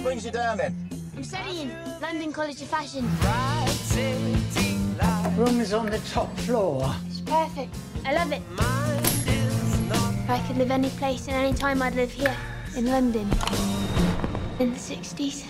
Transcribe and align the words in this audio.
What 0.00 0.06
brings 0.06 0.24
you 0.24 0.30
down 0.30 0.56
then? 0.56 0.74
I'm 1.14 1.22
studying 1.22 1.70
London 2.00 2.32
College 2.32 2.62
of 2.62 2.68
Fashion. 2.68 3.06
Right. 3.22 3.68
Room 5.36 5.60
is 5.60 5.74
on 5.74 5.90
the 5.90 5.98
top 6.10 6.34
floor. 6.38 6.90
It's 7.06 7.20
perfect. 7.20 7.74
I 8.06 8.14
love 8.14 8.32
it. 8.32 8.40
If 10.24 10.30
I 10.30 10.42
could 10.46 10.56
live 10.56 10.70
any 10.70 10.88
place 10.88 11.28
and 11.28 11.36
any 11.36 11.52
time, 11.52 11.82
I'd 11.82 11.96
live 11.96 12.10
here 12.10 12.34
in 12.74 12.86
London 12.86 13.28
in 14.58 14.72
the 14.72 14.78
60s. 14.78 15.44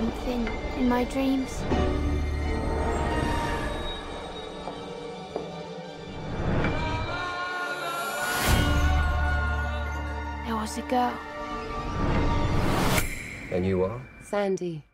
Something 0.00 0.48
in 0.78 0.88
my 0.88 1.04
dreams. 1.04 1.60
There 10.46 10.56
was 10.56 10.78
a 10.78 10.82
girl. 10.88 11.12
And 13.52 13.66
you 13.66 13.84
are? 13.84 14.00
Sandy. 14.22 14.89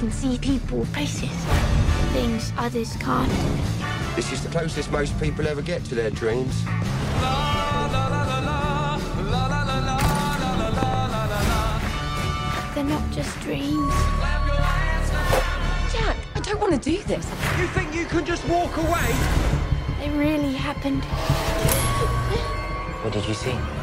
Can 0.00 0.10
see 0.10 0.38
people, 0.38 0.86
places, 0.94 1.28
things 2.14 2.54
others 2.56 2.96
can't. 2.96 3.30
This 4.16 4.32
is 4.32 4.42
the 4.42 4.48
closest 4.48 4.90
most 4.90 5.12
people 5.20 5.46
ever 5.46 5.60
get 5.60 5.84
to 5.84 5.94
their 5.94 6.08
dreams. 6.08 6.64
They're 12.74 12.82
not 12.82 13.10
just 13.12 13.38
dreams. 13.40 13.92
Jack, 15.92 16.16
I 16.34 16.40
don't 16.44 16.58
want 16.58 16.82
to 16.82 16.90
do 16.90 17.02
this. 17.02 17.26
You 17.58 17.66
think 17.66 17.94
you 17.94 18.06
can 18.06 18.24
just 18.24 18.48
walk 18.48 18.74
away? 18.78 19.14
They 20.00 20.08
really 20.16 20.54
happened. 20.54 21.04
What 23.04 23.12
did 23.12 23.26
you 23.28 23.34
see? 23.34 23.79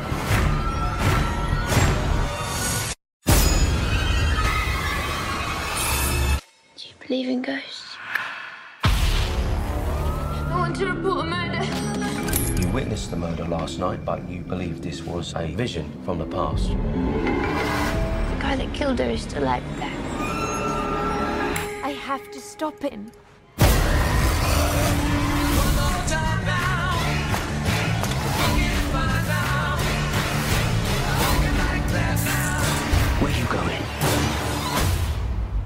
Believe 7.08 7.30
in 7.30 7.42
ghosts? 7.42 7.96
I 8.84 10.56
want 10.58 10.76
to 10.76 10.88
report 10.88 11.26
a 11.26 11.30
murder. 11.30 11.64
You 12.62 12.68
witnessed 12.74 13.12
the 13.12 13.16
murder 13.16 13.46
last 13.46 13.80
night, 13.80 14.04
but 14.04 14.28
you 14.28 14.42
believe 14.42 14.82
this 14.82 15.02
was 15.04 15.34
a 15.38 15.48
vision 15.48 15.90
from 16.04 16.18
the 16.18 16.26
past. 16.26 16.68
The 16.68 16.76
guy 18.42 18.58
that 18.58 18.74
killed 18.74 19.00
her 19.00 19.10
is 19.10 19.22
still 19.22 19.48
out 19.48 19.64
there. 19.78 19.90
I 21.82 21.92
have 22.02 22.30
to 22.32 22.42
stop 22.42 22.82
him. 22.82 23.10
Where 33.22 33.32
are 33.32 33.40
you 33.40 33.46
going? 33.46 33.84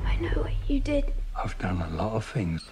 I 0.06 0.16
know 0.22 0.44
what 0.44 0.54
you 0.68 0.80
did. 0.80 1.12
I've 1.44 1.57
done 1.57 1.81
a 1.81 1.90
lot 1.96 2.12
of 2.13 2.24
things. 2.24 2.63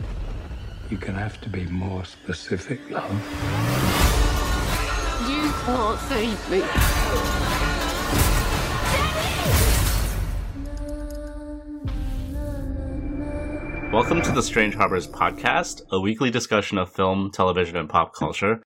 You're 0.92 1.00
gonna 1.00 1.18
have 1.18 1.42
to 1.42 1.50
be 1.50 1.66
more 1.66 2.06
specific, 2.06 2.80
love. 2.92 3.12
You 5.28 5.52
can't 5.66 6.00
save 6.02 6.52
me. 6.52 6.60
Welcome 13.92 14.22
to 14.22 14.32
the 14.32 14.44
Strange 14.44 14.76
Harbors 14.76 15.08
podcast, 15.08 15.82
a 15.90 16.00
weekly 16.00 16.30
discussion 16.30 16.78
of 16.78 16.94
film, 16.94 17.32
television, 17.32 17.76
and 17.76 17.90
pop 17.90 18.14
culture. 18.14 18.62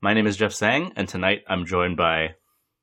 My 0.00 0.14
name 0.14 0.28
is 0.28 0.36
Jeff 0.36 0.52
Sang, 0.52 0.92
and 0.94 1.08
tonight 1.08 1.40
I'm 1.48 1.66
joined 1.66 1.96
by. 1.96 2.36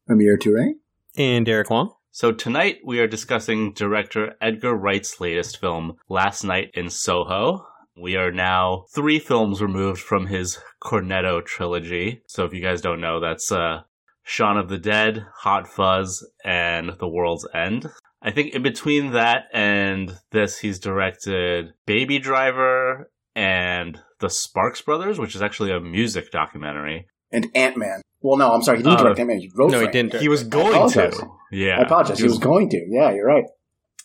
Amir 0.09 0.37
Toure. 0.37 0.73
And 1.17 1.45
Derek 1.45 1.69
Wong. 1.69 1.94
So, 2.17 2.31
tonight 2.31 2.77
we 2.81 3.01
are 3.01 3.07
discussing 3.07 3.73
director 3.73 4.35
Edgar 4.39 4.73
Wright's 4.73 5.19
latest 5.19 5.59
film, 5.59 5.97
Last 6.07 6.45
Night 6.45 6.71
in 6.73 6.89
Soho. 6.89 7.67
We 8.01 8.15
are 8.15 8.31
now 8.31 8.85
three 8.95 9.19
films 9.19 9.61
removed 9.61 9.99
from 9.99 10.27
his 10.27 10.57
Cornetto 10.81 11.45
trilogy. 11.45 12.21
So, 12.27 12.45
if 12.45 12.53
you 12.53 12.61
guys 12.61 12.79
don't 12.79 13.01
know, 13.01 13.19
that's 13.19 13.51
uh, 13.51 13.81
Shaun 14.23 14.55
of 14.55 14.69
the 14.69 14.77
Dead, 14.77 15.25
Hot 15.39 15.67
Fuzz, 15.67 16.25
and 16.45 16.91
The 16.97 17.07
World's 17.09 17.45
End. 17.53 17.89
I 18.21 18.31
think 18.31 18.55
in 18.55 18.63
between 18.63 19.11
that 19.11 19.49
and 19.53 20.17
this, 20.31 20.59
he's 20.59 20.79
directed 20.79 21.73
Baby 21.85 22.19
Driver 22.19 23.11
and 23.35 23.99
The 24.21 24.29
Sparks 24.29 24.81
Brothers, 24.81 25.19
which 25.19 25.35
is 25.35 25.41
actually 25.41 25.73
a 25.73 25.81
music 25.81 26.31
documentary. 26.31 27.09
And 27.35 27.47
Ant 27.55 27.77
Man. 27.77 28.01
Well, 28.21 28.37
no, 28.37 28.51
I'm 28.51 28.63
sorry. 28.63 28.77
He 28.77 28.83
didn't 28.83 28.99
Uh, 28.99 29.03
direct 29.03 29.19
Ant 29.19 29.27
Man. 29.29 29.37
He 29.39 29.51
wrote 29.55 29.71
No, 29.71 29.79
for 29.79 29.85
he 29.85 29.91
didn't. 29.91 30.11
direct 30.13 30.21
He 30.23 30.29
was 30.29 30.43
going 30.43 30.89
to. 30.91 31.27
Yeah. 31.51 31.77
I 31.79 31.83
apologize. 31.83 32.17
He 32.17 32.23
was 32.23 32.39
going 32.39 32.69
to. 32.69 32.77
Yeah, 32.89 33.11
you're 33.13 33.27
right. 33.27 33.43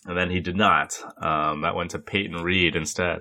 And 0.05 0.17
then 0.19 0.31
he 0.31 0.41
did 0.41 0.57
not. 0.57 1.01
Um, 1.23 1.63
that 1.63 1.75
went 1.75 1.91
to 1.93 1.99
Peyton 1.99 2.43
Reed 2.43 2.75
instead. 2.77 3.21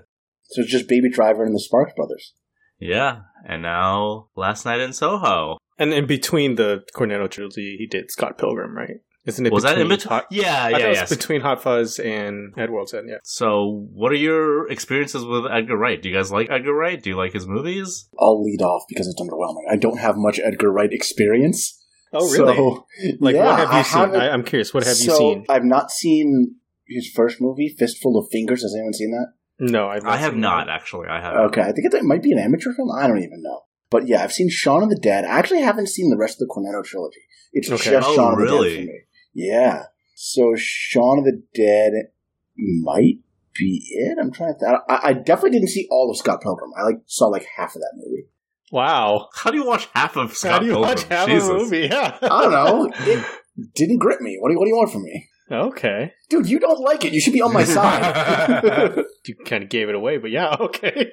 So 0.51 0.61
it's 0.61 0.71
just 0.71 0.87
Baby 0.89 1.09
Driver 1.09 1.43
and 1.43 1.53
the 1.55 1.59
Sparks 1.59 1.93
Brothers. 1.95 2.33
Yeah. 2.79 3.19
And 3.47 3.61
now, 3.61 4.27
Last 4.35 4.65
Night 4.65 4.79
in 4.79 4.93
Soho. 4.93 5.57
And 5.77 5.93
in 5.93 6.05
between 6.07 6.55
the 6.55 6.83
Cornetto 6.95 7.29
trilogy, 7.29 7.75
he 7.77 7.85
did 7.87 8.11
Scott 8.11 8.37
Pilgrim, 8.37 8.75
right? 8.75 8.97
Isn't 9.29 9.45
it 9.45 9.53
Was 9.53 9.63
that 9.63 9.77
in 9.77 9.87
between 9.87 9.97
between? 9.97 10.09
Hot- 10.09 10.25
Yeah, 10.31 10.63
I 10.65 10.69
yeah, 10.69 10.77
it 10.77 10.93
yeah. 10.95 11.01
was 11.01 11.09
between 11.09 11.41
Hot 11.41 11.61
Fuzz 11.63 11.99
and 11.99 12.53
Ed 12.57 12.69
World's 12.69 12.93
End, 12.93 13.07
yeah. 13.09 13.17
So, 13.23 13.87
what 13.93 14.11
are 14.11 14.15
your 14.15 14.69
experiences 14.69 15.23
with 15.23 15.45
Edgar 15.49 15.77
Wright? 15.77 16.01
Do 16.01 16.09
you 16.09 16.15
guys 16.15 16.31
like 16.31 16.49
Edgar 16.51 16.73
Wright? 16.73 17.01
Do 17.01 17.09
you 17.09 17.15
like 17.15 17.33
his 17.33 17.47
movies? 17.47 18.09
I'll 18.19 18.43
lead 18.43 18.61
off 18.61 18.83
because 18.89 19.07
it's 19.07 19.21
underwhelming. 19.21 19.63
I 19.71 19.77
don't 19.77 19.99
have 19.99 20.15
much 20.17 20.39
Edgar 20.43 20.71
Wright 20.71 20.91
experience. 20.91 21.75
Oh, 22.11 22.29
really? 22.31 22.55
So, 22.55 22.85
like, 23.19 23.35
yeah, 23.35 23.45
what 23.45 23.59
have 23.59 23.71
you 23.71 23.77
I 23.77 23.81
seen? 23.83 24.15
I, 24.21 24.29
I'm 24.29 24.43
curious. 24.43 24.73
What 24.73 24.83
have 24.85 24.97
you 24.99 25.11
seen? 25.15 25.45
I've 25.47 25.63
not 25.63 25.91
seen 25.91 26.55
his 26.87 27.07
first 27.15 27.39
movie, 27.39 27.75
Fistful 27.77 28.17
of 28.17 28.27
Fingers. 28.31 28.63
Has 28.63 28.73
anyone 28.75 28.93
seen 28.93 29.11
that? 29.11 29.27
No, 29.59 29.89
I've 29.89 30.03
not 30.03 30.13
I 30.13 30.17
have 30.17 30.35
not, 30.35 30.65
that. 30.67 30.73
actually. 30.73 31.07
I 31.07 31.21
have. 31.21 31.35
Okay, 31.51 31.61
I 31.61 31.71
think 31.71 31.93
it 31.93 32.03
might 32.03 32.23
be 32.23 32.31
an 32.31 32.39
amateur 32.39 32.73
film. 32.73 32.89
I 32.97 33.07
don't 33.07 33.19
even 33.19 33.43
know. 33.43 33.61
But 33.91 34.07
yeah, 34.07 34.23
I've 34.23 34.31
seen 34.33 34.49
Shaun 34.49 34.83
of 34.83 34.89
the 34.89 34.95
Dead. 34.95 35.25
I 35.25 35.37
actually 35.39 35.61
haven't 35.61 35.89
seen 35.89 36.09
the 36.09 36.17
rest 36.17 36.41
of 36.41 36.47
the 36.47 36.53
Cornetto 36.53 36.83
trilogy. 36.83 37.19
It's 37.53 37.69
Okay. 37.71 37.91
just 37.91 38.07
Oh, 38.09 38.15
Shaun 38.15 38.33
of 38.33 38.39
the? 38.39 38.45
Dead 38.45 38.53
oh, 38.53 38.63
for 38.63 38.81
me. 38.81 38.99
Yeah. 39.33 39.83
So 40.15 40.53
Shaun 40.55 41.19
of 41.19 41.25
the 41.25 41.41
Dead 41.55 42.11
might 42.57 43.19
be 43.57 43.83
it. 43.89 44.17
I'm 44.21 44.31
trying 44.31 44.53
to. 44.53 44.59
Th- 44.59 44.79
I, 44.89 45.09
I 45.09 45.13
definitely 45.13 45.51
didn't 45.59 45.69
see 45.69 45.87
all 45.89 46.09
of 46.09 46.17
Scott 46.17 46.41
Pilgrim. 46.41 46.71
I 46.77 46.83
like 46.83 47.01
saw 47.05 47.27
like 47.27 47.45
half 47.57 47.75
of 47.75 47.81
that 47.81 47.93
movie. 47.95 48.27
Wow. 48.71 49.29
How 49.33 49.49
do 49.51 49.57
you 49.57 49.65
watch 49.65 49.87
half 49.95 50.15
of 50.15 50.33
Scott 50.33 50.51
How 50.51 50.59
do 50.59 50.65
you 50.65 50.71
Pilgrim? 50.73 50.89
watch 50.89 51.03
half 51.03 51.27
Jesus. 51.27 51.49
of 51.49 51.55
a 51.55 51.59
movie? 51.59 51.87
Yeah. 51.91 52.17
I 52.21 52.27
don't 52.43 52.51
know. 52.51 52.91
it 52.99 53.25
didn't 53.73 53.97
grip 53.97 54.21
me. 54.21 54.37
What 54.39 54.49
do 54.49 54.53
you, 54.53 54.59
what 54.59 54.65
do 54.65 54.69
you 54.69 54.75
want 54.77 54.91
from 54.91 55.03
me, 55.03 55.27
okay. 55.51 56.13
dude? 56.29 56.47
You 56.49 56.59
don't 56.59 56.79
like 56.79 57.05
it. 57.05 57.13
You 57.13 57.19
should 57.21 57.33
be 57.33 57.41
on 57.41 57.53
my 57.53 57.63
side. 57.75 59.05
You 59.25 59.35
kind 59.45 59.63
of 59.63 59.69
gave 59.69 59.89
it 59.89 59.95
away, 59.95 60.17
but 60.17 60.31
yeah, 60.31 60.55
okay. 60.59 61.11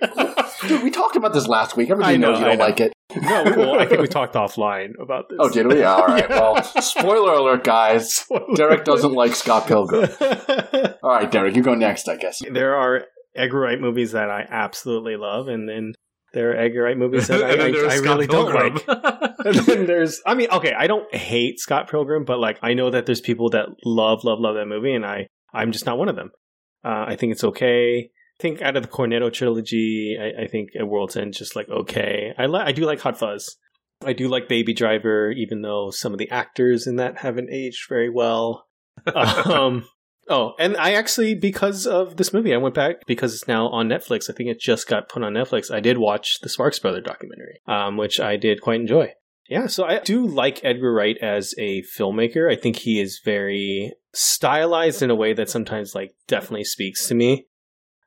dude, 0.67 0.83
we 0.83 0.91
talked 0.91 1.17
about 1.17 1.35
this 1.35 1.47
last 1.49 1.77
week. 1.77 1.91
Everybody 1.91 2.15
I 2.15 2.17
know, 2.17 2.31
knows 2.31 2.41
you 2.41 2.47
I 2.47 2.49
don't 2.51 2.59
know. 2.59 2.65
like 2.65 2.81
it. 2.81 2.93
no, 3.15 3.43
well, 3.57 3.79
I 3.81 3.85
think 3.85 4.01
we 4.01 4.07
talked 4.07 4.35
offline 4.35 4.93
about 5.01 5.29
this. 5.29 5.39
Oh, 5.41 5.51
did 5.51 5.67
we? 5.67 5.83
All 5.83 6.07
right. 6.07 6.25
Yeah. 6.31 6.41
Well, 6.41 6.63
spoiler 6.81 7.33
alert, 7.35 7.65
guys. 7.65 8.25
Derek 8.55 8.85
doesn't 8.85 9.13
like 9.13 9.35
Scott 9.35 9.67
Pilgrim. 9.67 10.09
All 11.03 11.11
right, 11.11 11.31
Derek, 11.31 11.57
you 11.57 11.63
go 11.63 11.75
next, 11.75 12.09
I 12.09 12.17
guess. 12.17 12.41
there 12.51 12.75
are 12.77 13.03
Edgar 13.35 13.61
Wright 13.61 13.81
movies 13.81 14.13
that 14.13 14.31
I 14.31 14.47
absolutely 14.49 15.17
love, 15.17 15.49
and 15.49 15.69
then 15.69 15.93
there 16.33 16.51
are 16.51 16.57
Edgar 16.57 16.83
Wright 16.83 16.99
movies 16.99 17.29
that 17.29 17.43
I, 17.45 17.51
I, 17.51 17.95
I 17.95 17.99
really 17.99 18.27
don't 18.27 18.55
like. 18.55 18.85
and 19.45 19.57
then 19.67 19.87
there's, 19.87 20.21
I 20.27 20.35
mean, 20.35 20.51
okay, 20.51 20.73
I 20.77 20.87
don't 20.87 21.13
hate 21.15 21.59
Scott 21.61 21.89
Pilgrim, 21.91 22.25
but 22.25 22.39
like 22.39 22.59
I 22.63 22.75
know 22.75 22.91
that 22.91 23.07
there's 23.07 23.21
people 23.21 23.51
that 23.51 23.69
love, 23.85 24.25
love, 24.25 24.41
love 24.41 24.57
that 24.57 24.67
movie, 24.67 24.95
and 24.95 25.07
I, 25.07 25.29
I'm 25.53 25.73
just 25.73 25.87
not 25.87 25.99
one 25.99 26.09
of 26.09 26.17
them. 26.17 26.31
Uh, 26.85 27.05
I 27.09 27.17
think 27.17 27.33
it's 27.33 27.45
okay. 27.45 28.11
I 28.39 28.43
think 28.43 28.61
out 28.61 28.77
of 28.77 28.83
the 28.83 28.89
Cornetto 28.89 29.33
trilogy, 29.33 30.19
I, 30.21 30.43
I 30.43 30.47
think 30.47 30.71
A 30.79 30.85
World's 30.85 31.17
End 31.17 31.33
just 31.33 31.57
like 31.57 31.69
okay. 31.69 32.35
I 32.39 32.47
li- 32.47 32.63
I 32.65 32.73
do 32.73 32.85
like 32.85 33.01
Hot 33.01 33.19
Fuzz. 33.19 33.57
I 34.05 34.13
do 34.13 34.29
like 34.29 34.49
Baby 34.49 34.75
Driver, 34.75 35.31
even 35.31 35.63
though 35.63 35.91
some 35.91 36.13
of 36.13 36.19
the 36.19 36.31
actors 36.31 36.87
in 36.87 36.97
that 36.97 37.19
haven't 37.19 37.51
aged 37.51 37.89
very 37.89 38.11
well. 38.11 38.67
um, 39.15 39.87
oh, 40.29 40.53
and 40.59 40.77
I 40.77 40.93
actually, 40.93 41.35
because 41.35 41.87
of 41.87 42.17
this 42.17 42.33
movie, 42.33 42.55
I 42.55 42.59
went 42.59 42.75
back 42.75 42.97
because 43.07 43.35
it's 43.35 43.49
now 43.49 43.69
on 43.69 43.89
Netflix. 43.89 44.31
I 44.31 44.33
think 44.33 44.51
it 44.51 44.61
just 44.61 44.89
got 44.89 45.09
put 45.09 45.23
on 45.23 45.35
Netflix. 45.35 45.71
I 45.71 45.81
did 45.81 45.99
watch 45.99 46.41
the 46.41 46.49
Sparks 46.49 46.79
Brother 46.79 47.01
documentary, 47.01 47.61
um, 47.67 47.97
which 47.97 48.21
I 48.21 48.37
did 48.37 48.61
quite 48.61 48.81
enjoy. 48.81 49.13
Yeah, 49.49 49.69
so 49.69 49.85
I 49.85 50.01
do 50.01 50.27
like 50.27 50.65
Edgar 50.65 50.93
Wright 50.93 51.17
as 51.23 51.55
a 51.57 51.83
filmmaker. 51.83 52.51
I 52.51 52.57
think 52.57 52.77
he 52.77 53.01
is 53.01 53.21
very 53.25 53.93
stylized 54.13 55.03
in 55.03 55.11
a 55.11 55.15
way 55.15 55.35
that 55.35 55.49
sometimes 55.49 55.95
like 55.95 56.15
definitely 56.27 56.65
speaks 56.65 57.07
to 57.09 57.15
me. 57.15 57.47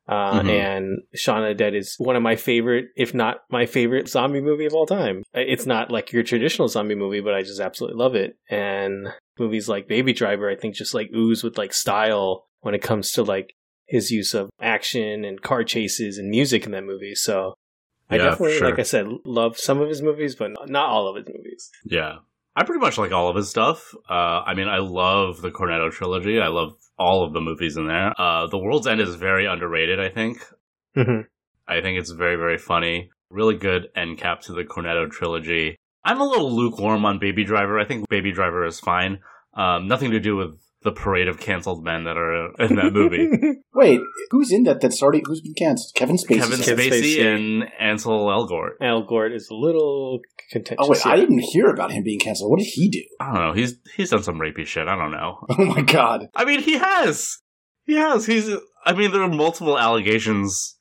Uh, 0.10 0.42
Mhm. 0.42 0.50
And 0.50 0.98
Shaun 1.14 1.44
of 1.44 1.50
the 1.50 1.54
Dead 1.54 1.76
is 1.76 1.94
one 2.00 2.16
of 2.16 2.24
my 2.24 2.36
favorite, 2.36 2.88
if 2.98 3.14
not 3.14 3.42
my 3.52 3.68
favorite 3.68 4.08
zombie 4.10 4.42
movie 4.42 4.66
of 4.66 4.74
all 4.74 4.88
time. 4.88 5.22
It's 5.36 5.68
not 5.68 5.92
like 5.92 6.12
your 6.12 6.24
traditional 6.24 6.68
zombie 6.68 6.96
movie, 6.96 7.20
but 7.22 7.36
I 7.36 7.44
just 7.44 7.60
absolutely 7.60 8.00
love 8.00 8.16
it. 8.16 8.36
And 8.50 9.10
movies 9.38 9.70
like 9.70 9.88
Baby 9.88 10.14
Driver, 10.14 10.50
I 10.50 10.56
think 10.56 10.74
just 10.74 10.96
like 10.96 11.12
ooze 11.16 11.44
with 11.44 11.60
like 11.60 11.74
style 11.74 12.48
when 12.62 12.74
it 12.74 12.82
comes 12.82 13.12
to 13.12 13.24
like 13.24 13.54
his 13.88 14.10
use 14.10 14.34
of 14.34 14.50
action 14.60 15.24
and 15.24 15.42
car 15.44 15.64
chases 15.64 16.18
and 16.18 16.30
music 16.30 16.66
in 16.66 16.72
that 16.72 16.84
movie. 16.86 17.14
So 17.16 17.54
I 18.10 18.16
Yeah, 18.16 18.30
definitely, 18.32 18.58
sure. 18.58 18.70
like 18.70 18.80
I 18.80 18.84
said, 18.84 19.06
love 19.26 19.58
some 19.58 19.80
of 19.80 19.90
his 19.90 20.02
movies, 20.02 20.36
but 20.36 20.52
not 20.68 20.90
all 20.90 21.08
of 21.08 21.16
his 21.18 21.28
movies. 21.28 21.70
Yeah. 21.86 22.18
I 22.56 22.64
pretty 22.64 22.82
much 22.82 22.98
like 22.98 23.12
all 23.12 23.30
of 23.30 23.36
his 23.36 23.50
stuff. 23.50 23.94
Uh, 24.10 24.44
I 24.46 24.54
mean, 24.54 24.68
I 24.68 24.80
love 24.80 25.42
the 25.42 25.52
Cornetto 25.52 25.92
trilogy. 25.92 26.40
I 26.40 26.48
love 26.48 26.74
all 26.98 27.24
of 27.24 27.34
the 27.34 27.42
movies 27.42 27.78
in 27.78 27.88
there. 27.88 28.14
Uh, 28.20 28.48
the 28.48 28.58
World's 28.58 28.88
End 28.88 29.00
is 29.00 29.16
very 29.16 29.46
underrated, 29.46 30.00
I 30.00 30.10
think. 30.10 30.44
Mm-hmm. 30.96 31.22
I 31.68 31.82
think 31.82 32.00
it's 32.00 32.12
very, 32.12 32.36
very 32.36 32.58
funny. 32.58 33.12
Really 33.30 33.56
good 33.56 33.90
end 33.96 34.18
cap 34.18 34.42
to 34.42 34.54
the 34.54 34.64
Cornetto 34.64 35.10
trilogy. 35.10 35.78
I'm 36.04 36.20
a 36.20 36.26
little 36.26 36.52
lukewarm 36.52 37.06
on 37.06 37.20
Baby 37.20 37.44
Driver. 37.44 37.80
I 37.80 37.86
think 37.86 38.10
Baby 38.10 38.32
Driver 38.32 38.66
is 38.66 38.80
fine. 38.80 39.20
Um, 39.54 39.88
nothing 39.88 40.12
to 40.12 40.20
do 40.20 40.36
with 40.36 40.60
the 40.82 40.92
parade 40.92 41.28
of 41.28 41.40
canceled 41.40 41.84
men 41.84 42.06
that 42.06 42.18
are 42.18 42.54
in 42.60 42.76
that 42.76 42.94
movie. 42.94 43.28
Wait, 43.74 44.00
who's 44.32 44.52
in 44.52 44.64
that? 44.64 44.80
That's 44.82 45.02
already 45.04 45.22
who's 45.26 45.42
been 45.42 45.54
canceled? 45.54 45.92
Kevin 45.96 46.16
Spacey. 46.16 46.40
Kevin 46.40 46.60
Kevin 46.60 46.92
Spacey, 46.92 47.18
Spacey. 47.18 47.26
and 47.36 47.72
Ansel 47.80 48.28
Elgort. 48.28 48.72
Al 48.82 49.04
Gort 49.04 49.34
is 49.34 49.50
a 49.50 49.56
little 49.56 50.20
contentious. 50.52 50.78
Oh 50.86 50.90
wait, 50.90 51.06
I 51.06 51.18
didn't 51.18 51.40
hear 51.40 51.68
about 51.68 51.92
him 51.92 52.04
being 52.04 52.20
canceled. 52.20 52.50
What 52.52 52.60
did 52.60 52.68
he 52.68 52.90
do? 52.90 53.04
I 53.20 53.26
don't 53.34 53.42
know. 53.48 53.54
He's 53.54 53.76
he's 53.96 54.10
done 54.10 54.24
some 54.24 54.40
rapey 54.40 54.66
shit. 54.66 54.88
I 54.88 54.96
don't 54.96 55.12
know. 55.12 55.46
Oh 55.60 55.66
my 55.66 55.82
god. 55.82 56.28
I 56.36 56.46
mean, 56.46 56.62
he 56.62 56.78
has. 56.78 57.38
He 57.86 57.96
has. 57.96 58.26
He's. 58.26 58.50
I 58.86 58.94
mean, 58.94 59.12
there 59.12 59.22
are 59.22 59.30
multiple 59.30 59.78
allegations 59.78 60.78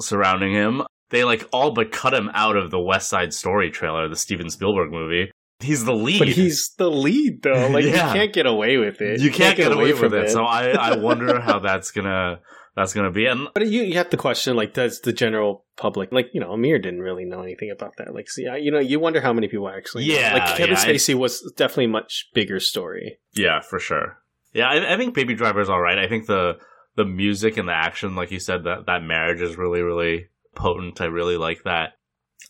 surrounding 0.00 0.52
him. 0.52 0.82
They 1.10 1.24
like 1.24 1.48
all 1.52 1.70
but 1.70 1.90
cut 1.90 2.12
him 2.12 2.30
out 2.34 2.56
of 2.56 2.70
the 2.70 2.78
West 2.78 3.08
Side 3.08 3.32
Story 3.32 3.70
trailer, 3.70 4.08
the 4.08 4.16
Steven 4.16 4.50
Spielberg 4.50 4.90
movie. 4.92 5.30
He's 5.60 5.84
the 5.84 5.94
lead. 5.94 6.20
But 6.20 6.28
he's 6.28 6.70
the 6.78 6.90
lead, 6.90 7.42
though. 7.42 7.68
Like 7.68 7.84
Yeah. 7.84 8.08
you 8.08 8.14
can't 8.20 8.32
get 8.32 8.46
away 8.46 8.76
with 8.76 9.00
it. 9.00 9.20
you 9.20 9.30
can't 9.30 9.56
get 9.56 9.72
away 9.72 9.92
with 9.92 9.98
from 9.98 10.14
it. 10.14 10.30
So 10.30 10.44
I, 10.44 10.70
I 10.70 10.96
wonder 10.98 11.40
how 11.40 11.58
that's 11.58 11.90
gonna 11.90 12.40
that's 12.76 12.94
gonna 12.94 13.10
be. 13.10 13.26
And 13.26 13.48
But 13.54 13.66
you, 13.66 13.82
you 13.82 13.94
have 13.94 14.10
to 14.10 14.16
question, 14.16 14.54
like, 14.54 14.72
does 14.72 15.00
the 15.00 15.12
general 15.12 15.64
public, 15.76 16.12
like, 16.12 16.28
you 16.32 16.40
know, 16.40 16.52
Amir 16.52 16.78
didn't 16.78 17.00
really 17.00 17.24
know 17.24 17.42
anything 17.42 17.72
about 17.72 17.94
that. 17.98 18.14
Like, 18.14 18.30
see, 18.30 18.46
I- 18.46 18.58
you 18.58 18.70
know, 18.70 18.78
you 18.78 19.00
wonder 19.00 19.20
how 19.20 19.32
many 19.32 19.48
people 19.48 19.68
actually. 19.68 20.06
know. 20.06 20.14
Yeah, 20.14 20.34
like 20.34 20.56
Kevin 20.56 20.74
yeah, 20.76 20.84
Spacey 20.84 21.14
was 21.14 21.42
definitely 21.56 21.86
a 21.86 21.88
much 21.88 22.28
bigger 22.34 22.60
story. 22.60 23.18
yeah, 23.34 23.60
for 23.60 23.80
sure. 23.80 24.18
Yeah, 24.52 24.68
I, 24.68 24.94
I 24.94 24.96
think 24.96 25.12
Baby 25.14 25.34
Driver's 25.34 25.68
all 25.68 25.80
right. 25.80 25.98
I 25.98 26.06
think 26.08 26.26
the 26.26 26.58
the 26.94 27.04
music 27.04 27.56
and 27.56 27.68
the 27.68 27.72
action, 27.74 28.14
like 28.16 28.30
you 28.30 28.40
said, 28.40 28.62
that 28.64 28.86
that 28.86 29.02
marriage 29.02 29.40
is 29.40 29.56
really 29.58 29.82
really 29.82 30.28
potent. 30.54 31.00
I 31.00 31.06
really 31.06 31.36
like 31.36 31.64
that. 31.64 31.94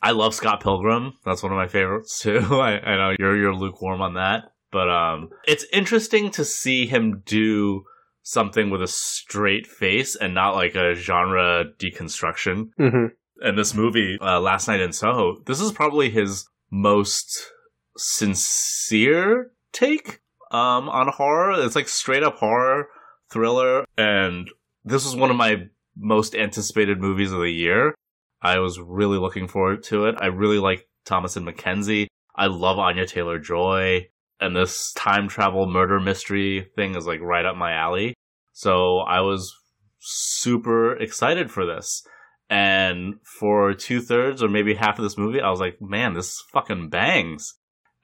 I 0.02 0.12
love 0.12 0.34
Scott 0.34 0.62
Pilgrim. 0.62 1.14
That's 1.24 1.42
one 1.42 1.52
of 1.52 1.56
my 1.56 1.68
favorites 1.68 2.18
too. 2.22 2.40
I, 2.50 2.80
I 2.80 2.96
know 2.96 3.16
you're 3.18 3.36
you're 3.36 3.54
lukewarm 3.54 4.00
on 4.00 4.14
that, 4.14 4.52
but 4.70 4.88
um, 4.88 5.30
it's 5.46 5.64
interesting 5.72 6.30
to 6.32 6.44
see 6.44 6.86
him 6.86 7.22
do 7.24 7.84
something 8.22 8.68
with 8.68 8.82
a 8.82 8.86
straight 8.86 9.66
face 9.66 10.14
and 10.14 10.34
not 10.34 10.54
like 10.54 10.74
a 10.74 10.94
genre 10.94 11.64
deconstruction. 11.78 12.68
Mm-hmm. 12.78 13.06
And 13.40 13.56
this 13.56 13.72
movie, 13.72 14.18
uh, 14.20 14.40
Last 14.40 14.68
Night 14.68 14.80
in 14.80 14.92
Soho, 14.92 15.40
this 15.46 15.60
is 15.60 15.72
probably 15.72 16.10
his 16.10 16.46
most 16.70 17.52
sincere 17.96 19.52
take 19.72 20.20
um, 20.50 20.88
on 20.88 21.08
horror. 21.08 21.64
It's 21.64 21.76
like 21.76 21.88
straight 21.88 22.22
up 22.22 22.36
horror 22.36 22.88
thriller, 23.30 23.84
and 23.96 24.50
this 24.84 25.04
was 25.04 25.16
one 25.16 25.30
of 25.30 25.36
my 25.36 25.68
most 25.96 26.34
anticipated 26.34 27.00
movies 27.00 27.32
of 27.32 27.40
the 27.40 27.50
year. 27.50 27.94
I 28.40 28.58
was 28.58 28.78
really 28.80 29.18
looking 29.18 29.48
forward 29.48 29.82
to 29.84 30.06
it. 30.06 30.14
I 30.18 30.26
really 30.26 30.58
like 30.58 30.86
Thomasin 31.04 31.48
McKenzie. 31.48 32.06
I 32.34 32.46
love 32.46 32.78
Anya 32.78 33.06
Taylor 33.06 33.38
Joy, 33.38 34.08
and 34.40 34.54
this 34.54 34.92
time 34.92 35.28
travel 35.28 35.66
murder 35.66 35.98
mystery 35.98 36.70
thing 36.76 36.94
is 36.94 37.06
like 37.06 37.20
right 37.20 37.44
up 37.44 37.56
my 37.56 37.72
alley. 37.72 38.14
So 38.52 38.98
I 38.98 39.20
was 39.20 39.54
super 40.00 40.96
excited 40.96 41.50
for 41.50 41.66
this. 41.66 42.02
And 42.50 43.16
for 43.22 43.74
two 43.74 44.00
thirds 44.00 44.42
or 44.42 44.48
maybe 44.48 44.74
half 44.74 44.98
of 44.98 45.02
this 45.02 45.18
movie, 45.18 45.40
I 45.40 45.50
was 45.50 45.60
like, 45.60 45.82
man, 45.82 46.14
this 46.14 46.42
fucking 46.52 46.88
bangs. 46.88 47.54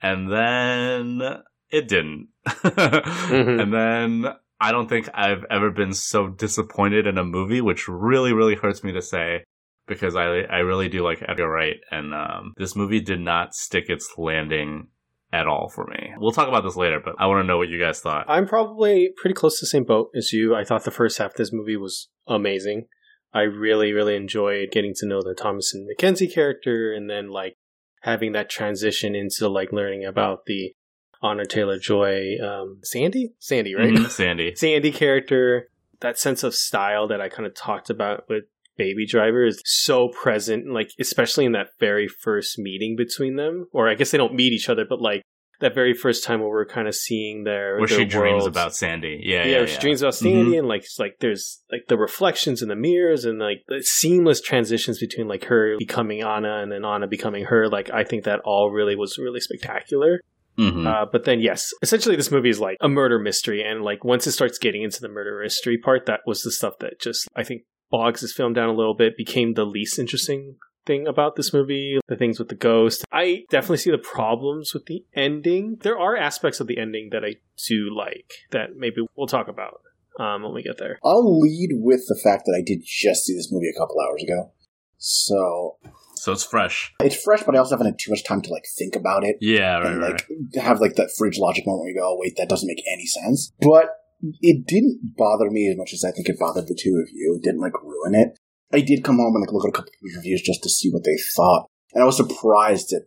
And 0.01 0.31
then 0.31 1.39
it 1.71 1.87
didn't. 1.87 2.29
Mm-hmm. 2.47 3.59
And 3.59 3.73
then 3.73 4.25
I 4.59 4.71
don't 4.71 4.87
think 4.87 5.09
I've 5.13 5.45
ever 5.49 5.71
been 5.71 5.93
so 5.93 6.27
disappointed 6.27 7.07
in 7.07 7.17
a 7.17 7.23
movie, 7.23 7.61
which 7.61 7.87
really, 7.87 8.33
really 8.33 8.55
hurts 8.55 8.83
me 8.83 8.91
to 8.93 9.01
say 9.01 9.43
because 9.87 10.15
I 10.15 10.25
I 10.41 10.59
really 10.59 10.89
do 10.89 11.03
like 11.03 11.23
Edgar 11.27 11.49
Wright, 11.49 11.77
and 11.91 12.13
um, 12.13 12.53
this 12.57 12.75
movie 12.75 13.01
did 13.01 13.19
not 13.19 13.53
stick 13.53 13.85
its 13.89 14.13
landing 14.17 14.87
at 15.33 15.47
all 15.47 15.69
for 15.69 15.85
me. 15.87 16.13
We'll 16.17 16.31
talk 16.31 16.47
about 16.47 16.63
this 16.63 16.75
later, 16.77 17.01
but 17.03 17.15
I 17.19 17.27
want 17.27 17.43
to 17.43 17.47
know 17.47 17.57
what 17.57 17.69
you 17.69 17.79
guys 17.79 17.99
thought. 17.99 18.25
I'm 18.29 18.47
probably 18.47 19.09
pretty 19.17 19.33
close 19.33 19.59
to 19.59 19.63
the 19.63 19.69
same 19.69 19.83
boat 19.83 20.11
as 20.15 20.31
you. 20.31 20.55
I 20.55 20.63
thought 20.63 20.85
the 20.85 20.91
first 20.91 21.17
half 21.17 21.31
of 21.31 21.37
this 21.37 21.51
movie 21.51 21.77
was 21.77 22.09
amazing. 22.27 22.87
I 23.33 23.41
really, 23.41 23.91
really 23.91 24.15
enjoyed 24.15 24.71
getting 24.71 24.93
to 24.97 25.05
know 25.05 25.21
the 25.21 25.35
Thomasin 25.35 25.85
McKenzie 25.87 26.33
character 26.33 26.93
and 26.93 27.09
then 27.09 27.29
like 27.29 27.57
having 28.01 28.31
that 28.31 28.49
transition 28.49 29.13
into 29.13 29.49
like 29.49 29.73
learning 29.73 30.05
about 30.05 30.45
the 30.45 30.73
Anya 31.21 31.45
Taylor 31.45 31.77
Joy 31.77 32.37
um 32.41 32.79
Sandy? 32.83 33.33
Sandy, 33.39 33.75
right? 33.75 33.91
Mhm, 33.91 34.09
Sandy. 34.09 34.55
Sandy 34.55 34.91
character, 34.91 35.69
that 35.99 36.17
sense 36.17 36.43
of 36.43 36.55
style 36.55 37.07
that 37.09 37.19
I 37.19 37.27
kind 37.27 37.45
of 37.45 37.53
talked 37.55 37.89
about 37.89 38.23
with 38.29 38.45
Baby 38.77 39.05
Driver 39.05 39.45
is 39.45 39.61
so 39.65 40.09
present, 40.09 40.71
like 40.71 40.89
especially 40.99 41.45
in 41.45 41.53
that 41.53 41.67
very 41.79 42.07
first 42.07 42.57
meeting 42.59 42.95
between 42.95 43.35
them. 43.35 43.67
Or 43.71 43.89
I 43.89 43.95
guess 43.95 44.11
they 44.11 44.17
don't 44.17 44.33
meet 44.33 44.53
each 44.53 44.69
other, 44.69 44.85
but 44.87 45.01
like 45.01 45.21
that 45.61 45.73
very 45.73 45.93
first 45.93 46.25
time 46.25 46.41
where 46.41 46.49
we're 46.49 46.65
kind 46.65 46.85
of 46.87 46.93
seeing 46.95 47.45
their 47.45 47.77
Where 47.79 47.87
their 47.87 47.99
she 47.99 48.05
dreams 48.05 48.45
about 48.45 48.75
Sandy. 48.75 49.21
Yeah, 49.23 49.45
yeah, 49.45 49.59
yeah. 49.61 49.65
she 49.65 49.79
dreams 49.79 50.01
about 50.01 50.15
Sandy, 50.15 50.51
Mhm. 50.51 50.59
and 50.59 50.67
like 50.67 50.81
it's 50.81 50.99
like 50.99 51.15
there's 51.21 51.63
like 51.71 51.85
the 51.87 51.97
reflections 51.97 52.61
in 52.61 52.67
the 52.67 52.75
mirrors, 52.75 53.23
and 53.23 53.39
like 53.39 53.63
the 53.69 53.81
seamless 53.81 54.41
transitions 54.41 54.99
between 54.99 55.29
like 55.29 55.45
her 55.45 55.77
becoming 55.79 56.21
Anna 56.21 56.57
and 56.61 56.71
then 56.71 56.83
Anna 56.83 57.07
becoming 57.07 57.45
her. 57.45 57.69
Like 57.69 57.89
I 57.89 58.03
think 58.03 58.25
that 58.25 58.41
all 58.43 58.71
really 58.71 58.95
was 58.97 59.17
really 59.17 59.39
spectacular. 59.39 60.19
Mhm. 60.57 60.85
Uh, 60.87 61.05
but 61.11 61.25
then, 61.25 61.41
yes, 61.41 61.73
essentially, 61.81 62.15
this 62.15 62.31
movie 62.31 62.49
is 62.49 62.61
like 62.61 62.77
a 62.79 62.87
murder 62.87 63.19
mystery, 63.19 63.61
and 63.61 63.81
like 63.81 64.03
once 64.05 64.25
it 64.27 64.31
starts 64.31 64.57
getting 64.57 64.83
into 64.83 65.01
the 65.01 65.09
murder 65.09 65.39
mystery 65.41 65.77
part, 65.77 66.05
that 66.05 66.21
was 66.25 66.43
the 66.43 66.51
stuff 66.51 66.73
that 66.79 66.99
just 66.99 67.27
I 67.35 67.43
think 67.43 67.63
bogs 67.89 68.21
this 68.21 68.33
film 68.33 68.53
down 68.53 68.69
a 68.69 68.73
little 68.73 68.95
bit, 68.95 69.17
became 69.17 69.53
the 69.53 69.65
least 69.65 69.99
interesting 69.99 70.55
thing 70.85 71.07
about 71.07 71.35
this 71.35 71.53
movie. 71.53 71.99
The 72.07 72.15
things 72.15 72.39
with 72.39 72.49
the 72.49 72.55
ghost, 72.55 73.05
I 73.11 73.45
definitely 73.49 73.77
see 73.77 73.91
the 73.91 73.97
problems 73.97 74.73
with 74.73 74.85
the 74.85 75.03
ending. 75.15 75.77
There 75.81 75.97
are 75.97 76.15
aspects 76.15 76.59
of 76.59 76.67
the 76.67 76.77
ending 76.77 77.09
that 77.11 77.23
I 77.23 77.35
do 77.67 77.95
like 77.95 78.31
that 78.51 78.75
maybe 78.77 78.97
we'll 79.15 79.27
talk 79.27 79.47
about 79.47 79.81
um, 80.19 80.43
when 80.43 80.53
we 80.53 80.63
get 80.63 80.77
there. 80.77 80.99
I'll 81.03 81.39
lead 81.39 81.69
with 81.73 82.05
the 82.07 82.19
fact 82.23 82.43
that 82.45 82.55
I 82.57 82.61
did 82.63 82.83
just 82.85 83.25
see 83.25 83.35
this 83.35 83.51
movie 83.51 83.69
a 83.69 83.79
couple 83.79 83.95
hours 83.99 84.23
ago. 84.23 84.51
So 84.97 85.77
So 86.15 86.31
it's 86.31 86.43
fresh. 86.43 86.93
it's 87.01 87.21
fresh, 87.21 87.43
but 87.43 87.55
I 87.55 87.59
also 87.59 87.75
haven't 87.75 87.87
had 87.87 87.99
too 87.99 88.11
much 88.11 88.23
time 88.23 88.41
to 88.41 88.49
like 88.51 88.65
think 88.77 88.95
about 88.95 89.23
it. 89.23 89.37
Yeah, 89.41 89.77
right, 89.77 89.85
and 89.85 90.01
right. 90.01 90.11
like 90.11 90.63
have 90.63 90.79
like 90.79 90.95
that 90.95 91.11
fridge 91.17 91.37
logic 91.37 91.65
moment 91.65 91.81
where 91.81 91.89
you 91.89 91.99
go, 91.99 92.07
oh, 92.13 92.17
wait, 92.19 92.37
that 92.37 92.49
doesn't 92.49 92.67
make 92.67 92.83
any 92.91 93.05
sense. 93.05 93.51
But 93.59 93.89
it 94.21 94.65
didn't 94.65 95.15
bother 95.17 95.49
me 95.49 95.69
as 95.69 95.77
much 95.77 95.93
as 95.93 96.03
I 96.03 96.11
think 96.11 96.29
it 96.29 96.39
bothered 96.39 96.67
the 96.67 96.79
two 96.79 97.01
of 97.01 97.09
you. 97.13 97.37
It 97.37 97.43
didn't 97.43 97.61
like 97.61 97.81
ruin 97.83 98.15
it. 98.15 98.39
I 98.73 98.81
did 98.81 99.03
come 99.03 99.17
home 99.17 99.35
and 99.35 99.41
like 99.41 99.53
look 99.53 99.65
at 99.65 99.69
a 99.69 99.71
couple 99.71 99.89
of 99.89 100.15
reviews 100.15 100.41
just 100.41 100.63
to 100.63 100.69
see 100.69 100.89
what 100.89 101.03
they 101.03 101.17
thought, 101.35 101.69
and 101.93 102.01
I 102.01 102.05
was 102.05 102.17
surprised 102.17 102.93
at 102.93 103.03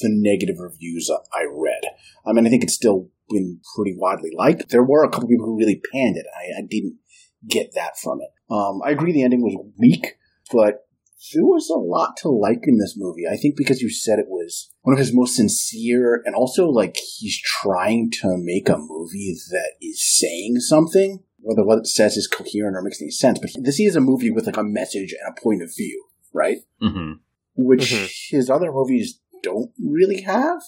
the 0.00 0.08
negative 0.10 0.56
reviews 0.58 1.10
I 1.32 1.44
read. 1.50 1.82
I 2.26 2.32
mean, 2.32 2.46
I 2.46 2.50
think 2.50 2.62
it's 2.62 2.74
still 2.74 3.10
been 3.28 3.60
pretty 3.76 3.94
widely 3.96 4.30
liked. 4.36 4.70
There 4.70 4.84
were 4.84 5.04
a 5.04 5.10
couple 5.10 5.28
people 5.28 5.46
who 5.46 5.58
really 5.58 5.80
panned 5.92 6.16
it. 6.16 6.26
I, 6.34 6.60
I 6.60 6.62
didn't 6.68 6.98
get 7.46 7.74
that 7.74 7.98
from 7.98 8.20
it. 8.20 8.30
Um, 8.50 8.80
I 8.84 8.90
agree 8.90 9.12
the 9.12 9.22
ending 9.22 9.42
was 9.42 9.56
weak, 9.78 10.16
but 10.52 10.86
there 11.32 11.44
was 11.44 11.70
a 11.70 11.78
lot 11.78 12.16
to 12.18 12.28
like 12.28 12.60
in 12.64 12.78
this 12.78 12.94
movie. 12.96 13.26
I 13.30 13.36
think 13.36 13.56
because 13.56 13.80
you 13.80 13.88
said 13.90 14.18
it 14.18 14.28
was 14.28 14.70
one 14.82 14.92
of 14.92 14.98
his 14.98 15.14
most 15.14 15.36
sincere, 15.36 16.22
and 16.24 16.34
also 16.34 16.68
like 16.68 16.96
he's 17.18 17.40
trying 17.40 18.10
to 18.20 18.36
make 18.36 18.68
a 18.68 18.76
movie 18.78 19.34
that 19.50 19.72
is 19.80 20.02
saying 20.02 20.56
something, 20.60 21.22
whether 21.40 21.64
what 21.64 21.78
it 21.78 21.86
says 21.86 22.16
is 22.16 22.26
coherent 22.28 22.76
or 22.76 22.82
makes 22.82 23.00
any 23.00 23.10
sense. 23.10 23.38
But 23.38 23.50
this 23.62 23.80
is 23.80 23.96
a 23.96 24.00
movie 24.00 24.30
with 24.30 24.46
like 24.46 24.56
a 24.56 24.64
message 24.64 25.14
and 25.18 25.34
a 25.36 25.40
point 25.40 25.62
of 25.62 25.70
view, 25.74 26.04
right? 26.32 26.58
Mm-hmm. 26.82 27.12
Which 27.56 27.92
Mhm. 27.92 28.30
his 28.30 28.50
other 28.50 28.72
movies 28.72 29.20
don't 29.42 29.70
really 29.82 30.22
have, 30.22 30.62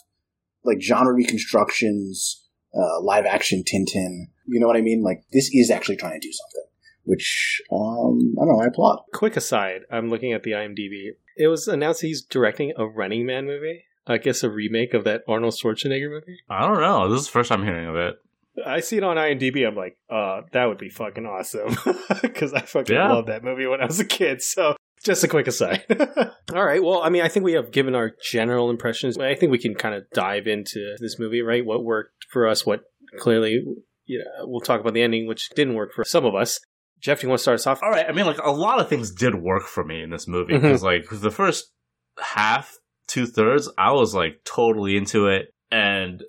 like 0.65 0.81
genre 0.81 1.13
reconstructions, 1.61 2.45
uh, 2.75 3.01
live 3.03 3.25
action 3.27 3.63
Tintin. 3.65 4.27
You 4.47 4.61
know 4.61 4.67
what 4.67 4.77
I 4.77 4.81
mean? 4.83 5.03
Like 5.03 5.25
this 5.33 5.51
is 5.53 5.71
actually 5.71 5.97
trying 5.97 6.21
to 6.21 6.27
do 6.27 6.33
something, 6.33 6.71
which 7.07 7.63
um, 7.73 8.35
I 8.41 8.45
don't 8.45 8.57
know. 8.57 8.61
I 8.63 8.67
applaud. 8.67 9.01
Quick 9.15 9.37
aside, 9.37 9.83
I'm 9.91 10.11
looking 10.11 10.33
at 10.33 10.43
the 10.43 10.53
IMDb. 10.53 11.11
It 11.37 11.49
was 11.49 11.67
announced 11.69 12.03
he's 12.03 12.23
directing 12.23 12.73
a 12.77 12.87
Running 12.87 13.25
Man 13.27 13.47
movie. 13.47 13.85
I 14.07 14.19
guess 14.19 14.43
a 14.45 14.51
remake 14.51 14.95
of 14.95 15.03
that 15.05 15.23
Arnold 15.27 15.55
Schwarzenegger 15.55 16.09
movie. 16.11 16.39
I 16.49 16.61
don't 16.69 16.81
know. 16.81 17.09
This 17.11 17.23
is 17.23 17.27
the 17.27 17.33
first 17.33 17.49
time 17.49 17.65
hearing 17.65 17.89
of 17.89 17.97
it. 17.97 18.17
I 18.65 18.81
see 18.81 18.97
it 18.97 19.03
on 19.05 19.17
IMDb. 19.17 19.67
I'm 19.67 19.75
like, 19.75 19.99
uh, 20.09 20.43
that 20.53 20.67
would 20.67 20.79
be 20.79 20.89
fucking 20.89 21.27
awesome 21.27 21.77
because 22.23 22.55
I 22.55 22.61
fucking 22.61 22.95
Yeah. 22.95 23.13
loved 23.13 23.29
that 23.29 23.43
movie 23.45 23.67
when 23.67 23.81
I 23.81 23.87
was 23.87 23.99
a 24.01 24.05
kid. 24.05 24.43
So 24.43 24.77
just 25.03 25.25
a 25.25 25.29
quick 25.29 25.47
aside. 25.49 25.85
All 26.55 26.65
right. 26.65 26.83
Well, 26.83 27.03
I 27.03 27.11
mean, 27.11 27.23
I 27.23 27.29
think 27.29 27.45
we 27.45 27.53
have 27.55 27.71
given 27.73 27.95
our 27.95 28.13
general 28.31 28.71
impressions. 28.71 29.19
I 29.19 29.35
think 29.35 29.51
we 29.53 29.59
can 29.59 29.75
kind 29.75 29.95
of 29.95 30.05
dive 30.15 30.47
into 30.47 30.95
this 31.01 31.19
movie, 31.19 31.43
right? 31.43 31.67
What 31.67 31.85
worked 31.85 32.27
for 32.31 32.47
us, 32.47 32.65
what 32.65 32.83
clearly, 33.19 33.63
yeah, 34.07 34.21
we'll 34.43 34.61
talk 34.61 34.81
about 34.81 34.95
the 34.95 35.03
ending, 35.03 35.27
which 35.27 35.51
didn't 35.51 35.75
work 35.75 35.93
for 35.93 36.05
some 36.05 36.25
of 36.25 36.35
us. 36.35 36.61
Jeff, 37.07 37.23
you 37.23 37.29
want 37.29 37.39
to 37.39 37.43
start 37.43 37.55
us 37.61 37.69
off? 37.69 37.85
All 37.85 37.91
right. 37.91 38.05
I 38.09 38.11
mean, 38.11 38.27
like 38.27 38.39
a 38.43 38.51
lot 38.51 38.81
of 38.81 38.89
things 38.89 39.13
did 39.13 39.37
work 39.37 39.63
for 39.63 39.85
me 39.85 40.03
in 40.03 40.11
this 40.11 40.27
movie 40.27 40.59
because, 40.59 40.83
like, 40.83 41.07
the 41.09 41.31
first 41.31 41.71
half, 42.19 42.79
two 43.07 43.27
thirds, 43.27 43.71
I 43.79 43.93
was 43.93 44.13
like 44.13 44.41
totally 44.45 44.97
into 44.97 45.29
it, 45.29 45.55
and 45.71 46.25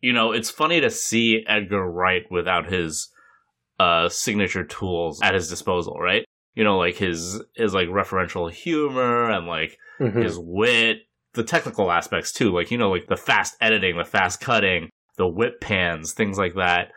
you 0.00 0.12
know, 0.12 0.30
it's 0.30 0.48
funny 0.48 0.80
to 0.80 0.90
see 0.90 1.44
Edgar 1.48 1.84
Wright 1.90 2.22
without 2.30 2.66
his 2.72 3.10
uh 3.80 4.08
signature 4.08 4.62
tools 4.62 5.20
at 5.22 5.34
his 5.34 5.48
disposal, 5.48 5.98
right? 5.98 6.24
You 6.54 6.62
know, 6.62 6.78
like 6.78 6.94
his 6.98 7.42
his 7.56 7.74
like 7.74 7.88
referential 7.88 8.48
humor 8.48 9.28
and 9.28 9.48
like 9.48 9.76
Mhm. 9.98 10.22
his 10.22 10.38
wit, 10.38 10.98
the 11.34 11.42
technical 11.42 11.90
aspects 11.90 12.32
too, 12.32 12.52
like 12.52 12.70
you 12.70 12.78
know, 12.78 12.90
like 12.92 13.08
the 13.08 13.16
fast 13.16 13.56
editing, 13.60 13.98
the 13.98 14.04
fast 14.04 14.40
cutting, 14.40 14.88
the 15.16 15.26
whip 15.26 15.60
pans, 15.60 16.12
things 16.12 16.38
like 16.38 16.54
that, 16.54 16.92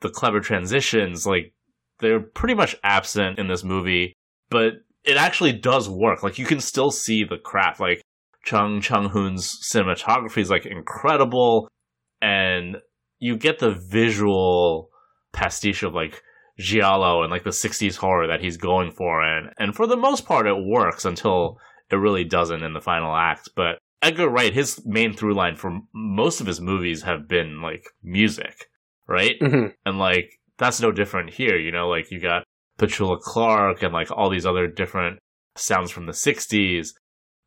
the 0.00 0.08
clever 0.08 0.40
transitions, 0.40 1.26
like 1.26 1.52
they're 2.00 2.20
pretty 2.20 2.54
much 2.54 2.76
absent 2.82 3.38
in 3.38 3.48
this 3.48 3.64
movie, 3.64 4.14
but 4.50 4.74
it 5.04 5.16
actually 5.16 5.52
does 5.52 5.88
work. 5.88 6.22
Like 6.22 6.38
you 6.38 6.46
can 6.46 6.60
still 6.60 6.90
see 6.90 7.24
the 7.24 7.38
craft. 7.38 7.80
Like 7.80 8.02
Chung 8.44 8.80
Chung 8.80 9.10
Hoon's 9.10 9.58
cinematography 9.72 10.38
is 10.38 10.50
like 10.50 10.66
incredible, 10.66 11.68
and 12.20 12.76
you 13.18 13.36
get 13.36 13.58
the 13.58 13.70
visual 13.72 14.90
pastiche 15.32 15.82
of 15.82 15.94
like 15.94 16.22
giallo 16.58 17.22
and 17.22 17.30
like 17.30 17.44
the 17.44 17.50
60s 17.50 17.96
horror 17.96 18.26
that 18.26 18.40
he's 18.42 18.56
going 18.58 18.90
for 18.90 19.22
and 19.22 19.50
and 19.58 19.74
for 19.74 19.86
the 19.86 19.96
most 19.96 20.26
part 20.26 20.46
it 20.46 20.52
works 20.62 21.06
until 21.06 21.58
it 21.90 21.96
really 21.96 22.24
doesn't 22.24 22.62
in 22.62 22.74
the 22.74 22.80
final 22.82 23.14
act 23.16 23.48
but 23.56 23.78
edgar 24.02 24.28
wright 24.28 24.52
his 24.52 24.84
main 24.84 25.14
through 25.14 25.32
line 25.34 25.56
for 25.56 25.78
most 25.94 26.38
of 26.40 26.46
his 26.46 26.60
movies 26.60 27.02
have 27.02 27.26
been 27.28 27.62
like 27.62 27.84
music 28.02 28.66
right 29.06 29.36
Mhm. 29.40 29.72
and 29.86 29.98
like 29.98 30.38
that's 30.60 30.80
no 30.80 30.92
different 30.92 31.30
here 31.30 31.56
you 31.56 31.72
know 31.72 31.88
like 31.88 32.10
you 32.12 32.20
got 32.20 32.44
petula 32.78 33.18
clark 33.20 33.82
and 33.82 33.92
like 33.92 34.10
all 34.12 34.30
these 34.30 34.46
other 34.46 34.68
different 34.68 35.18
sounds 35.56 35.90
from 35.90 36.06
the 36.06 36.12
60s 36.12 36.90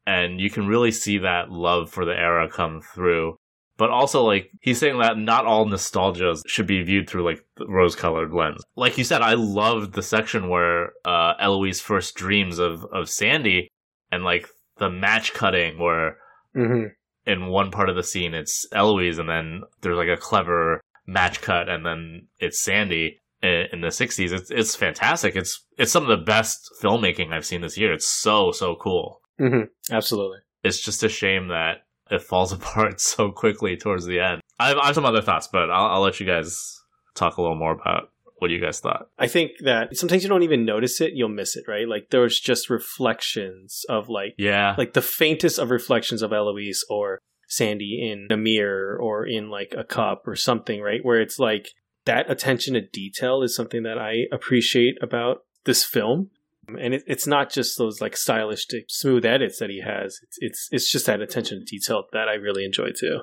and 0.05 0.41
you 0.41 0.49
can 0.49 0.67
really 0.67 0.91
see 0.91 1.17
that 1.19 1.49
love 1.49 1.89
for 1.89 2.03
the 2.03 2.11
era 2.11 2.49
come 2.49 2.81
through 2.81 3.35
but 3.77 3.89
also 3.89 4.23
like 4.23 4.49
he's 4.61 4.77
saying 4.79 4.99
that 4.99 5.17
not 5.17 5.45
all 5.45 5.65
nostalgias 5.65 6.41
should 6.45 6.67
be 6.67 6.83
viewed 6.83 7.09
through 7.09 7.23
like 7.23 7.43
rose 7.67 7.95
colored 7.95 8.33
lens 8.33 8.61
like 8.75 8.97
you 8.97 9.03
said 9.03 9.21
i 9.21 9.33
loved 9.33 9.93
the 9.93 10.03
section 10.03 10.49
where 10.49 10.91
uh 11.05 11.33
eloise 11.39 11.79
first 11.79 12.15
dreams 12.15 12.59
of 12.59 12.85
of 12.91 13.09
sandy 13.09 13.69
and 14.11 14.23
like 14.23 14.47
the 14.77 14.89
match 14.89 15.33
cutting 15.33 15.79
where 15.79 16.17
Mhm. 16.55 16.91
in 17.25 17.47
one 17.47 17.71
part 17.71 17.89
of 17.89 17.95
the 17.95 18.03
scene 18.03 18.33
it's 18.35 18.65
eloise 18.73 19.17
and 19.17 19.29
then 19.29 19.61
there's 19.81 19.97
like 19.97 20.09
a 20.09 20.17
clever 20.17 20.81
match 21.05 21.41
cut 21.41 21.67
and 21.69 21.85
then 21.85 22.27
it's 22.39 22.61
sandy 22.61 23.19
in, 23.41 23.81
the 23.81 23.87
60s 23.87 24.31
it's 24.31 24.49
it's 24.51 24.75
fantastic 24.75 25.35
it's 25.35 25.65
it's 25.77 25.91
some 25.91 26.03
of 26.03 26.09
the 26.17 26.23
best 26.25 26.69
filmmaking 26.81 27.33
i've 27.33 27.45
seen 27.45 27.59
this 27.61 27.77
year 27.77 27.91
it's 27.93 28.07
so 28.07 28.51
so 28.51 28.75
cool 28.75 29.19
Mhm. 29.39 29.67
Absolutely. 29.91 30.37
it's 30.63 30.79
just 30.79 31.03
a 31.03 31.09
shame 31.09 31.47
that 31.49 31.83
it 32.11 32.21
falls 32.21 32.51
apart 32.57 33.01
so 33.01 33.31
quickly 33.31 33.75
towards 33.75 34.05
the 34.05 34.19
end. 34.19 34.41
I 34.59 34.67
have, 34.69 34.77
I 34.77 34.85
have 34.87 34.95
some 34.95 35.05
other 35.05 35.21
thoughts, 35.21 35.47
but 35.51 35.71
I'll, 35.71 35.87
I'll 35.95 36.01
let 36.01 36.19
you 36.19 36.25
guys 36.27 36.79
talk 37.15 37.37
a 37.37 37.41
little 37.41 37.55
more 37.57 37.71
about 37.71 38.11
what 38.37 38.51
you 38.51 38.59
guys 38.61 38.79
thought. 38.79 39.07
I 39.17 39.27
think 39.27 39.51
that 39.61 39.97
sometimes 39.97 40.21
you 40.21 40.29
don't 40.29 40.43
even 40.43 40.65
notice 40.65 41.01
it, 41.01 41.13
you'll 41.13 41.29
miss 41.29 41.55
it, 41.55 41.63
right? 41.67 41.87
Like 41.87 42.09
there's 42.11 42.39
just 42.39 42.69
reflections 42.69 43.85
of 43.89 44.09
like 44.09 44.35
Yeah, 44.37 44.75
like 44.77 44.93
the 44.93 45.01
faintest 45.01 45.57
of 45.59 45.71
reflections 45.71 46.21
of 46.21 46.31
Eloise 46.31 46.83
or 46.89 47.19
Sandy 47.55 47.99
in 48.11 48.27
a 48.31 48.37
mirror 48.37 48.97
or 48.99 49.25
in 49.25 49.49
like 49.49 49.73
a 49.77 49.83
cup 49.83 50.23
or 50.27 50.35
something, 50.35 50.81
right? 50.81 50.99
Where 51.03 51.21
it's 51.21 51.39
like 51.39 51.69
that 52.05 52.29
attention 52.29 52.73
to 52.73 52.81
detail 52.81 53.41
is 53.43 53.55
something 53.55 53.83
that 53.83 53.97
I 53.97 54.23
appreciate 54.31 54.95
about 55.01 55.39
this 55.65 55.83
film. 55.83 56.29
And 56.67 56.93
it, 56.93 57.03
it's 57.07 57.27
not 57.27 57.51
just 57.51 57.77
those 57.77 57.99
like 58.01 58.15
stylistic, 58.15 58.85
smooth 58.89 59.25
edits 59.25 59.59
that 59.59 59.69
he 59.69 59.81
has. 59.81 60.17
It's, 60.23 60.37
it's 60.39 60.69
it's 60.71 60.91
just 60.91 61.05
that 61.07 61.21
attention 61.21 61.59
to 61.59 61.65
detail 61.65 62.05
that 62.13 62.27
I 62.29 62.33
really 62.35 62.63
enjoy 62.65 62.89
too. 62.97 63.21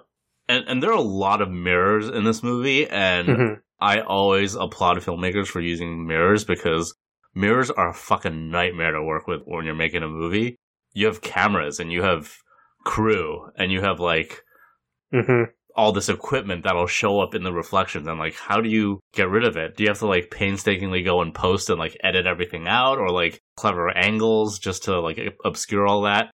and 0.49 0.65
and 0.69 0.83
there 0.83 0.91
are 0.91 0.99
a 0.99 1.01
lot 1.01 1.41
of 1.41 1.51
mirrors 1.51 2.09
in 2.09 2.25
this 2.25 2.43
movie, 2.43 2.87
and 2.89 3.29
Mhm. 3.29 3.61
I 3.81 4.01
always 4.01 4.55
applaud 4.55 4.99
filmmakers 4.99 5.47
for 5.47 5.61
using 5.61 6.07
mirrors 6.07 6.45
because 6.45 6.95
mirrors 7.35 7.71
are 7.71 7.91
a 7.91 7.95
fucking 7.95 8.51
nightmare 8.51 8.93
to 8.93 9.03
work 9.03 9.27
with 9.27 9.41
when 9.47 9.65
you're 9.65 9.75
making 9.75 10.03
a 10.03 10.09
movie. 10.09 10.57
You 10.93 11.07
have 11.07 11.23
cameras 11.23 11.81
and 11.81 11.91
you 11.91 12.03
have 12.03 12.35
crew 12.85 13.51
and 13.57 13.71
you 13.73 13.81
have 13.81 14.01
like 14.01 14.43
Mm-hmm. 15.13 15.51
all 15.75 15.91
this 15.91 16.09
equipment 16.09 16.63
that'll 16.63 16.87
show 16.87 17.19
up 17.19 17.35
in 17.35 17.43
the 17.43 17.53
reflections 17.53 18.07
and 18.07 18.17
like 18.21 18.37
how 18.37 18.61
do 18.61 18.69
you 18.69 19.01
get 19.13 19.29
rid 19.29 19.43
of 19.43 19.57
it 19.57 19.77
do 19.77 19.83
you 19.83 19.89
have 19.91 19.99
to 19.99 20.07
like 20.07 20.31
painstakingly 20.31 21.03
go 21.03 21.21
and 21.21 21.35
post 21.35 21.69
and 21.69 21.81
like 21.81 21.97
edit 22.05 22.27
everything 22.27 22.69
out 22.69 22.97
or 22.99 23.11
like 23.11 23.41
clever 23.57 23.91
angles 23.91 24.61
just 24.61 24.85
to 24.85 25.01
like 25.01 25.19
obscure 25.45 25.85
all 25.85 26.03
that 26.03 26.31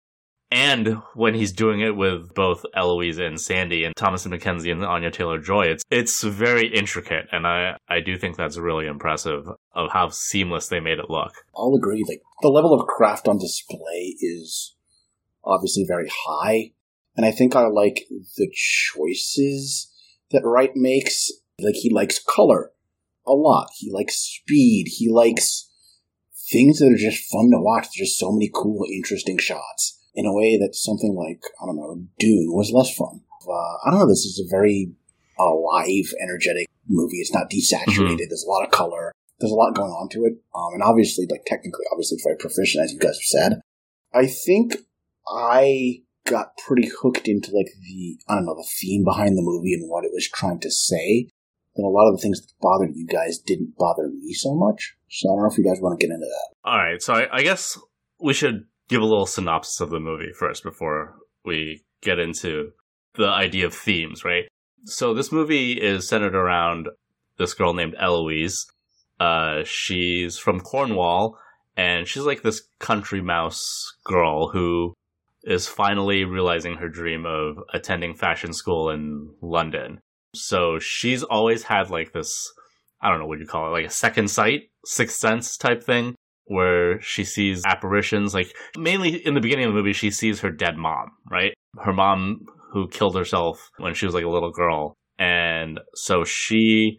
and 0.51 0.97
when 1.15 1.33
he's 1.35 1.53
doing 1.53 1.79
it 1.79 1.95
with 1.95 2.33
both 2.35 2.65
Eloise 2.75 3.17
and 3.17 3.39
Sandy 3.39 3.83
and 3.83 3.95
Thomasin 3.95 4.31
McKenzie 4.37 4.71
and 4.71 4.85
Anya 4.85 5.09
Taylor 5.09 5.39
Joy, 5.39 5.63
it's 5.63 5.83
it's 5.89 6.21
very 6.21 6.67
intricate, 6.67 7.25
and 7.31 7.47
I 7.47 7.77
I 7.89 7.99
do 7.99 8.15
think 8.15 8.37
that's 8.37 8.57
really 8.57 8.85
impressive 8.85 9.47
of 9.73 9.91
how 9.91 10.09
seamless 10.09 10.67
they 10.67 10.79
made 10.79 10.99
it 10.99 11.09
look. 11.09 11.31
I'll 11.57 11.73
agree. 11.75 12.05
Like 12.07 12.21
the 12.43 12.49
level 12.49 12.79
of 12.79 12.85
craft 12.85 13.27
on 13.27 13.39
display 13.39 14.15
is 14.21 14.74
obviously 15.45 15.85
very 15.87 16.09
high, 16.27 16.71
and 17.15 17.25
I 17.25 17.31
think 17.31 17.55
I 17.55 17.67
like 17.67 18.07
the 18.37 18.49
choices 18.53 19.91
that 20.31 20.43
Wright 20.43 20.75
makes. 20.75 21.29
Like 21.59 21.75
he 21.75 21.89
likes 21.89 22.19
color 22.19 22.71
a 23.25 23.33
lot. 23.33 23.69
He 23.77 23.91
likes 23.91 24.15
speed. 24.15 24.87
He 24.97 25.09
likes 25.09 25.69
things 26.51 26.79
that 26.79 26.91
are 26.91 26.97
just 26.97 27.31
fun 27.31 27.49
to 27.51 27.61
watch. 27.61 27.83
There's 27.83 28.09
just 28.09 28.19
so 28.19 28.31
many 28.31 28.51
cool, 28.53 28.85
interesting 28.93 29.37
shots 29.37 29.99
in 30.13 30.25
a 30.25 30.33
way 30.33 30.57
that 30.57 30.75
something 30.75 31.15
like 31.15 31.41
I 31.61 31.65
don't 31.65 31.77
know 31.77 32.03
Dune 32.19 32.53
was 32.53 32.71
less 32.71 32.95
fun. 32.95 33.21
Uh, 33.47 33.77
I 33.85 33.91
don't 33.91 33.99
know. 33.99 34.07
This 34.07 34.25
is 34.25 34.43
a 34.45 34.49
very 34.49 34.91
alive, 35.39 36.05
energetic 36.21 36.67
movie. 36.87 37.17
It's 37.17 37.33
not 37.33 37.49
desaturated. 37.49 38.29
There's 38.29 38.45
a 38.45 38.51
lot 38.51 38.65
of 38.65 38.71
color. 38.71 39.11
There's 39.39 39.51
a 39.51 39.55
lot 39.55 39.75
going 39.75 39.91
on 39.91 40.09
to 40.09 40.25
it. 40.25 40.33
Um, 40.55 40.73
and 40.73 40.83
obviously, 40.83 41.27
like 41.29 41.45
technically, 41.45 41.85
obviously, 41.91 42.15
it's 42.15 42.23
very 42.23 42.37
proficient, 42.37 42.83
as 42.83 42.93
you 42.93 42.99
guys 42.99 43.17
have 43.17 43.51
said. 43.51 43.61
I 44.13 44.27
think 44.27 44.77
I 45.27 46.01
got 46.25 46.57
pretty 46.57 46.89
hooked 47.01 47.27
into 47.27 47.51
like 47.51 47.71
the 47.81 48.17
I 48.27 48.35
don't 48.35 48.45
know 48.45 48.55
the 48.55 48.67
theme 48.79 49.03
behind 49.03 49.37
the 49.37 49.43
movie 49.43 49.73
and 49.73 49.89
what 49.89 50.05
it 50.05 50.11
was 50.13 50.27
trying 50.27 50.59
to 50.61 50.71
say. 50.71 51.27
And 51.75 51.85
a 51.85 51.89
lot 51.89 52.09
of 52.09 52.15
the 52.15 52.21
things 52.21 52.41
that 52.41 52.53
bothered 52.61 52.95
you 52.95 53.05
guys 53.05 53.37
didn't 53.37 53.75
bother 53.77 54.07
me 54.07 54.33
so 54.33 54.55
much. 54.55 54.95
So 55.09 55.29
I 55.29 55.35
don't 55.35 55.43
know 55.43 55.51
if 55.51 55.57
you 55.57 55.65
guys 55.65 55.81
want 55.81 55.99
to 55.99 56.05
get 56.05 56.13
into 56.13 56.25
that. 56.25 56.55
All 56.63 56.77
right, 56.77 57.01
so 57.01 57.13
I, 57.13 57.37
I 57.37 57.43
guess 57.43 57.77
we 58.19 58.33
should 58.33 58.65
give 58.87 59.01
a 59.01 59.05
little 59.05 59.25
synopsis 59.25 59.81
of 59.81 59.89
the 59.89 59.99
movie 59.99 60.31
first 60.31 60.63
before 60.63 61.15
we 61.43 61.83
get 62.01 62.17
into 62.19 62.71
the 63.15 63.27
idea 63.27 63.65
of 63.65 63.73
themes, 63.73 64.23
right? 64.23 64.45
So 64.85 65.13
this 65.13 65.31
movie 65.31 65.73
is 65.73 66.07
centered 66.07 66.35
around 66.35 66.87
this 67.37 67.53
girl 67.53 67.73
named 67.73 67.95
Eloise. 67.99 68.65
Uh, 69.19 69.63
she's 69.65 70.37
from 70.37 70.59
Cornwall, 70.59 71.37
and 71.75 72.07
she's 72.07 72.23
like 72.23 72.41
this 72.41 72.61
country 72.79 73.21
mouse 73.21 73.63
girl 74.05 74.49
who 74.49 74.93
is 75.45 75.67
finally 75.67 76.25
realizing 76.25 76.75
her 76.75 76.89
dream 76.89 77.25
of 77.25 77.57
attending 77.73 78.15
fashion 78.15 78.51
school 78.51 78.89
in 78.89 79.29
London. 79.41 79.99
So 80.33 80.79
she's 80.79 81.23
always 81.23 81.63
had 81.63 81.89
like 81.89 82.11
this, 82.11 82.33
I 83.01 83.09
don't 83.09 83.19
know 83.19 83.27
what 83.27 83.39
you 83.39 83.45
call 83.45 83.67
it, 83.67 83.71
like 83.71 83.85
a 83.85 83.91
second 83.91 84.29
sight, 84.29 84.63
sixth 84.85 85.17
sense 85.17 85.55
type 85.55 85.83
thing 85.83 86.15
where 86.45 86.99
she 87.01 87.23
sees 87.23 87.63
apparitions. 87.65 88.33
Like 88.33 88.53
mainly 88.77 89.15
in 89.25 89.35
the 89.35 89.41
beginning 89.41 89.65
of 89.65 89.71
the 89.71 89.77
movie, 89.77 89.93
she 89.93 90.11
sees 90.11 90.41
her 90.41 90.51
dead 90.51 90.77
mom, 90.77 91.11
right? 91.29 91.53
Her 91.79 91.93
mom 91.93 92.39
who 92.71 92.87
killed 92.87 93.15
herself 93.15 93.69
when 93.77 93.93
she 93.93 94.05
was 94.05 94.15
like 94.15 94.25
a 94.25 94.29
little 94.29 94.51
girl. 94.51 94.95
And 95.17 95.79
so 95.93 96.23
she 96.23 96.97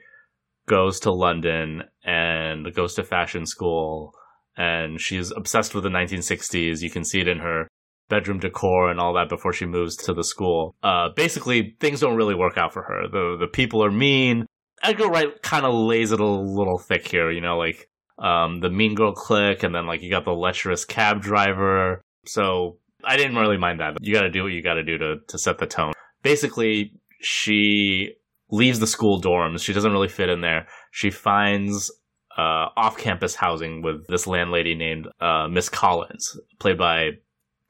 goes 0.68 1.00
to 1.00 1.12
London 1.12 1.82
and 2.04 2.72
goes 2.74 2.94
to 2.94 3.04
fashion 3.04 3.44
school 3.44 4.12
and 4.56 5.00
she's 5.00 5.30
obsessed 5.32 5.74
with 5.74 5.84
the 5.84 5.90
1960s. 5.90 6.80
You 6.80 6.90
can 6.90 7.04
see 7.04 7.20
it 7.20 7.28
in 7.28 7.38
her 7.38 7.68
bedroom 8.08 8.38
decor 8.38 8.90
and 8.90 9.00
all 9.00 9.14
that 9.14 9.28
before 9.28 9.52
she 9.52 9.66
moves 9.66 9.96
to 9.96 10.14
the 10.14 10.25
school. 10.25 10.75
Uh, 10.82 11.08
basically, 11.14 11.76
things 11.80 12.00
don't 12.00 12.16
really 12.16 12.34
work 12.34 12.56
out 12.56 12.72
for 12.72 12.82
her. 12.82 13.08
The 13.08 13.36
the 13.38 13.48
people 13.48 13.84
are 13.84 13.90
mean. 13.90 14.46
Edgar 14.82 15.08
Wright 15.08 15.42
kind 15.42 15.64
of 15.64 15.75
lays 15.75 16.12
it 16.12 16.20
a 16.20 16.26
little 16.26 16.78
thick 16.78 17.08
here, 17.08 17.30
you 17.30 17.40
know, 17.40 17.56
like 17.56 17.88
um, 18.18 18.60
the 18.60 18.70
mean 18.70 18.94
girl 18.94 19.12
clique, 19.12 19.62
and 19.62 19.75
then 19.75 19.86
like 19.86 20.02
you 20.02 20.10
got 20.10 20.25
the 20.25 20.32
lecherous 20.32 20.84
cab 20.84 21.22
driver. 21.22 22.02
So 22.26 22.78
I 23.04 23.16
didn't 23.16 23.36
really 23.36 23.56
mind 23.56 23.80
that. 23.80 23.96
You 24.00 24.14
got 24.14 24.22
to 24.22 24.30
do 24.30 24.42
what 24.42 24.52
you 24.52 24.62
got 24.62 24.75
to 24.75 24.84
do 24.84 24.98
to 24.98 25.16
to 25.28 25.38
set 25.38 25.58
the 25.58 25.66
tone. 25.66 25.92
Basically, 26.22 26.92
she 27.20 28.12
leaves 28.50 28.78
the 28.78 28.86
school 28.86 29.20
dorms. 29.20 29.62
She 29.62 29.72
doesn't 29.72 29.92
really 29.92 30.08
fit 30.08 30.28
in 30.28 30.40
there. 30.40 30.66
She 30.90 31.10
finds 31.10 31.90
uh, 32.36 32.68
off-campus 32.76 33.34
housing 33.34 33.82
with 33.82 34.06
this 34.08 34.26
landlady 34.26 34.75
named 34.75 35.08
uh, 35.20 35.48
Miss 35.48 35.68
Collins, 35.68 36.38
played 36.58 36.78
by 36.78 37.10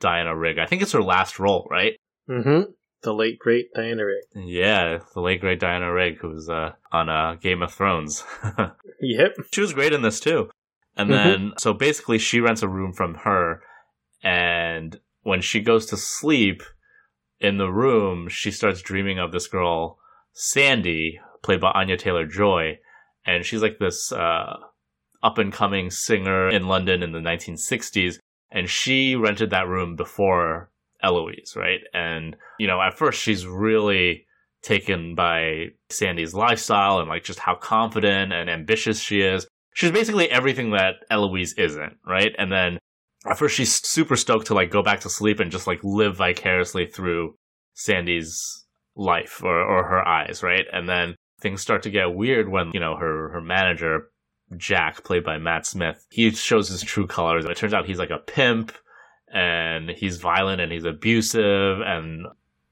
Diana 0.00 0.36
Rigg. 0.36 0.58
I 0.58 0.66
think 0.66 0.82
it's 0.82 0.92
her 0.92 1.02
last 1.02 1.38
role, 1.38 1.66
right? 1.70 1.94
Mm-hmm. 2.28 2.70
The 3.02 3.12
late 3.14 3.38
great 3.38 3.66
Diana 3.74 4.04
Rigg. 4.04 4.24
Yeah, 4.48 4.98
the 5.14 5.20
late 5.20 5.40
great 5.40 5.60
Diana 5.60 5.92
Rigg, 5.92 6.18
who 6.18 6.30
was 6.30 6.48
uh, 6.48 6.72
on 6.92 7.08
uh, 7.08 7.34
Game 7.40 7.62
of 7.62 7.72
Thrones. 7.72 8.24
Yep. 8.98 9.32
she 9.52 9.60
was 9.60 9.74
great 9.74 9.92
in 9.92 10.00
this 10.00 10.18
too. 10.20 10.48
And 10.96 11.10
Mhm. 11.10 11.12
then, 11.12 11.52
so 11.58 11.74
basically, 11.74 12.16
she 12.18 12.40
rents 12.40 12.62
a 12.62 12.68
room 12.68 12.94
from 12.94 13.14
her, 13.24 13.62
and 14.22 14.98
when 15.22 15.42
she 15.42 15.60
goes 15.60 15.84
to 15.86 15.98
sleep 15.98 16.62
in 17.38 17.58
the 17.58 17.68
room, 17.70 18.28
she 18.30 18.50
starts 18.50 18.80
dreaming 18.80 19.18
of 19.18 19.32
this 19.32 19.46
girl, 19.48 19.98
Sandy, 20.32 21.20
played 21.42 21.60
by 21.60 21.72
Anya 21.72 21.98
Taylor 21.98 22.24
Joy, 22.26 22.78
and 23.26 23.44
she's 23.44 23.60
like 23.60 23.78
this 23.78 24.10
uh, 24.12 24.56
up 25.22 25.36
and 25.36 25.52
coming 25.52 25.90
singer 25.90 26.48
in 26.48 26.66
London 26.66 27.02
in 27.02 27.12
the 27.12 27.18
1960s, 27.18 28.16
and 28.50 28.68
she 28.68 29.16
rented 29.16 29.50
that 29.50 29.68
room 29.68 29.96
before 29.96 30.70
Eloise, 31.02 31.54
right? 31.56 31.80
And 31.92 32.36
you 32.58 32.66
know, 32.66 32.80
at 32.80 32.96
first, 32.96 33.20
she's 33.20 33.46
really 33.46 34.26
taken 34.62 35.14
by 35.14 35.66
Sandy's 35.90 36.34
lifestyle 36.34 36.98
and 36.98 37.08
like 37.08 37.22
just 37.22 37.38
how 37.38 37.54
confident 37.54 38.32
and 38.32 38.50
ambitious 38.50 39.00
she 39.00 39.20
is. 39.20 39.46
She's 39.74 39.92
basically 39.92 40.30
everything 40.30 40.70
that 40.72 40.94
Eloise 41.10 41.54
isn't, 41.54 41.98
right? 42.06 42.32
And 42.38 42.50
then 42.50 42.78
at 43.28 43.38
first 43.38 43.54
she's 43.56 43.74
super 43.86 44.16
stoked 44.16 44.46
to 44.46 44.54
like 44.54 44.70
go 44.70 44.82
back 44.82 45.00
to 45.00 45.10
sleep 45.10 45.38
and 45.38 45.52
just 45.52 45.66
like 45.66 45.80
live 45.84 46.16
vicariously 46.16 46.86
through 46.86 47.36
Sandy's 47.74 48.64
life 48.96 49.42
or, 49.44 49.60
or 49.60 49.84
her 49.84 50.06
eyes, 50.06 50.42
right? 50.42 50.64
And 50.72 50.88
then 50.88 51.14
things 51.40 51.60
start 51.60 51.82
to 51.82 51.90
get 51.90 52.14
weird 52.14 52.48
when, 52.48 52.70
you 52.72 52.80
know, 52.80 52.96
her 52.96 53.30
her 53.30 53.40
manager, 53.40 54.10
Jack, 54.56 55.04
played 55.04 55.24
by 55.24 55.38
Matt 55.38 55.66
Smith, 55.66 56.06
he 56.10 56.30
shows 56.30 56.68
his 56.68 56.82
true 56.82 57.06
colors. 57.06 57.44
It 57.44 57.56
turns 57.56 57.74
out 57.74 57.86
he's 57.86 57.98
like 57.98 58.10
a 58.10 58.18
pimp 58.18 58.72
and 59.32 59.90
he's 59.90 60.18
violent 60.18 60.60
and 60.60 60.70
he's 60.70 60.84
abusive 60.84 61.80
and 61.80 62.26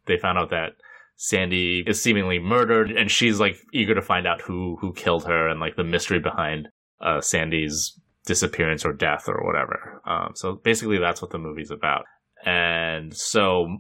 they 0.07 0.19
found 0.19 0.39
out 0.39 0.51
that 0.51 0.73
Sandy 1.17 1.85
is 1.87 2.03
seemingly 2.03 2.39
murdered, 2.39 2.91
and 2.91 3.11
she's 3.11 3.39
like 3.39 3.57
eager 3.73 3.95
to 3.95 4.03
find 4.03 4.27
out 4.27 4.41
who 4.41 4.77
who 4.81 4.93
killed 4.93 5.25
her 5.25 5.49
and 5.49 5.61
like 5.61 5.77
the 5.77 5.85
mystery 5.85 6.19
behind 6.19 6.69
uh, 7.01 7.21
Sandy's 7.21 7.99
disappearance 8.27 8.85
or 8.85 8.93
death 8.93 9.29
or 9.29 9.45
whatever. 9.45 10.03
Um, 10.07 10.33
so 10.35 10.57
basically, 10.57 10.99
that's 10.99 11.23
what 11.23 11.31
the 11.31 11.39
movie's 11.39 11.71
about. 11.71 12.05
And 12.45 13.17
so 13.17 13.79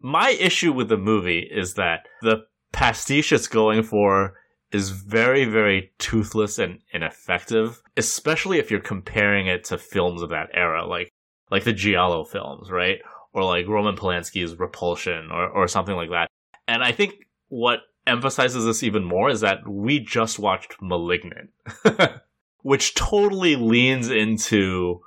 my 0.00 0.30
issue 0.30 0.72
with 0.72 0.88
the 0.88 0.96
movie 0.96 1.48
is 1.50 1.74
that 1.74 2.06
the 2.22 2.44
pastiche 2.72 3.32
it's 3.32 3.48
going 3.48 3.82
for 3.82 4.34
is 4.72 4.90
very, 4.90 5.44
very 5.44 5.92
toothless 5.98 6.58
and 6.58 6.80
ineffective, 6.92 7.82
especially 7.96 8.58
if 8.58 8.70
you're 8.70 8.80
comparing 8.80 9.46
it 9.46 9.64
to 9.64 9.78
films 9.78 10.22
of 10.22 10.30
that 10.30 10.50
era, 10.52 10.84
like 10.86 11.10
like 11.50 11.64
the 11.64 11.72
Giallo 11.72 12.24
films, 12.24 12.70
right? 12.70 12.98
Or 13.32 13.44
like 13.44 13.68
Roman 13.68 13.96
Polanski's 13.96 14.58
Repulsion 14.58 15.30
or, 15.30 15.48
or 15.48 15.68
something 15.68 15.94
like 15.94 16.10
that. 16.10 16.28
And 16.66 16.82
I 16.82 16.92
think 16.92 17.14
what 17.48 17.80
emphasizes 18.06 18.64
this 18.64 18.82
even 18.82 19.04
more 19.04 19.30
is 19.30 19.40
that 19.40 19.68
we 19.68 20.00
just 20.00 20.38
watched 20.38 20.76
Malignant, 20.80 21.50
which 22.62 22.94
totally 22.94 23.56
leans 23.56 24.10
into 24.10 25.00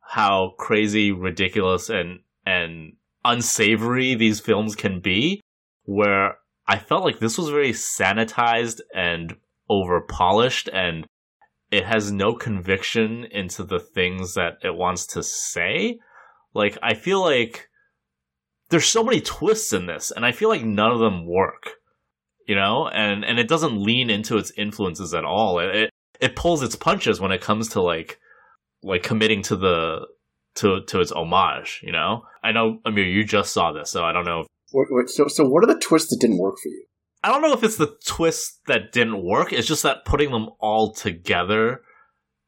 how 0.00 0.54
crazy, 0.58 1.12
ridiculous, 1.12 1.88
and 1.88 2.20
and 2.44 2.94
unsavory 3.24 4.14
these 4.14 4.40
films 4.40 4.74
can 4.74 5.00
be. 5.00 5.40
Where 5.86 6.38
I 6.66 6.78
felt 6.78 7.04
like 7.04 7.18
this 7.18 7.38
was 7.38 7.50
very 7.50 7.72
sanitized 7.72 8.80
and 8.94 9.36
over 9.68 10.00
polished, 10.00 10.68
and 10.72 11.06
it 11.70 11.84
has 11.84 12.12
no 12.12 12.34
conviction 12.34 13.24
into 13.30 13.64
the 13.64 13.80
things 13.80 14.34
that 14.34 14.58
it 14.62 14.74
wants 14.74 15.06
to 15.08 15.22
say. 15.22 15.98
Like 16.54 16.78
I 16.82 16.94
feel 16.94 17.20
like 17.20 17.68
there's 18.70 18.86
so 18.86 19.04
many 19.04 19.20
twists 19.20 19.72
in 19.72 19.86
this, 19.86 20.10
and 20.10 20.24
I 20.24 20.32
feel 20.32 20.48
like 20.48 20.64
none 20.64 20.92
of 20.92 21.00
them 21.00 21.26
work. 21.26 21.72
You 22.46 22.54
know, 22.54 22.88
and 22.88 23.24
and 23.24 23.38
it 23.38 23.48
doesn't 23.48 23.82
lean 23.82 24.10
into 24.10 24.36
its 24.36 24.52
influences 24.56 25.14
at 25.14 25.24
all. 25.24 25.58
It 25.58 25.74
it, 25.74 25.90
it 26.20 26.36
pulls 26.36 26.62
its 26.62 26.76
punches 26.76 27.20
when 27.20 27.32
it 27.32 27.40
comes 27.40 27.70
to 27.70 27.80
like 27.80 28.18
like 28.82 29.02
committing 29.02 29.42
to 29.42 29.56
the 29.56 30.06
to 30.56 30.82
to 30.82 31.00
its 31.00 31.12
homage. 31.12 31.80
You 31.82 31.92
know, 31.92 32.24
I 32.42 32.52
know 32.52 32.80
Amir, 32.84 33.04
you 33.04 33.24
just 33.24 33.52
saw 33.52 33.72
this, 33.72 33.90
so 33.90 34.04
I 34.04 34.12
don't 34.12 34.26
know. 34.26 34.40
If, 34.40 34.46
Wait, 34.74 34.88
wait, 34.90 35.08
so, 35.08 35.28
so 35.28 35.48
what 35.48 35.62
are 35.62 35.72
the 35.72 35.78
twists 35.78 36.10
that 36.10 36.20
didn't 36.20 36.38
work 36.38 36.56
for 36.60 36.68
you? 36.68 36.84
I 37.22 37.28
don't 37.28 37.42
know 37.42 37.52
if 37.52 37.62
it's 37.62 37.76
the 37.76 37.96
twist 38.04 38.60
that 38.66 38.92
didn't 38.92 39.24
work. 39.24 39.52
It's 39.52 39.68
just 39.68 39.84
that 39.84 40.04
putting 40.04 40.32
them 40.32 40.48
all 40.58 40.92
together 40.92 41.82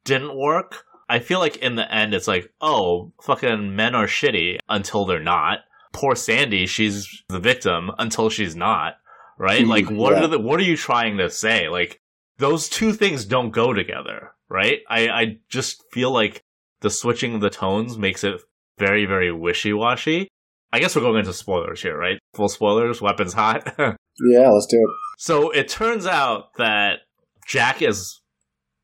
didn't 0.03 0.37
work. 0.37 0.83
I 1.09 1.19
feel 1.19 1.39
like 1.39 1.57
in 1.57 1.75
the 1.75 1.91
end, 1.91 2.13
it's 2.13 2.27
like, 2.27 2.51
oh, 2.59 3.13
fucking 3.23 3.75
men 3.75 3.95
are 3.95 4.07
shitty 4.07 4.59
until 4.67 5.05
they're 5.05 5.23
not. 5.23 5.59
Poor 5.93 6.15
Sandy, 6.15 6.67
she's 6.67 7.23
the 7.29 7.39
victim 7.39 7.91
until 7.97 8.29
she's 8.29 8.55
not. 8.55 8.95
Right? 9.39 9.63
Mhm, 9.63 9.69
like, 9.69 9.89
what 9.89 10.13
yeah. 10.13 10.25
are 10.25 10.27
the, 10.27 10.39
what 10.39 10.59
are 10.59 10.63
you 10.63 10.75
trying 10.75 11.17
to 11.17 11.29
say? 11.29 11.69
Like, 11.69 12.01
those 12.37 12.67
two 12.67 12.91
things 12.91 13.25
don't 13.25 13.51
go 13.51 13.73
together. 13.73 14.31
Right? 14.49 14.81
I, 14.89 15.09
I 15.09 15.37
just 15.49 15.83
feel 15.91 16.11
like 16.11 16.43
the 16.81 16.89
switching 16.89 17.35
of 17.35 17.41
the 17.41 17.49
tones 17.49 17.97
makes 17.97 18.23
it 18.23 18.39
very, 18.77 19.05
very 19.05 19.31
wishy 19.31 19.73
washy. 19.73 20.27
I 20.71 20.79
guess 20.79 20.95
we're 20.95 21.01
going 21.01 21.19
into 21.19 21.33
spoilers 21.33 21.81
here, 21.81 21.97
right? 21.97 22.19
Full 22.35 22.49
spoilers, 22.49 23.01
weapons 23.01 23.33
hot. 23.33 23.75
Yeah, 24.19 24.49
let's 24.49 24.65
do 24.65 24.77
it. 24.77 24.89
So 25.19 25.51
it 25.51 25.67
turns 25.67 26.07
out 26.07 26.55
that 26.57 27.01
Jack 27.47 27.83
is 27.83 28.19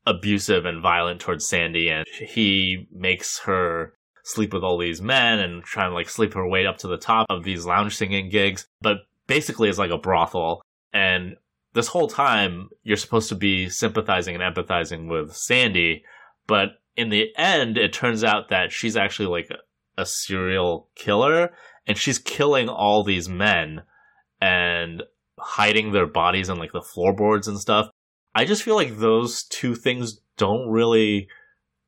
abusive 0.06 0.64
and 0.64 0.80
violent 0.80 1.20
towards 1.20 1.48
Sandy, 1.48 1.88
and 1.88 2.06
he 2.06 2.86
makes 2.92 3.40
her 3.40 3.94
sleep 4.22 4.52
with 4.52 4.62
all 4.62 4.78
these 4.78 5.02
men 5.02 5.40
and 5.40 5.64
try 5.64 5.86
and 5.86 5.94
like 5.94 6.08
sleep 6.08 6.34
her 6.34 6.48
way 6.48 6.66
up 6.66 6.78
to 6.78 6.86
the 6.86 6.96
top 6.96 7.26
of 7.30 7.42
these 7.42 7.66
lounge 7.66 7.96
singing 7.96 8.30
gigs. 8.30 8.66
But 8.80 8.98
basically, 9.26 9.68
it's 9.68 9.78
like 9.78 9.90
a 9.90 9.98
brothel. 9.98 10.62
And 10.92 11.36
this 11.72 11.88
whole 11.88 12.08
time, 12.08 12.68
you're 12.84 12.96
supposed 12.96 13.28
to 13.30 13.34
be 13.34 13.68
sympathizing 13.68 14.36
and 14.36 14.54
empathizing 14.54 15.08
with 15.08 15.34
Sandy, 15.34 16.04
but 16.46 16.78
in 16.96 17.08
the 17.08 17.36
end, 17.36 17.76
it 17.76 17.92
turns 17.92 18.22
out 18.22 18.50
that 18.50 18.70
she's 18.70 18.96
actually 18.96 19.26
like 19.26 19.50
a, 19.50 20.02
a 20.02 20.06
serial 20.06 20.88
killer, 20.94 21.52
and 21.86 21.98
she's 21.98 22.18
killing 22.18 22.68
all 22.68 23.02
these 23.02 23.28
men 23.28 23.82
and 24.40 25.02
hiding 25.38 25.92
their 25.92 26.06
bodies 26.06 26.48
in 26.48 26.58
like 26.58 26.72
the 26.72 26.82
floorboards 26.82 27.48
and 27.48 27.58
stuff. 27.58 27.88
I 28.34 28.44
just 28.44 28.62
feel 28.62 28.74
like 28.74 28.98
those 28.98 29.44
two 29.44 29.74
things 29.74 30.20
don't 30.36 30.68
really 30.68 31.28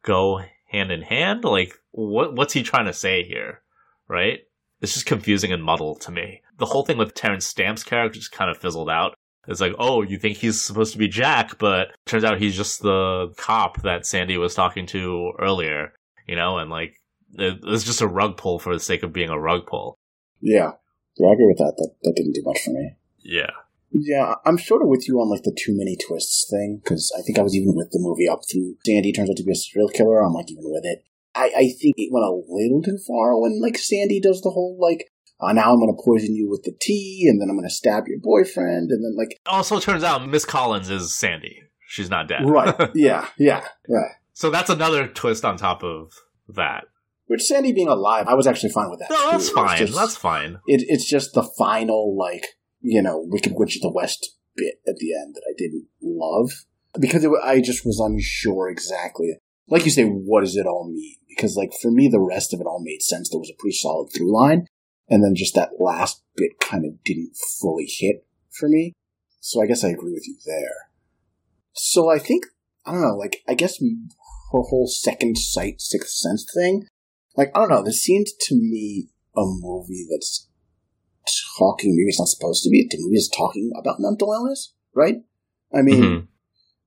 go 0.03 0.41
hand 0.67 0.91
in 0.91 1.03
hand. 1.03 1.45
Like, 1.45 1.75
what 1.91 2.35
what's 2.35 2.53
he 2.53 2.63
trying 2.63 2.87
to 2.87 2.93
say 2.93 3.25
here, 3.25 3.63
right? 4.09 4.41
It's 4.81 4.95
just 4.95 5.07
confusing 5.07 5.53
and 5.53 5.63
muddled 5.63 6.01
to 6.03 6.13
me. 6.13 6.43
The 6.59 6.67
whole 6.67 6.85
thing 6.85 6.99
with 6.99 7.15
Terrence 7.15 7.47
Stamp's 7.47 7.83
character 7.83 8.19
just 8.19 8.33
kind 8.33 8.51
of 8.51 8.59
fizzled 8.59 8.91
out. 8.91 9.15
It's 9.49 9.61
like, 9.61 9.75
oh, 9.79 10.03
you 10.03 10.19
think 10.19 10.39
he's 10.39 10.61
supposed 10.61 10.93
to 10.93 10.99
be 10.99 11.09
Jack, 11.09 11.59
but 11.59 11.89
turns 12.05 12.25
out 12.25 12.39
he's 12.41 12.57
just 12.57 12.83
the 12.83 13.33
cop 13.37 13.83
that 13.83 14.05
Sandy 14.05 14.37
was 14.39 14.55
talking 14.55 14.87
to 14.87 15.33
earlier, 15.39 15.93
you 16.27 16.35
know, 16.35 16.59
and 16.59 16.69
like, 16.69 17.01
it, 17.39 17.61
it's 17.65 17.85
just 17.85 18.01
a 18.01 18.07
rug 18.09 18.37
pull 18.37 18.59
for 18.59 18.73
the 18.75 18.81
sake 18.81 19.03
of 19.03 19.13
being 19.13 19.31
a 19.31 19.39
rug 19.39 19.67
pull. 19.67 19.99
Yeah. 20.41 20.73
Yeah, 21.17 21.29
I 21.29 21.33
agree 21.33 21.47
with 21.47 21.59
that. 21.59 21.75
That 21.79 21.91
that 22.03 22.13
didn't 22.17 22.35
do 22.35 22.43
much 22.45 22.61
for 22.63 22.71
me. 22.71 22.97
Yeah. 23.23 23.51
Yeah, 23.93 24.35
I'm 24.45 24.59
sort 24.59 24.83
of 24.83 24.89
with 24.89 25.09
you 25.09 25.19
on 25.21 25.31
like 25.31 25.43
the 25.45 25.57
too 25.57 25.75
many 25.75 25.97
twists 25.97 26.47
thing 26.51 26.81
because 26.83 27.13
I 27.19 27.23
think 27.23 27.39
I 27.39 27.43
was 27.43 27.55
even 27.55 27.75
with 27.75 27.91
the 27.93 28.01
movie 28.01 28.29
up 28.29 28.41
through 28.51 28.77
Sandy 28.85 29.13
turns 29.13 29.31
out 29.31 29.37
to 29.37 29.45
be 29.45 29.53
a 29.53 29.55
serial 29.55 29.89
killer. 29.89 30.23
I'm 30.23 30.35
like 30.35 30.51
even 30.51 30.65
with 30.67 30.85
it. 30.85 31.05
I 31.35 31.45
I 31.57 31.65
think 31.81 31.95
it 31.97 32.13
went 32.13 32.27
a 32.27 32.33
little 32.35 32.83
too 32.83 32.99
far 33.07 33.41
when 33.41 33.61
like 33.63 33.79
Sandy 33.79 34.21
does 34.21 34.43
the 34.43 34.51
whole 34.51 34.77
like 34.81 35.11
uh, 35.41 35.53
now 35.53 35.73
I'm 35.73 35.79
gonna 35.81 35.97
poison 36.05 36.35
you 36.35 36.49
with 36.51 36.65
the 36.65 36.75
tea 36.81 37.27
and 37.31 37.41
then 37.41 37.49
I'm 37.49 37.57
gonna 37.57 37.71
stab 37.71 38.05
your 38.09 38.19
boyfriend 38.21 38.91
and 38.91 39.03
then 39.05 39.15
like 39.17 39.39
Also, 39.47 39.79
turns 39.81 40.05
out 40.05 40.29
Miss 40.29 40.45
Collins 40.45 40.91
is 40.91 41.15
Sandy. 41.15 41.63
She's 41.89 42.11
not 42.11 42.29
dead. 42.29 42.43
right 42.45 42.75
yeah 42.95 43.29
yeah 43.39 43.65
right. 43.89 44.11
so 44.33 44.51
that's 44.51 44.69
another 44.71 45.07
twist 45.07 45.45
on 45.45 45.57
top 45.57 45.83
of 45.85 46.13
that. 46.49 46.85
Which 47.27 47.43
Sandy 47.43 47.73
being 47.73 47.89
alive, 47.89 48.27
I 48.29 48.35
was 48.35 48.47
actually 48.47 48.71
fine 48.71 48.91
with 48.91 49.01
that. 49.01 49.11
No, 49.11 49.31
that's. 49.33 49.51
Fine. 49.51 49.79
just- 49.79 49.95
that's 49.95 50.17
fine. 50.17 50.61
It, 50.67 50.85
it's 50.89 51.09
just 51.09 51.35
the 51.35 51.43
final, 51.43 52.17
like, 52.17 52.47
you 52.81 53.03
know, 53.03 53.25
Wicked 53.27 53.53
Witch 53.57 53.77
of 53.77 53.83
the 53.83 53.91
West 53.91 54.37
bit 54.55 54.77
at 54.87 54.97
the 54.97 55.13
end 55.15 55.35
that 55.35 55.43
I 55.49 55.55
didn't 55.57 55.87
love. 56.03 56.51
Because 56.99 57.25
it, 57.25 57.31
I 57.43 57.61
just 57.61 57.85
was 57.85 58.01
unsure 58.01 58.71
exactly. 58.71 59.39
Like 59.69 59.85
you 59.85 59.91
say, 59.91 60.05
what 60.05 60.43
does 60.43 60.57
it 60.57 60.67
all 60.67 60.89
mean? 60.91 61.17
Because, 61.29 61.57
like, 61.57 61.73
for 61.83 61.91
me, 61.91 62.09
the 62.09 62.21
rest 62.21 62.55
of 62.55 62.61
it 62.61 62.67
all 62.67 62.83
made 62.83 63.03
sense. 63.03 63.29
There 63.29 63.41
was 63.41 63.51
a 63.51 63.61
pretty 63.61 63.77
solid 63.77 64.11
through 64.15 64.33
line. 64.33 64.67
And 65.09 65.23
then 65.23 65.35
just 65.35 65.55
that 65.55 65.79
last 65.79 66.23
bit 66.37 66.59
kind 66.61 66.85
of 66.85 67.03
didn't 67.05 67.37
fully 67.61 67.87
hit 67.89 68.25
for 68.51 68.69
me. 68.69 68.93
So 69.41 69.63
I 69.63 69.67
guess 69.67 69.85
I 69.85 69.89
agree 69.89 70.13
with 70.13 70.27
you 70.27 70.37
there. 70.45 70.91
So 71.73 72.11
I 72.11 72.19
think, 72.19 72.47
I 72.85 72.93
don't 72.93 73.03
know, 73.03 73.17
like, 73.17 73.43
I 73.47 73.55
guess 73.55 73.79
her 73.81 74.61
whole 74.63 74.89
second 74.89 75.37
sight, 75.37 75.81
sixth 75.81 76.11
sense 76.15 76.47
thing, 76.53 76.87
like, 77.37 77.51
I 77.55 77.61
don't 77.61 77.71
know, 77.71 77.83
this 77.85 78.03
seemed 78.03 78.27
to 78.41 78.55
me 78.55 79.09
a 79.37 79.43
movie 79.45 80.07
that's 80.11 80.49
talking. 81.59 81.95
Maybe 81.97 82.09
it's 82.09 82.21
not 82.21 82.29
supposed 82.29 82.63
to 82.65 82.71
be. 82.71 82.87
The 82.89 82.99
movie 83.01 83.17
is 83.17 83.29
talking 83.35 83.73
about 83.79 83.97
mental 84.01 84.33
illness, 84.33 84.73
right? 84.95 85.17
I 85.75 85.83
mean, 85.83 86.03
Mhm. 86.03 86.29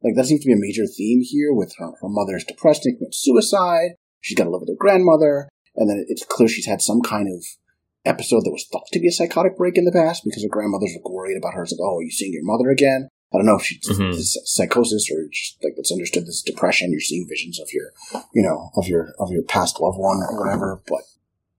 like 0.04 0.16
that 0.16 0.26
seems 0.26 0.42
to 0.42 0.48
be 0.48 0.54
a 0.54 0.58
major 0.58 0.88
theme 0.88 1.22
here. 1.22 1.54
With 1.54 1.74
her, 1.78 1.92
her 2.02 2.10
mother's 2.10 2.44
depressed 2.46 2.86
and 2.86 2.98
commits 2.98 3.20
suicide. 3.20 3.92
She's 4.22 4.38
got 4.38 4.46
to 4.46 4.50
live 4.50 4.62
with 4.62 4.70
her 4.70 4.76
grandmother, 4.80 5.50
and 5.76 5.90
then 5.90 6.06
it's 6.08 6.26
clear 6.26 6.48
she's 6.48 6.66
had 6.66 6.82
some 6.82 7.02
kind 7.02 7.28
of 7.34 7.44
episode 8.06 8.44
that 8.46 8.52
was 8.52 8.66
thought 8.72 8.88
to 8.94 9.00
be 9.00 9.08
a 9.08 9.12
psychotic 9.12 9.58
break 9.58 9.78
in 9.78 9.86
the 9.86 9.92
past 9.92 10.24
because 10.24 10.44
her 10.44 10.50
grandmother's 10.50 10.94
like 10.96 11.10
worried 11.10 11.38
about 11.38 11.54
her. 11.54 11.64
It's 11.64 11.74
like, 11.74 11.82
oh, 11.82 11.98
are 11.98 12.04
you 12.04 12.12
seeing 12.12 12.34
your 12.34 12.44
mother 12.44 12.70
again? 12.70 13.10
I 13.32 13.38
don't 13.38 13.46
know 13.46 13.58
if 13.58 13.64
she's 13.64 13.88
Mhm. 13.88 14.16
this 14.16 14.38
psychosis 14.46 15.10
or 15.12 15.28
just 15.32 15.58
like 15.64 15.74
it's 15.78 15.92
understood 15.92 16.26
this 16.26 16.42
depression. 16.42 16.92
You're 16.92 17.00
seeing 17.00 17.28
visions 17.30 17.60
of 17.60 17.70
your, 17.72 17.94
you 18.34 18.42
know, 18.42 18.72
of 18.76 18.88
your 18.88 19.14
of 19.20 19.32
your 19.32 19.44
past 19.44 19.80
loved 19.80 20.00
one 20.00 20.18
or 20.18 20.40
whatever. 20.40 20.82
But 20.88 21.02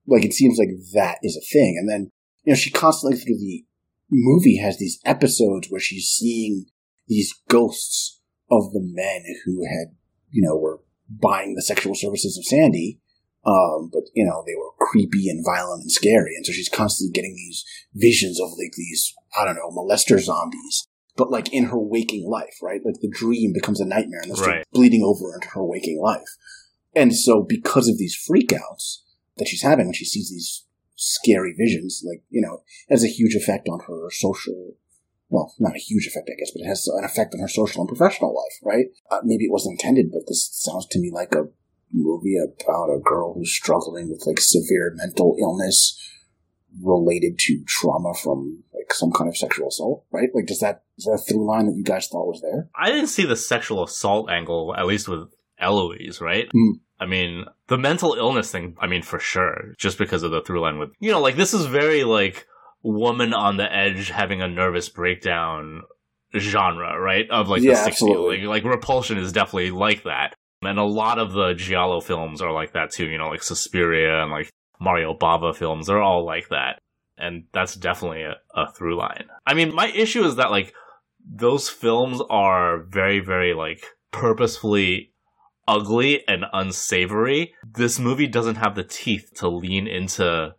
like 0.05 0.25
it 0.25 0.33
seems 0.33 0.57
like 0.57 0.69
that 0.93 1.19
is 1.23 1.37
a 1.37 1.41
thing. 1.53 1.77
And 1.79 1.87
then 1.89 2.11
you 2.43 2.51
know 2.51 2.57
she 2.57 2.71
constantly 2.71 3.17
through 3.17 3.37
the 3.37 3.63
movie 4.09 4.57
has 4.57 4.77
these 4.77 4.99
episodes 5.05 5.69
where 5.69 5.79
she's 5.79 6.07
seeing 6.07 6.65
these 7.07 7.33
ghosts 7.47 8.19
of 8.49 8.73
the 8.73 8.81
men 8.83 9.23
who 9.45 9.63
had 9.65 9.95
you 10.29 10.41
know 10.41 10.57
were 10.57 10.81
buying 11.09 11.55
the 11.55 11.61
sexual 11.61 11.95
services 11.95 12.37
of 12.37 12.45
Sandy. 12.45 12.99
Um, 13.43 13.89
but 13.91 14.03
you 14.13 14.25
know 14.25 14.43
they 14.45 14.55
were 14.55 14.71
creepy 14.77 15.29
and 15.29 15.43
violent 15.43 15.81
and 15.81 15.91
scary, 15.91 16.35
and 16.35 16.45
so 16.45 16.51
she's 16.51 16.69
constantly 16.69 17.11
getting 17.13 17.35
these 17.35 17.63
visions 17.95 18.39
of 18.39 18.49
like 18.51 18.73
these 18.77 19.13
I 19.35 19.45
don't 19.45 19.55
know 19.55 19.71
molester 19.71 20.19
zombies 20.19 20.87
but 21.15 21.29
like 21.29 21.53
in 21.53 21.65
her 21.65 21.79
waking 21.79 22.27
life, 22.29 22.55
right? 22.61 22.81
Like 22.83 22.99
the 23.01 23.09
dream 23.11 23.53
becomes 23.53 23.79
a 23.79 23.85
nightmare 23.85 24.21
and 24.21 24.31
that's 24.31 24.41
Right. 24.41 24.65
bleeding 24.71 25.03
over 25.03 25.33
into 25.33 25.49
her 25.49 25.63
waking 25.63 25.99
life. 26.01 26.37
And 26.95 27.15
so 27.15 27.43
because 27.43 27.87
of 27.87 27.97
these 27.97 28.17
freakouts 28.17 28.99
that 29.37 29.47
she's 29.47 29.61
having 29.61 29.87
when 29.87 29.93
she 29.93 30.05
sees 30.05 30.29
these 30.29 30.65
scary 30.95 31.53
visions, 31.57 32.03
like, 32.05 32.23
you 32.29 32.41
know, 32.41 32.63
it 32.87 32.93
has 32.93 33.03
a 33.03 33.07
huge 33.07 33.35
effect 33.35 33.67
on 33.69 33.79
her 33.87 34.09
social, 34.11 34.75
well, 35.29 35.53
not 35.59 35.75
a 35.75 35.79
huge 35.79 36.05
effect, 36.07 36.29
I 36.31 36.37
guess, 36.39 36.51
but 36.51 36.61
it 36.61 36.67
has 36.67 36.87
an 36.87 37.05
effect 37.05 37.33
on 37.33 37.39
her 37.39 37.47
social 37.47 37.81
and 37.81 37.87
professional 37.87 38.35
life, 38.35 38.59
right? 38.63 38.87
Uh, 39.09 39.21
maybe 39.23 39.45
it 39.45 39.51
wasn't 39.51 39.79
intended, 39.79 40.11
but 40.11 40.23
this 40.27 40.49
sounds 40.51 40.85
to 40.87 40.99
me 40.99 41.11
like 41.11 41.33
a 41.33 41.47
movie 41.93 42.37
about 42.37 42.89
a 42.89 42.99
girl 42.99 43.33
who's 43.33 43.53
struggling 43.53 44.09
with 44.09 44.23
like 44.25 44.39
severe 44.39 44.93
mental 44.95 45.35
illness 45.39 45.97
related 46.81 47.37
to 47.39 47.63
trauma 47.67 48.13
from 48.23 48.63
like 48.73 48.93
some 48.93 49.11
kind 49.11 49.27
of 49.27 49.35
sexual 49.37 49.67
assault, 49.67 50.05
right? 50.11 50.29
Like, 50.33 50.45
does 50.45 50.59
that 50.59 50.83
is 50.97 51.05
that 51.05 51.13
a 51.13 51.17
through 51.17 51.45
line 51.45 51.65
that 51.67 51.75
you 51.75 51.83
guys 51.83 52.07
thought 52.07 52.27
was 52.27 52.41
there? 52.41 52.69
I 52.75 52.91
didn't 52.91 53.07
see 53.07 53.25
the 53.25 53.35
sexual 53.35 53.83
assault 53.83 54.29
angle, 54.29 54.73
at 54.77 54.85
least 54.85 55.07
with 55.07 55.29
Eloise, 55.59 56.21
right? 56.21 56.47
Mm. 56.55 56.79
I 56.99 57.05
mean, 57.07 57.45
the 57.67 57.77
mental 57.77 58.13
illness 58.13 58.51
thing, 58.51 58.75
I 58.79 58.87
mean, 58.87 59.01
for 59.01 59.19
sure, 59.19 59.73
just 59.77 59.97
because 59.97 60.21
of 60.23 60.31
the 60.31 60.41
through 60.41 60.61
line 60.61 60.77
with, 60.77 60.91
you 60.99 61.11
know, 61.11 61.19
like 61.19 61.35
this 61.35 61.53
is 61.53 61.65
very 61.65 62.03
like 62.03 62.45
woman 62.83 63.33
on 63.33 63.57
the 63.57 63.71
edge 63.73 64.09
having 64.09 64.41
a 64.41 64.47
nervous 64.47 64.87
breakdown 64.89 65.81
genre, 66.37 66.99
right? 66.99 67.29
Of 67.29 67.47
like 67.49 67.61
Yeah, 67.61 67.71
the 67.73 67.77
60s. 67.79 67.87
absolutely. 67.87 68.45
Like, 68.45 68.63
like 68.63 68.71
Repulsion 68.73 69.17
is 69.17 69.31
definitely 69.31 69.71
like 69.71 70.03
that. 70.03 70.33
And 70.63 70.77
a 70.77 70.83
lot 70.83 71.17
of 71.17 71.31
the 71.33 71.53
Giallo 71.53 72.01
films 72.01 72.41
are 72.41 72.51
like 72.51 72.73
that 72.73 72.91
too, 72.91 73.07
you 73.07 73.17
know, 73.17 73.29
like 73.29 73.43
Suspiria 73.43 74.21
and 74.21 74.31
like 74.31 74.49
Mario 74.81 75.13
Bava 75.13 75.55
films, 75.55 75.87
they're 75.87 76.01
all 76.01 76.25
like 76.25 76.49
that. 76.49 76.79
And 77.17 77.43
that's 77.53 77.75
definitely 77.75 78.23
a, 78.23 78.35
a 78.55 78.71
through 78.71 78.97
line. 78.97 79.25
I 79.45 79.53
mean, 79.53 79.73
my 79.73 79.87
issue 79.87 80.23
is 80.23 80.35
that 80.37 80.51
like 80.51 80.73
those 81.23 81.69
films 81.69 82.19
are 82.29 82.83
very, 82.83 83.19
very 83.19 83.53
like 83.53 83.85
purposefully 84.11 85.13
ugly 85.67 86.27
and 86.27 86.45
unsavory. 86.51 87.53
This 87.63 87.99
movie 87.99 88.27
doesn't 88.27 88.55
have 88.55 88.75
the 88.75 88.83
teeth 88.83 89.31
to 89.35 89.47
lean 89.47 89.87
into 89.87 90.55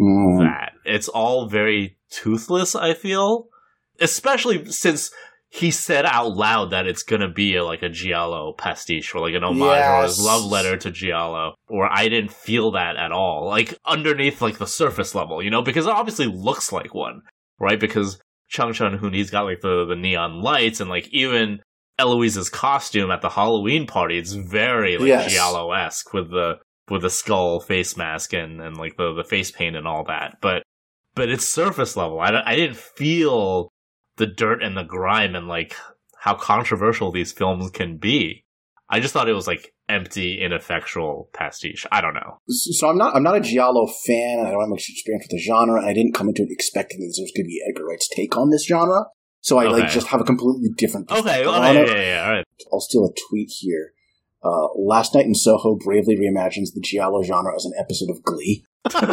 Mm. 0.00 0.38
that. 0.40 0.72
It's 0.84 1.08
all 1.08 1.46
very 1.48 1.98
toothless, 2.10 2.74
I 2.74 2.94
feel. 2.94 3.48
Especially 4.00 4.64
since 4.72 5.10
he 5.54 5.70
said 5.70 6.06
out 6.06 6.34
loud 6.34 6.70
that 6.70 6.86
it's 6.86 7.02
gonna 7.02 7.28
be 7.28 7.56
a, 7.56 7.64
like 7.64 7.82
a 7.82 7.90
Giallo 7.90 8.54
pastiche 8.54 9.14
or 9.14 9.20
like 9.20 9.34
an 9.34 9.44
homage 9.44 9.84
or 9.84 10.02
his 10.02 10.18
love 10.18 10.50
letter 10.50 10.78
to 10.78 10.90
Giallo. 10.90 11.56
Or 11.68 11.86
I 11.92 12.08
didn't 12.08 12.32
feel 12.32 12.70
that 12.70 12.96
at 12.96 13.12
all. 13.12 13.48
Like 13.48 13.74
underneath 13.84 14.40
like 14.40 14.56
the 14.56 14.66
surface 14.66 15.14
level, 15.14 15.42
you 15.42 15.50
know, 15.50 15.60
because 15.60 15.86
it 15.86 15.92
obviously 15.92 16.24
looks 16.26 16.72
like 16.72 16.94
one, 16.94 17.20
right? 17.60 17.78
Because 17.78 18.18
Chung 18.48 18.72
Chun 18.72 18.96
Hoon, 18.96 19.12
he's 19.12 19.30
got 19.30 19.44
like 19.44 19.60
the, 19.60 19.84
the 19.84 19.94
neon 19.94 20.40
lights 20.40 20.80
and 20.80 20.88
like 20.88 21.06
even 21.08 21.60
Eloise's 21.98 22.48
costume 22.48 23.10
at 23.10 23.20
the 23.20 23.28
Halloween 23.28 23.86
party, 23.86 24.16
it's 24.16 24.32
very 24.32 24.96
like 24.96 25.06
Yes. 25.08 25.32
Giallo 25.34 25.72
esque 25.72 26.14
with 26.14 26.30
the 26.30 26.60
with 26.88 27.02
the 27.02 27.10
skull 27.10 27.60
face 27.60 27.94
mask 27.94 28.32
and, 28.32 28.58
and 28.62 28.78
like 28.78 28.96
the, 28.96 29.12
the 29.12 29.22
face 29.22 29.50
paint 29.50 29.76
and 29.76 29.86
all 29.86 30.04
that. 30.04 30.38
But 30.40 30.62
but 31.14 31.28
it's 31.28 31.46
surface 31.46 31.94
level. 31.94 32.20
I, 32.20 32.42
I 32.46 32.56
didn't 32.56 32.78
feel 32.78 33.68
the 34.16 34.26
dirt 34.26 34.62
and 34.62 34.76
the 34.76 34.84
grime 34.84 35.34
and 35.34 35.48
like 35.48 35.74
how 36.18 36.34
controversial 36.34 37.10
these 37.10 37.32
films 37.32 37.70
can 37.70 37.96
be. 37.96 38.44
I 38.88 39.00
just 39.00 39.12
thought 39.14 39.28
it 39.28 39.32
was 39.32 39.46
like 39.46 39.74
empty, 39.88 40.40
ineffectual 40.42 41.30
pastiche. 41.32 41.86
I 41.90 42.00
don't 42.00 42.14
know. 42.14 42.38
So 42.48 42.88
I'm 42.88 42.98
not 42.98 43.16
I'm 43.16 43.22
not 43.22 43.36
a 43.36 43.40
giallo 43.40 43.86
fan, 43.86 44.40
I 44.40 44.50
don't 44.50 44.60
have 44.60 44.68
much 44.68 44.88
experience 44.90 45.24
with 45.24 45.30
the 45.30 45.42
genre, 45.42 45.80
and 45.80 45.88
I 45.88 45.92
didn't 45.94 46.12
come 46.12 46.28
into 46.28 46.42
it 46.42 46.50
expecting 46.50 47.00
that 47.00 47.06
this 47.06 47.18
was 47.20 47.32
going 47.34 47.44
to 47.44 47.48
be 47.48 47.62
Edgar 47.68 47.86
Wright's 47.86 48.08
take 48.08 48.36
on 48.36 48.50
this 48.50 48.66
genre. 48.66 49.06
So 49.40 49.58
I 49.58 49.64
like 49.64 49.90
just 49.90 50.06
have 50.08 50.20
a 50.20 50.24
completely 50.24 50.68
different. 50.76 51.10
Okay, 51.10 51.44
okay, 51.44 51.44
on 51.44 51.74
yeah, 51.74 51.84
yeah, 51.84 51.94
yeah, 51.94 52.24
all 52.24 52.32
right. 52.32 52.44
I'll 52.72 52.80
steal 52.80 53.04
a 53.04 53.12
tweet 53.28 53.50
here. 53.50 53.92
Uh, 54.44 54.68
Last 54.76 55.14
Night 55.14 55.26
in 55.26 55.34
Soho 55.34 55.76
bravely 55.76 56.16
reimagines 56.16 56.74
the 56.74 56.80
giallo 56.80 57.22
genre 57.22 57.54
as 57.54 57.64
an 57.64 57.72
episode 57.78 58.10
of 58.10 58.22
Glee. 58.22 58.64
Shout 58.90 59.04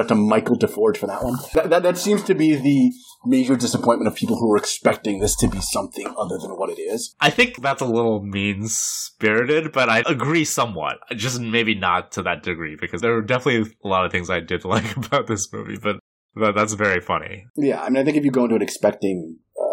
out 0.00 0.08
to 0.08 0.16
Michael 0.16 0.58
DeForge 0.58 0.96
for 0.96 1.06
that 1.06 1.22
one. 1.22 1.36
That, 1.54 1.70
that, 1.70 1.84
that 1.84 1.98
seems 1.98 2.24
to 2.24 2.34
be 2.34 2.56
the 2.56 2.90
major 3.26 3.54
disappointment 3.56 4.08
of 4.08 4.16
people 4.16 4.36
who 4.36 4.48
were 4.48 4.56
expecting 4.56 5.20
this 5.20 5.36
to 5.36 5.46
be 5.46 5.60
something 5.60 6.12
other 6.18 6.36
than 6.38 6.50
what 6.52 6.70
it 6.70 6.80
is. 6.80 7.14
I 7.20 7.30
think 7.30 7.62
that's 7.62 7.80
a 7.80 7.86
little 7.86 8.22
mean 8.22 8.66
spirited, 8.66 9.70
but 9.72 9.88
I 9.88 10.02
agree 10.06 10.44
somewhat. 10.44 10.96
Just 11.14 11.40
maybe 11.40 11.76
not 11.76 12.10
to 12.12 12.22
that 12.22 12.42
degree, 12.42 12.76
because 12.80 13.02
there 13.02 13.16
are 13.16 13.22
definitely 13.22 13.72
a 13.84 13.88
lot 13.88 14.04
of 14.04 14.10
things 14.10 14.30
I 14.30 14.40
did 14.40 14.64
like 14.64 14.96
about 14.96 15.28
this 15.28 15.52
movie, 15.52 15.78
but 15.80 16.00
that, 16.34 16.56
that's 16.56 16.72
very 16.72 17.00
funny. 17.00 17.46
Yeah, 17.56 17.82
I 17.82 17.88
mean, 17.88 17.98
I 17.98 18.04
think 18.04 18.16
if 18.16 18.24
you 18.24 18.32
go 18.32 18.44
into 18.44 18.56
it 18.56 18.62
expecting 18.62 19.38
uh, 19.60 19.64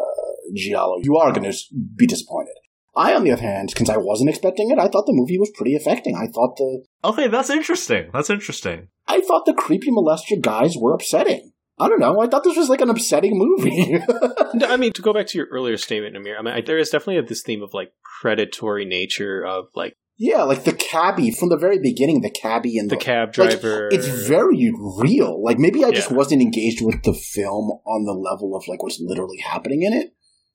giallo, 0.55 0.97
you 1.01 1.17
are 1.17 1.31
going 1.31 1.51
to 1.51 1.57
be 1.95 2.05
disappointed. 2.05 2.53
I, 2.95 3.13
on 3.15 3.23
the 3.23 3.31
other 3.31 3.41
hand, 3.41 3.71
since 3.75 3.89
I 3.89 3.97
wasn't 3.97 4.29
expecting 4.29 4.69
it, 4.69 4.77
I 4.79 4.87
thought 4.87 5.05
the 5.05 5.13
movie 5.13 5.37
was 5.39 5.51
pretty 5.55 5.75
affecting. 5.75 6.15
I 6.15 6.27
thought 6.27 6.57
the 6.57 6.83
Okay, 7.03 7.27
that's 7.27 7.49
interesting. 7.49 8.09
That's 8.13 8.29
interesting. 8.29 8.89
I 9.07 9.21
thought 9.21 9.45
the 9.45 9.53
creepy 9.53 9.89
molester 9.91 10.39
guys 10.41 10.75
were 10.77 10.93
upsetting. 10.93 11.51
I 11.79 11.87
don't 11.87 11.99
know. 11.99 12.21
I 12.21 12.27
thought 12.27 12.43
this 12.43 12.57
was 12.57 12.69
like 12.69 12.81
an 12.81 12.89
upsetting 12.89 13.37
movie. 13.37 13.97
No, 14.53 14.67
I 14.67 14.75
mean, 14.75 14.91
to 14.93 15.01
go 15.01 15.13
back 15.13 15.27
to 15.27 15.37
your 15.37 15.47
earlier 15.47 15.77
statement, 15.77 16.17
Amir, 16.17 16.37
I 16.37 16.41
mean, 16.41 16.53
I, 16.53 16.59
there 16.59 16.77
is 16.77 16.89
definitely 16.89 17.21
this 17.21 17.41
theme 17.41 17.63
of 17.63 17.73
like 17.73 17.93
predatory 18.21 18.83
nature 18.83 19.45
of 19.45 19.67
like 19.75 19.93
yeah, 20.17 20.43
like 20.43 20.65
the 20.65 20.73
cabbie 20.73 21.31
from 21.31 21.47
the 21.49 21.57
very 21.57 21.79
beginning. 21.79 22.19
The 22.21 22.29
cabbie 22.29 22.77
and 22.77 22.91
the 22.91 22.95
the, 22.97 23.01
cab 23.01 23.29
like, 23.37 23.61
driver. 23.61 23.87
it's 23.91 24.05
very 24.07 24.71
real. 24.99 25.41
Like 25.41 25.57
maybe 25.57 25.85
I 25.85 25.91
just 25.91 26.11
Yeah. 26.11 26.17
wasn't 26.17 26.41
engaged 26.41 26.81
with 26.85 27.01
the 27.03 27.13
film 27.13 27.71
on 27.87 28.03
the 28.03 28.11
level 28.11 28.55
of 28.55 28.67
like 28.67 28.83
what's 28.83 28.99
literally 28.99 29.37
happening 29.39 29.81
in 29.83 29.93
it. 29.93 30.13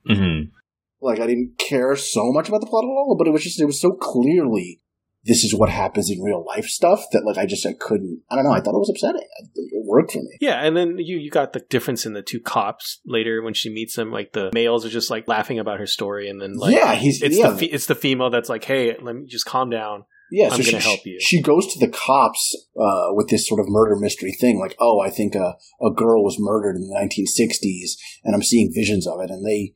Mm-hmm. 0.08 0.50
Like 1.00 1.20
I 1.20 1.26
didn't 1.26 1.58
care 1.58 1.94
so 1.96 2.32
much 2.32 2.48
about 2.48 2.60
the 2.60 2.66
plot 2.66 2.84
at 2.84 2.88
all, 2.88 3.16
but 3.18 3.26
it 3.26 3.32
was 3.32 3.44
just 3.44 3.60
it 3.60 3.66
was 3.66 3.80
so 3.80 3.92
clearly 3.92 4.80
this 5.26 5.42
is 5.42 5.54
what 5.54 5.68
happens 5.68 6.08
in 6.08 6.22
real 6.22 6.44
life 6.46 6.66
stuff 6.66 7.04
that 7.12 7.24
like 7.24 7.36
I 7.36 7.46
just 7.46 7.66
I 7.66 7.72
couldn't. 7.78 8.22
I 8.30 8.36
don't 8.36 8.44
know. 8.44 8.52
I 8.52 8.60
thought 8.60 8.74
it 8.74 8.78
was 8.78 8.90
upsetting. 8.90 9.26
It 9.54 9.84
worked 9.84 10.12
for 10.12 10.18
me. 10.18 10.38
yeah, 10.40 10.64
and 10.64 10.76
then 10.76 10.98
you 10.98 11.18
you 11.18 11.30
got 11.30 11.52
the 11.52 11.60
difference 11.60 12.06
in 12.06 12.12
the 12.12 12.22
two 12.22 12.40
cops 12.40 13.00
later 13.04 13.42
when 13.42 13.52
she 13.52 13.68
meets 13.68 13.96
them. 13.96 14.12
Like 14.12 14.32
the 14.32 14.50
males 14.54 14.86
are 14.86 14.90
just 14.90 15.10
like 15.10 15.26
laughing 15.28 15.58
about 15.58 15.80
her 15.80 15.86
story, 15.86 16.30
and 16.30 16.40
then 16.40 16.54
like 16.56 16.74
yeah, 16.74 16.94
he's 16.94 17.20
it's 17.22 17.36
yeah, 17.36 17.50
the 17.50 17.58
fe- 17.58 17.66
it's 17.66 17.86
the 17.86 17.94
female 17.94 18.30
that's 18.30 18.48
like, 18.48 18.64
hey, 18.64 18.96
let 19.02 19.16
me 19.16 19.26
just 19.26 19.46
calm 19.46 19.68
down. 19.68 20.04
Yeah, 20.30 20.46
I'm 20.46 20.62
so 20.62 20.70
gonna 20.70 20.82
she, 20.82 20.88
help 20.88 21.00
you. 21.06 21.18
She 21.20 21.42
goes 21.42 21.72
to 21.72 21.78
the 21.78 21.92
cops 21.92 22.54
uh, 22.80 23.08
with 23.12 23.28
this 23.28 23.46
sort 23.46 23.60
of 23.60 23.66
murder 23.68 23.96
mystery 23.96 24.32
thing, 24.32 24.58
like, 24.58 24.76
"Oh, 24.80 25.00
I 25.00 25.10
think 25.10 25.34
a, 25.34 25.56
a 25.80 25.92
girl 25.92 26.24
was 26.24 26.36
murdered 26.38 26.76
in 26.76 26.82
the 26.82 26.94
1960s, 26.94 27.92
and 28.24 28.34
I'm 28.34 28.42
seeing 28.42 28.72
visions 28.74 29.06
of 29.06 29.20
it." 29.20 29.30
And 29.30 29.46
they, 29.46 29.74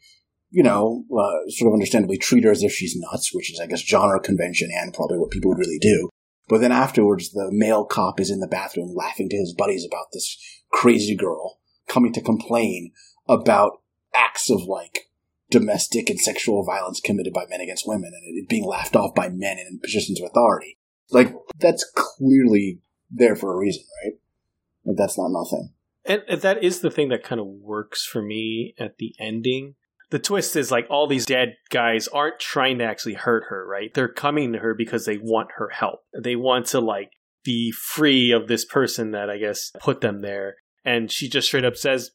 you 0.51 0.63
know, 0.63 1.05
uh, 1.11 1.51
sort 1.51 1.69
of 1.69 1.75
understandably 1.75 2.19
treat 2.19 2.45
her 2.45 2.51
as 2.51 2.63
if 2.63 2.73
she's 2.73 2.97
nuts, 2.97 3.31
which 3.33 3.53
is, 3.53 3.61
I 3.61 3.67
guess, 3.67 3.81
genre 3.81 4.21
convention 4.21 4.71
and 4.73 4.93
probably 4.93 5.19
what 5.19 5.31
people 5.31 5.51
would 5.51 5.59
really 5.59 5.79
do. 5.81 6.11
But 6.49 6.61
then 6.61 6.73
afterwards, 6.73 7.31
the 7.31 7.49
male 7.53 7.85
cop 7.85 8.19
is 8.19 8.31
in 8.31 8.41
the 8.41 8.49
bathroom 8.49 8.93
laughing 8.95 9.29
to 9.29 9.37
his 9.37 9.55
buddies 9.57 9.87
about 9.87 10.07
this 10.13 10.37
crazy 10.73 11.15
girl 11.15 11.59
coming 11.89 12.13
to 12.13 12.21
complain 12.21 12.93
about 13.29 13.81
acts 14.15 14.51
of 14.51 14.63
like 14.63 15.07
domestic 15.51 16.11
and 16.11 16.21
sexual 16.21 16.65
violence 16.65 17.01
committed 17.01 17.33
by 17.33 17.45
men 17.49 17.61
against 17.61 17.87
women 17.87 18.13
and 18.15 18.39
it 18.39 18.49
being 18.49 18.65
laughed 18.65 18.97
off 18.97 19.15
by 19.15 19.29
men 19.29 19.59
in 19.59 19.81
positions 19.83 20.21
of 20.21 20.27
authority. 20.27 20.79
Like, 21.11 21.35
that's 21.59 21.89
clearly 21.95 22.81
there 23.11 23.37
for 23.37 23.53
a 23.53 23.59
reason, 23.59 23.85
right? 24.05 24.15
Like, 24.85 24.97
that's 24.97 25.19
not 25.19 25.31
nothing. 25.31 25.73
And 26.05 26.23
and 26.29 26.41
that 26.41 26.65
is 26.65 26.81
the 26.81 26.91
thing 26.91 27.11
that 27.11 27.23
kind 27.23 27.41
of 27.41 27.47
works 27.47 28.07
for 28.07 28.23
me 28.23 28.75
at 28.79 28.97
the 28.99 29.15
ending. 29.21 29.75
The 30.11 30.19
twist 30.19 30.57
is 30.57 30.71
like 30.71 30.87
all 30.91 31.07
these 31.07 31.27
dead 31.27 31.55
guys 31.71 32.09
aren't 32.09 32.41
trying 32.41 32.79
to 32.79 32.85
actually 32.85 33.15
hurt 33.15 33.45
her, 33.49 33.67
right? 33.67 33.93
They're 33.95 34.09
coming 34.09 34.53
to 34.53 34.59
her 34.59 34.75
because 34.75 35.05
they 35.07 35.19
want 35.19 35.51
her 35.57 35.69
help. 35.69 36.01
They 36.21 36.35
want 36.37 36.67
to 36.67 36.81
like 36.81 37.11
be 37.45 37.71
free 37.73 38.33
of 38.33 38.49
this 38.49 38.65
person 38.65 39.13
that 39.13 39.31
I 39.31 39.39
guess 39.39 39.71
put 39.81 40.01
them 40.01 40.21
there. 40.21 40.57
And 40.85 41.11
she 41.13 41.29
just 41.29 41.47
straight 41.49 41.65
up 41.65 41.77
says, 41.77 42.11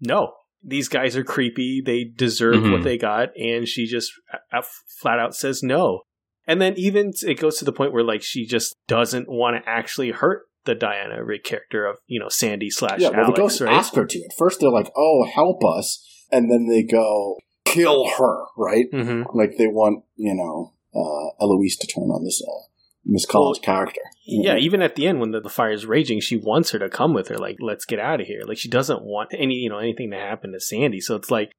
no, 0.00 0.32
these 0.62 0.88
guys 0.88 1.16
are 1.16 1.24
creepy. 1.24 1.80
They 1.84 2.04
deserve 2.04 2.56
Mhm. 2.56 2.72
what 2.72 2.82
they 2.82 2.98
got. 2.98 3.28
And 3.36 3.68
she 3.68 3.86
just 3.86 4.10
uh, 4.52 4.62
flat 5.00 5.18
out 5.18 5.34
says 5.34 5.62
no. 5.62 6.00
And 6.46 6.60
then 6.60 6.74
even 6.76 7.12
it 7.26 7.38
goes 7.38 7.58
to 7.58 7.64
the 7.64 7.72
point 7.72 7.92
where 7.92 8.02
like 8.04 8.22
she 8.22 8.46
just 8.46 8.74
doesn't 8.88 9.28
want 9.28 9.62
to 9.62 9.70
actually 9.70 10.10
hurt 10.10 10.42
the 10.64 10.74
Diana 10.74 11.22
Rigg 11.24 11.44
character 11.44 11.86
of, 11.86 11.98
you 12.06 12.18
know, 12.18 12.28
Sandy 12.28 12.68
slash 12.70 13.00
Yeah, 13.00 13.10
well, 13.10 13.18
the 13.18 13.24
Alex, 13.26 13.38
ghosts 13.38 13.60
right? 13.60 13.72
ask 13.74 13.94
her 13.94 14.04
to. 14.06 14.18
At 14.18 14.36
first, 14.36 14.60
they're 14.60 14.70
like, 14.70 14.90
"Oh, 14.96 15.24
help 15.32 15.62
us," 15.64 16.04
and 16.30 16.50
then 16.50 16.66
they 16.68 16.82
go, 16.82 17.36
"Kill 17.64 18.08
her!" 18.18 18.44
Right? 18.56 18.86
hmm 18.92 19.22
Like 19.32 19.56
they 19.56 19.66
want, 19.66 20.04
you 20.16 20.34
know, 20.34 20.74
uh, 20.94 21.44
Eloise 21.44 21.76
to 21.76 21.86
turn 21.86 22.10
on 22.10 22.24
this 22.24 22.42
uh, 22.42 22.68
Miss 23.04 23.26
Collins 23.26 23.58
character. 23.58 24.02
Yeah, 24.26 24.56
even 24.56 24.82
at 24.82 24.94
the 24.94 25.06
end 25.06 25.20
when 25.20 25.30
the, 25.30 25.40
the 25.40 25.48
fire 25.48 25.72
is 25.72 25.86
raging, 25.86 26.20
she 26.20 26.36
wants 26.36 26.70
her 26.72 26.78
to 26.78 26.90
come 26.90 27.14
with 27.14 27.28
her. 27.28 27.38
Like, 27.38 27.56
let's 27.60 27.86
get 27.86 27.98
out 27.98 28.20
of 28.20 28.26
here. 28.26 28.42
Like, 28.46 28.58
she 28.58 28.68
doesn't 28.68 29.02
want 29.02 29.30
any, 29.32 29.54
you 29.54 29.70
know, 29.70 29.78
anything 29.78 30.10
to 30.10 30.18
happen 30.18 30.52
to 30.52 30.60
Sandy. 30.60 31.00
So 31.00 31.16
it's 31.16 31.30
like 31.30 31.52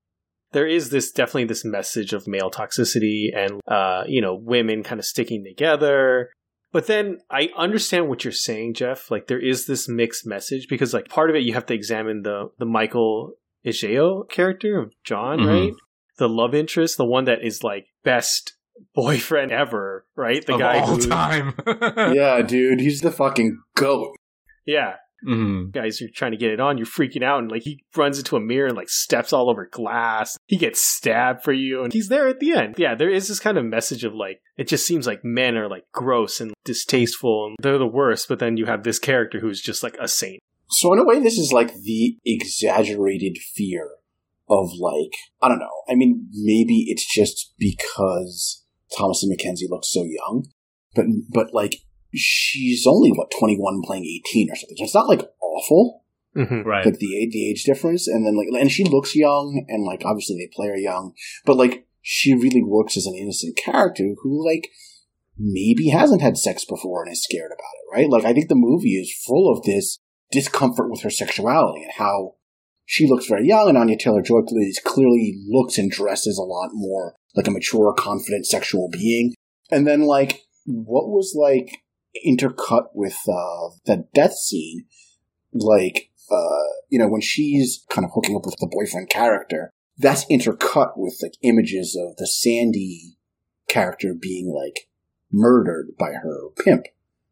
there 0.51 0.67
is 0.67 0.89
this 0.89 1.11
definitely 1.11 1.45
this 1.45 1.65
message 1.65 2.13
of 2.13 2.27
male 2.27 2.51
toxicity 2.51 3.35
and, 3.35 3.61
uh, 3.67 4.03
you 4.07 4.21
know, 4.21 4.35
women 4.35 4.83
kind 4.83 4.99
of 4.99 5.05
sticking 5.05 5.43
together. 5.43 6.29
But 6.71 6.85
then 6.85 7.17
I 7.31 7.49
understand 7.57 8.09
what 8.09 8.23
you're 8.23 8.31
saying, 8.31 8.75
Jeff. 8.75 9.09
Like, 9.09 9.25
there 9.25 9.39
is 9.39 9.65
this 9.65 9.89
mixed 9.89 10.27
message 10.27 10.67
because, 10.69 10.93
like, 10.93 11.09
part 11.09 11.31
of 11.31 11.35
it 11.35 11.41
you 11.41 11.53
have 11.53 11.65
to 11.67 11.73
examine 11.73 12.21
the 12.21 12.51
the 12.59 12.65
Michael 12.65 13.33
Ajao 13.65 14.29
character 14.29 14.79
of 14.79 14.93
John, 15.03 15.39
Mhm. 15.39 15.47
right? 15.47 15.73
The 16.17 16.29
love 16.29 16.53
interest, 16.55 16.97
the 16.97 17.05
one 17.05 17.25
that 17.25 17.43
is 17.43 17.63
like 17.63 17.85
best 18.03 18.55
boyfriend 18.95 19.51
ever, 19.51 20.05
right? 20.15 20.45
The 20.45 20.53
of 20.53 20.59
guy 20.59 20.79
all 20.79 20.95
who, 20.95 21.07
time. 21.07 21.53
yeah, 22.15 22.41
dude, 22.41 22.79
he's 22.79 23.01
the 23.01 23.11
fucking 23.11 23.57
goat. 23.75 24.15
yeah, 24.65 24.95
Mhm. 25.27 25.73
guys 25.73 25.99
you're 25.99 26.09
trying 26.15 26.31
to 26.31 26.37
get 26.37 26.51
it 26.51 26.61
on 26.61 26.77
you're 26.77 26.85
freaking 26.87 27.23
out 27.23 27.39
and 27.39 27.51
like 27.51 27.63
he 27.63 27.83
runs 27.97 28.17
into 28.17 28.37
a 28.37 28.39
mirror 28.39 28.67
and 28.67 28.77
like 28.77 28.87
steps 28.87 29.33
all 29.33 29.49
over 29.49 29.67
glass 29.69 30.37
he 30.47 30.55
gets 30.55 30.81
stabbed 30.81 31.43
for 31.43 31.51
you 31.51 31.83
and 31.83 31.91
he's 31.91 32.07
there 32.07 32.29
at 32.29 32.39
the 32.39 32.53
end 32.53 32.75
yeah 32.77 32.95
there 32.95 33.09
is 33.09 33.27
this 33.27 33.37
kind 33.41 33.57
of 33.57 33.65
message 33.65 34.05
of 34.05 34.13
like 34.13 34.39
it 34.55 34.65
just 34.69 34.87
seems 34.87 35.05
like 35.05 35.19
men 35.25 35.57
are 35.57 35.67
like 35.67 35.83
gross 35.91 36.39
and 36.39 36.53
distasteful 36.63 37.47
and 37.47 37.57
they're 37.61 37.77
the 37.77 37.85
worst 37.85 38.29
but 38.29 38.39
then 38.39 38.55
you 38.55 38.65
have 38.65 38.83
this 38.83 38.97
character 38.97 39.41
who's 39.41 39.61
just 39.61 39.83
like 39.83 39.97
a 39.99 40.07
saint 40.07 40.39
So 40.69 40.93
in 40.93 40.99
a 40.99 41.05
way, 41.05 41.19
this 41.19 41.37
is 41.37 41.51
like 41.51 41.73
the 41.73 42.17
exaggerated 42.25 43.37
fear 43.37 43.89
of 44.49 44.71
like 44.79 45.13
I 45.41 45.47
don't 45.47 45.59
know. 45.59 45.83
I 45.89 45.95
mean, 45.95 46.27
maybe 46.33 46.85
it's 46.87 47.05
just 47.05 47.53
because 47.57 48.63
Thomasin 48.97 49.29
McKenzie 49.31 49.69
look 49.69 49.85
so 49.85 50.03
young, 50.03 50.47
but 50.95 51.05
but 51.29 51.53
like 51.53 51.75
she's 52.13 52.85
only 52.87 53.11
what 53.11 53.31
twenty 53.37 53.55
one 53.55 53.81
playing 53.83 54.05
eighteen 54.05 54.49
or 54.51 54.55
something. 54.55 54.77
So 54.77 54.83
it's 54.83 54.95
not 54.95 55.09
like 55.09 55.29
awful. 55.41 56.03
mm-hmm. 56.35 56.67
Right. 56.67 56.85
like 56.85 56.99
the 56.99 57.17
age, 57.17 57.31
the 57.31 57.49
age 57.49 57.63
difference, 57.63 58.07
and 58.07 58.25
then 58.25 58.37
like, 58.37 58.61
and 58.61 58.71
she 58.71 58.83
looks 58.83 59.15
young, 59.15 59.65
and 59.67 59.83
like 59.83 60.03
obviously 60.05 60.37
they 60.37 60.51
play 60.53 60.67
her 60.67 60.77
young, 60.77 61.13
but 61.45 61.57
like 61.57 61.87
she 62.01 62.33
really 62.33 62.63
works 62.63 62.95
as 62.97 63.05
an 63.05 63.15
innocent 63.15 63.57
character 63.57 64.15
who 64.21 64.45
like 64.45 64.69
maybe 65.37 65.89
hasn't 65.89 66.21
had 66.21 66.37
sex 66.37 66.65
before 66.65 67.03
and 67.03 67.11
is 67.11 67.23
scared 67.23 67.51
about 67.51 67.57
it, 67.57 67.95
right? 67.95 68.09
Like 68.09 68.25
I 68.25 68.33
think 68.33 68.49
the 68.49 68.55
movie 68.55 68.95
is 68.95 69.13
full 69.25 69.51
of 69.51 69.63
this 69.63 69.99
discomfort 70.31 70.89
with 70.89 71.01
her 71.01 71.09
sexuality 71.09 71.83
and 71.83 71.93
how 71.97 72.35
she 72.85 73.07
looks 73.07 73.27
very 73.27 73.47
young, 73.47 73.69
and 73.69 73.77
Anya 73.77 73.97
Taylor 73.97 74.21
Joy 74.21 74.41
clearly 74.83 75.35
looks 75.47 75.77
and 75.77 75.91
dresses 75.91 76.37
a 76.37 76.43
lot 76.43 76.69
more 76.73 77.15
like 77.35 77.47
a 77.47 77.51
mature, 77.51 77.93
confident 77.93 78.47
sexual 78.47 78.89
being, 78.91 79.35
and 79.69 79.85
then 79.85 80.01
like 80.01 80.41
what 80.65 81.07
was 81.07 81.35
like 81.37 81.83
intercut 82.25 82.87
with 82.93 83.17
uh, 83.27 83.69
that 83.85 84.11
death 84.13 84.33
scene, 84.33 84.85
like 85.53 86.09
uh, 86.31 86.65
you 86.89 86.99
know, 86.99 87.07
when 87.07 87.21
she's 87.21 87.85
kind 87.89 88.05
of 88.05 88.11
hooking 88.13 88.35
up 88.35 88.45
with 88.45 88.55
the 88.59 88.69
boyfriend 88.71 89.09
character, 89.09 89.71
that's 89.97 90.25
intercut 90.25 90.93
with 90.95 91.17
like 91.21 91.33
images 91.41 91.95
of 91.95 92.15
the 92.17 92.27
Sandy 92.27 93.17
character 93.67 94.15
being 94.19 94.51
like 94.51 94.87
murdered 95.31 95.91
by 95.99 96.11
her 96.11 96.49
pimp, 96.63 96.85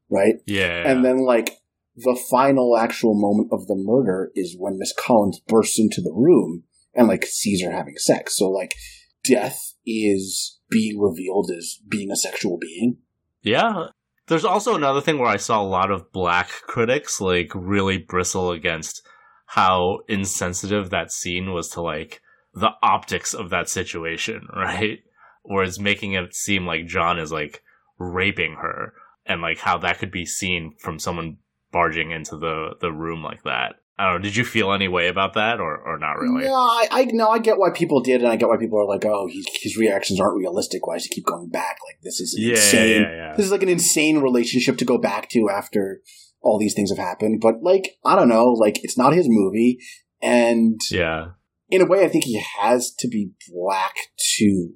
right? 0.10 0.36
Yeah. 0.46 0.84
And 0.86 1.04
then 1.04 1.26
like 1.26 1.58
the 1.98 2.20
final 2.30 2.78
actual 2.78 3.20
moment 3.20 3.50
of 3.52 3.66
the 3.66 3.76
murder 3.76 4.32
is 4.36 4.56
when 4.58 4.78
Miss 4.78 4.94
Collins 4.94 5.42
bursts 5.48 5.80
into 5.80 6.00
the 6.00 6.14
room 6.14 6.64
and 6.94 7.08
like 7.08 7.26
sees 7.26 7.64
her 7.64 7.72
having 7.72 7.98
sex. 7.98 8.38
So 8.38 8.50
like 8.50 8.76
death 9.24 9.74
is 9.86 10.60
being 10.70 11.00
revealed 11.00 11.50
as 11.58 11.80
being 11.88 12.12
a 12.12 12.16
sexual 12.16 12.60
being. 12.60 12.98
Yeah. 13.42 13.88
There's 14.28 14.46
also 14.46 14.76
another 14.76 15.02
thing 15.02 15.18
where 15.18 15.30
I 15.30 15.38
saw 15.38 15.60
a 15.60 15.64
lot 15.64 15.90
of 15.90 16.12
black 16.12 16.50
critics 16.68 17.20
like 17.20 17.52
really 17.56 17.98
bristle 17.98 18.52
against 18.52 19.02
how 19.48 20.00
insensitive 20.08 20.92
that 20.92 21.12
scene 21.12 21.52
was 21.52 21.70
to 21.70 21.82
like 21.82 22.22
the 22.54 22.72
optics 22.84 23.34
of 23.34 23.50
that 23.50 23.70
situation, 23.70 24.48
right? 24.56 25.00
Where 25.42 25.64
it's 25.64 25.80
making 25.80 26.14
it 26.14 26.36
seem 26.36 26.68
like 26.68 26.86
John 26.86 27.18
is 27.18 27.32
like 27.32 27.64
raping 27.98 28.58
her 28.62 28.94
and 29.26 29.42
like 29.42 29.58
how 29.58 29.80
that 29.80 29.98
could 29.98 30.12
be 30.12 30.26
seen 30.28 30.76
from 30.78 31.00
someone 31.00 31.38
barging 31.72 32.12
into 32.12 32.38
the 32.38 32.76
the 32.82 32.92
room 32.92 33.24
like 33.24 33.44
that. 33.44 33.76
I 34.00 34.06
don't 34.12 34.22
know. 34.22 34.24
Did 34.24 34.36
you 34.36 34.46
feel 34.46 34.72
any 34.74 34.88
way 34.88 35.08
about 35.08 35.34
that, 35.34 35.60
or 35.60 35.76
or 35.78 35.98
not 35.98 36.20
really? 36.20 36.46
No, 36.46 36.54
I, 36.54 36.88
I 36.92 37.04
no, 37.06 37.30
I 37.30 37.40
get 37.40 37.58
why 37.58 37.70
people 37.74 38.02
did, 38.02 38.22
and 38.22 38.30
I 38.32 38.36
get 38.36 38.48
why 38.48 38.58
people 38.58 38.80
are 38.80 38.86
like, 38.88 39.04
"Oh, 39.06 39.28
he's, 39.28 39.46
his 39.62 39.76
reactions 39.76 40.20
aren't 40.20 40.38
realistic. 40.38 40.86
Why 40.86 40.96
does 40.96 41.06
he 41.06 41.10
keep 41.16 41.26
going 41.26 41.50
back? 41.50 41.78
Like 41.88 42.00
this 42.04 42.20
is 42.20 42.36
Yeah, 42.38 42.52
insane. 42.52 43.02
yeah, 43.02 43.16
yeah. 43.16 43.34
This 43.36 43.46
is 43.48 43.52
like 43.52 43.64
an 43.64 43.70
insane 43.70 44.20
relationship 44.20 44.78
to 44.78 44.86
go 44.86 45.00
back 45.00 45.30
to 45.30 45.50
after 45.50 46.02
all 46.42 46.60
these 46.60 46.76
things 46.76 46.92
have 46.92 47.00
happened." 47.00 47.40
But 47.42 47.64
like, 47.64 47.98
I 48.06 48.16
don't 48.16 48.30
know. 48.30 48.46
Like, 48.50 48.84
it's 48.84 49.00
not 49.00 49.14
his 49.14 49.26
movie, 49.28 49.80
and 50.22 50.80
Yeah. 50.92 51.30
in 51.70 51.82
a 51.82 51.86
way, 51.86 52.06
I 52.06 52.08
think 52.08 52.26
he 52.26 52.40
has 52.60 52.92
to 53.00 53.08
be 53.08 53.32
black 53.52 53.96
to 54.38 54.74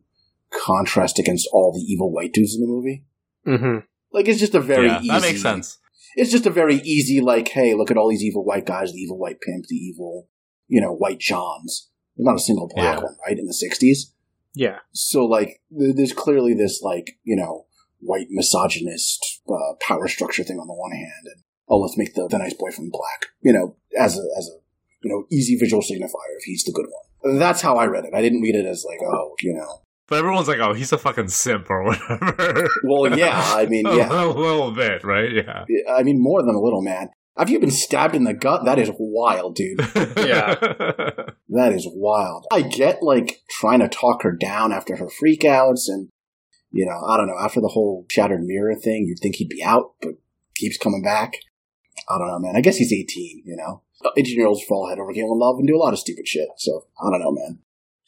contrast 0.51 1.19
against 1.19 1.47
all 1.53 1.71
the 1.71 1.79
evil 1.81 2.11
white 2.11 2.33
dudes 2.33 2.55
in 2.55 2.61
the 2.61 2.67
movie. 2.67 3.05
Mm-hmm. 3.47 3.85
Like, 4.11 4.27
it's 4.27 4.39
just 4.39 4.55
a 4.55 4.59
very 4.59 4.87
yeah, 4.87 4.99
easy. 4.99 5.07
that 5.09 5.21
makes 5.21 5.41
sense. 5.41 5.77
It's 6.15 6.31
just 6.31 6.45
a 6.45 6.49
very 6.51 6.75
easy, 6.77 7.21
like, 7.21 7.47
hey, 7.49 7.73
look 7.75 7.91
at 7.91 7.97
all 7.97 8.09
these 8.09 8.23
evil 8.23 8.43
white 8.43 8.65
guys, 8.65 8.91
the 8.91 8.99
evil 8.99 9.17
white 9.17 9.39
pimp, 9.41 9.65
the 9.67 9.75
evil, 9.75 10.27
you 10.67 10.81
know, 10.81 10.93
white 10.93 11.19
Johns. 11.19 11.89
There's 12.17 12.25
not 12.25 12.35
a 12.35 12.39
single 12.39 12.67
black 12.73 12.97
Yeah. 12.97 13.03
one, 13.03 13.15
right, 13.25 13.37
in 13.39 13.45
the 13.45 13.53
60s. 13.53 14.11
yeah 14.53 14.79
So, 14.93 15.25
like, 15.25 15.61
there's 15.69 16.13
clearly 16.13 16.53
this, 16.53 16.81
like, 16.81 17.17
you 17.23 17.35
know, 17.35 17.65
white 17.99 18.27
misogynist 18.29 19.41
uh, 19.47 19.75
power 19.79 20.07
structure 20.07 20.43
thing 20.43 20.59
on 20.59 20.67
the 20.67 20.73
one 20.73 20.91
hand, 20.91 21.25
and 21.25 21.43
oh, 21.69 21.77
let's 21.77 21.97
make 21.97 22.13
the, 22.15 22.27
the 22.27 22.37
nice 22.37 22.53
boyfriend 22.53 22.91
black, 22.91 23.27
you 23.41 23.53
know, 23.53 23.75
as 23.97 24.17
a, 24.17 24.23
as 24.37 24.49
a, 24.49 24.57
you 25.03 25.09
know, 25.09 25.25
easy 25.31 25.55
visual 25.55 25.81
signifier 25.81 26.35
if 26.37 26.43
he's 26.43 26.63
the 26.63 26.71
good 26.71 26.85
one. 26.87 27.39
That's 27.39 27.61
how 27.61 27.75
I 27.75 27.85
read 27.85 28.05
it. 28.05 28.13
I 28.13 28.21
didn't 28.21 28.41
read 28.41 28.55
it 28.55 28.65
as, 28.65 28.83
like, 28.87 28.99
oh, 29.01 29.35
you 29.41 29.53
know. 29.53 29.81
But 30.11 30.19
everyone's 30.19 30.49
like, 30.49 30.59
"Oh, 30.59 30.73
he's 30.73 30.91
a 30.91 30.97
fucking 30.97 31.29
simp" 31.29 31.69
or 31.69 31.83
whatever. 31.83 32.67
Well, 32.83 33.17
yeah, 33.17 33.53
I 33.55 33.65
mean, 33.65 33.85
yeah. 33.89 34.11
a 34.11 34.27
little 34.27 34.71
bit, 34.71 35.05
right? 35.05 35.31
Yeah. 35.31 35.63
I 35.89 36.03
mean, 36.03 36.21
more 36.21 36.41
than 36.41 36.53
a 36.53 36.59
little, 36.59 36.81
man. 36.81 37.11
Have 37.37 37.49
you 37.49 37.61
been 37.61 37.71
stabbed 37.71 38.13
in 38.13 38.25
the 38.25 38.33
gut? 38.33 38.65
That 38.65 38.77
is 38.77 38.91
wild, 38.99 39.55
dude. 39.55 39.79
yeah. 39.95 40.55
That 41.47 41.71
is 41.71 41.87
wild. 41.89 42.45
I 42.51 42.61
get 42.61 43.01
like 43.01 43.39
trying 43.49 43.79
to 43.79 43.87
talk 43.87 44.23
her 44.23 44.33
down 44.33 44.73
after 44.73 44.97
her 44.97 45.07
freakouts 45.07 45.87
and 45.87 46.09
you 46.71 46.85
know, 46.85 47.07
I 47.07 47.15
don't 47.15 47.27
know, 47.27 47.39
after 47.39 47.61
the 47.61 47.69
whole 47.69 48.05
shattered 48.09 48.43
mirror 48.43 48.75
thing, 48.75 49.05
you'd 49.07 49.19
think 49.19 49.37
he'd 49.37 49.47
be 49.47 49.63
out, 49.63 49.93
but 50.01 50.15
keeps 50.57 50.77
coming 50.77 51.01
back. 51.01 51.35
I 52.09 52.17
don't 52.17 52.27
know, 52.27 52.39
man. 52.39 52.57
I 52.57 52.61
guess 52.61 52.75
he's 52.75 52.91
18, 52.91 53.43
you 53.45 53.55
know. 53.55 53.83
18 54.17 54.37
year 54.37 54.47
olds 54.47 54.63
fall 54.65 54.89
head 54.89 54.99
over 54.99 55.13
heels 55.13 55.31
in 55.31 55.39
love 55.39 55.55
and 55.57 55.67
do 55.69 55.77
a 55.77 55.79
lot 55.79 55.93
of 55.93 55.99
stupid 55.99 56.27
shit. 56.27 56.49
So, 56.57 56.87
I 57.01 57.09
don't 57.09 57.21
know, 57.21 57.31
man. 57.31 57.59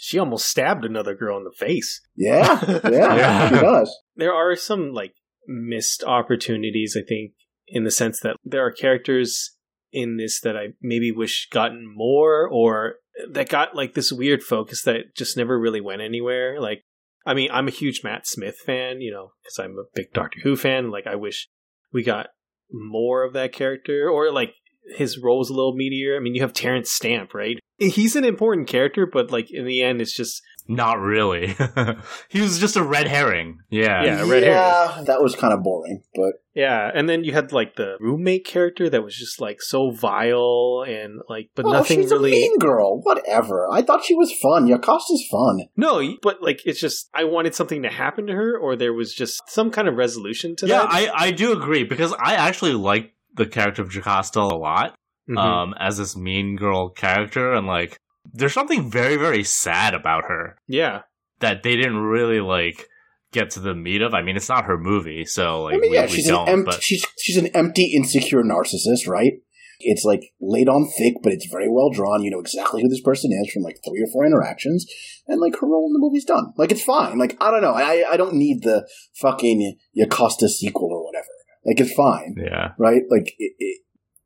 She 0.05 0.19
almost 0.19 0.49
stabbed 0.49 0.83
another 0.83 1.15
girl 1.15 1.37
in 1.37 1.45
the 1.45 1.55
face. 1.57 2.01
Yeah, 2.15 2.79
yeah, 2.83 3.15
Yeah. 3.15 3.49
he 3.49 3.55
does. 3.55 3.95
there 4.17 4.33
are 4.33 4.55
some 4.55 4.91
like 4.91 5.13
missed 5.47 6.03
opportunities 6.05 6.95
i 6.97 7.03
think 7.07 7.31
in 7.67 7.83
the 7.83 7.91
sense 7.91 8.19
that 8.21 8.35
there 8.45 8.65
are 8.65 8.71
characters 8.71 9.57
in 9.91 10.15
this 10.17 10.39
that 10.41 10.55
i 10.57 10.67
maybe 10.81 11.11
wish 11.11 11.47
gotten 11.51 11.85
more 11.93 12.47
or 12.49 12.95
that 13.31 13.49
got 13.49 13.75
like 13.75 13.93
this 13.93 14.11
weird 14.11 14.41
focus 14.41 14.81
that 14.83 15.15
just 15.15 15.37
never 15.37 15.59
really 15.59 15.81
went 15.81 16.01
anywhere. 16.01 16.59
Like 16.59 16.83
i 17.25 17.33
mean 17.33 17.49
i'm 17.51 17.67
a 17.67 17.71
huge 17.71 18.03
matt 18.03 18.25
smith 18.25 18.57
fan 18.65 18.99
you 19.01 19.11
know 19.11 19.31
because 19.43 19.59
i'm 19.59 19.77
a 19.77 19.83
big 19.93 20.11
doctor 20.13 20.39
who 20.43 20.55
fan. 20.55 20.89
Like 20.91 21.07
i 21.07 21.15
wish 21.15 21.47
we 21.91 22.03
got 22.03 22.27
more 22.71 23.23
of 23.23 23.33
that 23.33 23.53
character 23.53 24.09
or 24.09 24.31
like 24.31 24.53
his 24.97 25.17
role 25.19 25.39
was 25.39 25.49
a 25.49 25.53
little 25.53 25.75
meatier. 25.75 26.17
I 26.17 26.19
mean 26.21 26.35
you 26.35 26.41
have 26.41 26.53
terrence 26.53 26.89
stamp 26.91 27.33
right 27.33 27.57
he's 27.89 28.15
an 28.15 28.25
important 28.25 28.67
character 28.67 29.05
but 29.05 29.31
like 29.31 29.51
in 29.51 29.65
the 29.65 29.81
end 29.81 30.01
it's 30.01 30.13
just 30.13 30.41
Not 30.67 30.99
really. 30.99 31.55
he 32.29 32.39
was 32.39 32.57
just 32.57 32.77
a 32.77 32.83
red 32.83 33.07
herring. 33.07 33.59
Yeah. 33.69 34.01
Yeah, 34.03 34.29
red 34.29 34.43
yeah, 34.43 35.03
that 35.07 35.21
was 35.21 35.35
kind 35.35 35.53
of 35.53 35.61
boring, 35.61 36.03
but 36.15 36.35
Yeah, 36.53 36.89
and 36.95 37.09
then 37.09 37.25
you 37.25 37.33
had 37.33 37.51
like 37.51 37.75
the 37.75 37.97
roommate 37.99 38.45
character 38.45 38.89
that 38.89 39.03
was 39.03 39.13
just 39.13 39.41
like 39.41 39.61
so 39.61 39.91
vile 39.91 40.85
and 40.87 41.19
like, 41.27 41.49
but 41.53 41.65
oh, 41.65 41.69
well, 41.69 41.79
nothing 41.81 42.01
she's 42.01 42.11
really. 42.11 42.31
a 42.31 42.35
mean 42.35 42.59
girl. 42.59 43.01
Whatever. 43.01 43.67
I 43.71 43.81
thought 43.81 44.05
she 44.05 44.15
was 44.15 44.31
fun. 44.41 44.67
Jocasta's 44.69 45.25
fun. 45.29 45.67
No, 45.75 46.01
but 46.21 46.41
like 46.41 46.61
it's 46.65 46.79
just 46.79 47.09
I 47.13 47.25
wanted 47.25 47.53
something 47.55 47.83
to 47.83 47.89
happen 47.89 48.25
to 48.27 48.33
her, 48.33 48.57
or 48.57 48.77
there 48.77 48.93
was 48.93 49.13
just 49.13 49.41
some 49.47 49.69
kind 49.69 49.89
of 49.89 49.95
resolution 49.95 50.55
to 50.59 50.67
Yeah, 50.67 50.79
that. 50.79 50.89
I, 50.89 51.09
I 51.13 51.31
do 51.31 51.51
agree 51.51 51.83
because 51.83 52.13
I 52.23 52.35
actually 52.35 52.73
like 52.73 53.13
the 53.35 53.45
character 53.47 53.81
of 53.81 53.89
Jocasta 53.89 54.39
a 54.39 54.55
lot 54.55 54.95
Mhm. 55.29 55.38
um, 55.38 55.73
as 55.79 55.97
this 55.97 56.15
mean 56.17 56.55
girl 56.55 56.89
character, 56.89 57.53
and 57.53 57.67
like 57.67 57.97
there's 58.33 58.53
something 58.53 58.89
very 58.89 59.15
very 59.17 59.43
sad 59.43 59.93
about 59.93 60.25
her 60.27 60.57
yeah, 60.67 61.01
that 61.39 61.63
they 61.63 61.75
didn't 61.75 61.97
really 61.97 62.39
like 62.41 62.88
get 63.31 63.49
to 63.51 63.59
the 63.59 63.73
meat 63.73 64.01
of. 64.01 64.13
I 64.13 64.21
mean, 64.21 64.36
it's 64.36 64.49
not 64.49 64.65
her 64.65 64.77
movie, 64.77 65.25
so 65.25 65.63
like 65.63 65.75
I 65.75 65.77
mean, 65.77 65.91
we, 65.91 65.95
yeah, 65.97 66.03
we 66.03 66.09
she's 66.09 66.27
don't. 66.27 66.47
an 66.47 66.53
empty. 66.53 66.65
but 66.65 66.83
She's 66.83 67.05
she's 67.19 67.38
an 67.38 67.47
empty, 67.55 67.93
insecure 67.95 68.43
narcissist, 68.43 69.07
right? 69.07 69.33
It's 69.79 70.05
like 70.05 70.21
laid 70.39 70.69
on 70.69 70.88
thick, 70.97 71.15
but 71.23 71.33
it's 71.33 71.47
very 71.51 71.67
well 71.69 71.89
drawn. 71.89 72.23
You 72.23 72.31
know 72.31 72.39
exactly 72.39 72.81
who 72.81 72.88
this 72.89 73.01
person 73.01 73.31
is 73.33 73.51
from 73.51 73.63
like 73.63 73.79
three 73.86 74.01
or 74.01 74.07
four 74.13 74.25
interactions, 74.25 74.86
and 75.27 75.41
like 75.41 75.55
her 75.59 75.67
role 75.67 75.88
in 75.88 75.93
the 75.93 75.99
movie's 75.99 76.23
done. 76.25 76.53
Like 76.57 76.71
it's 76.71 76.83
fine. 76.83 77.17
Like 77.17 77.36
I 77.41 77.51
don't 77.51 77.62
know. 77.62 77.73
I 77.73 78.05
I 78.09 78.15
don't 78.17 78.36
need 78.36 78.62
the 78.63 78.88
fucking 79.19 79.77
Jocasta 79.97 80.47
sequel 80.47 80.89
or 80.91 81.03
whatever. 81.03 81.27
Like 81.65 81.79
it's 81.81 81.93
fine, 81.93 82.36
yeah, 82.38 82.73
right? 82.77 83.01
Like 83.09 83.33
it, 83.38 83.53
it 83.57 83.81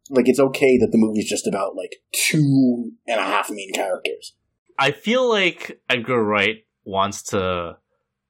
like 0.09 0.27
it's 0.27 0.39
okay 0.39 0.77
that 0.77 0.91
the 0.91 0.97
movie's 0.97 1.29
just 1.29 1.47
about 1.47 1.75
like 1.75 1.97
two 2.13 2.91
and 3.07 3.19
a 3.19 3.23
half 3.23 3.49
main 3.49 3.71
characters. 3.73 4.33
I 4.79 4.91
feel 4.91 5.27
like 5.27 5.81
Edgar 5.89 6.23
Wright 6.23 6.57
wants 6.85 7.23
to 7.23 7.77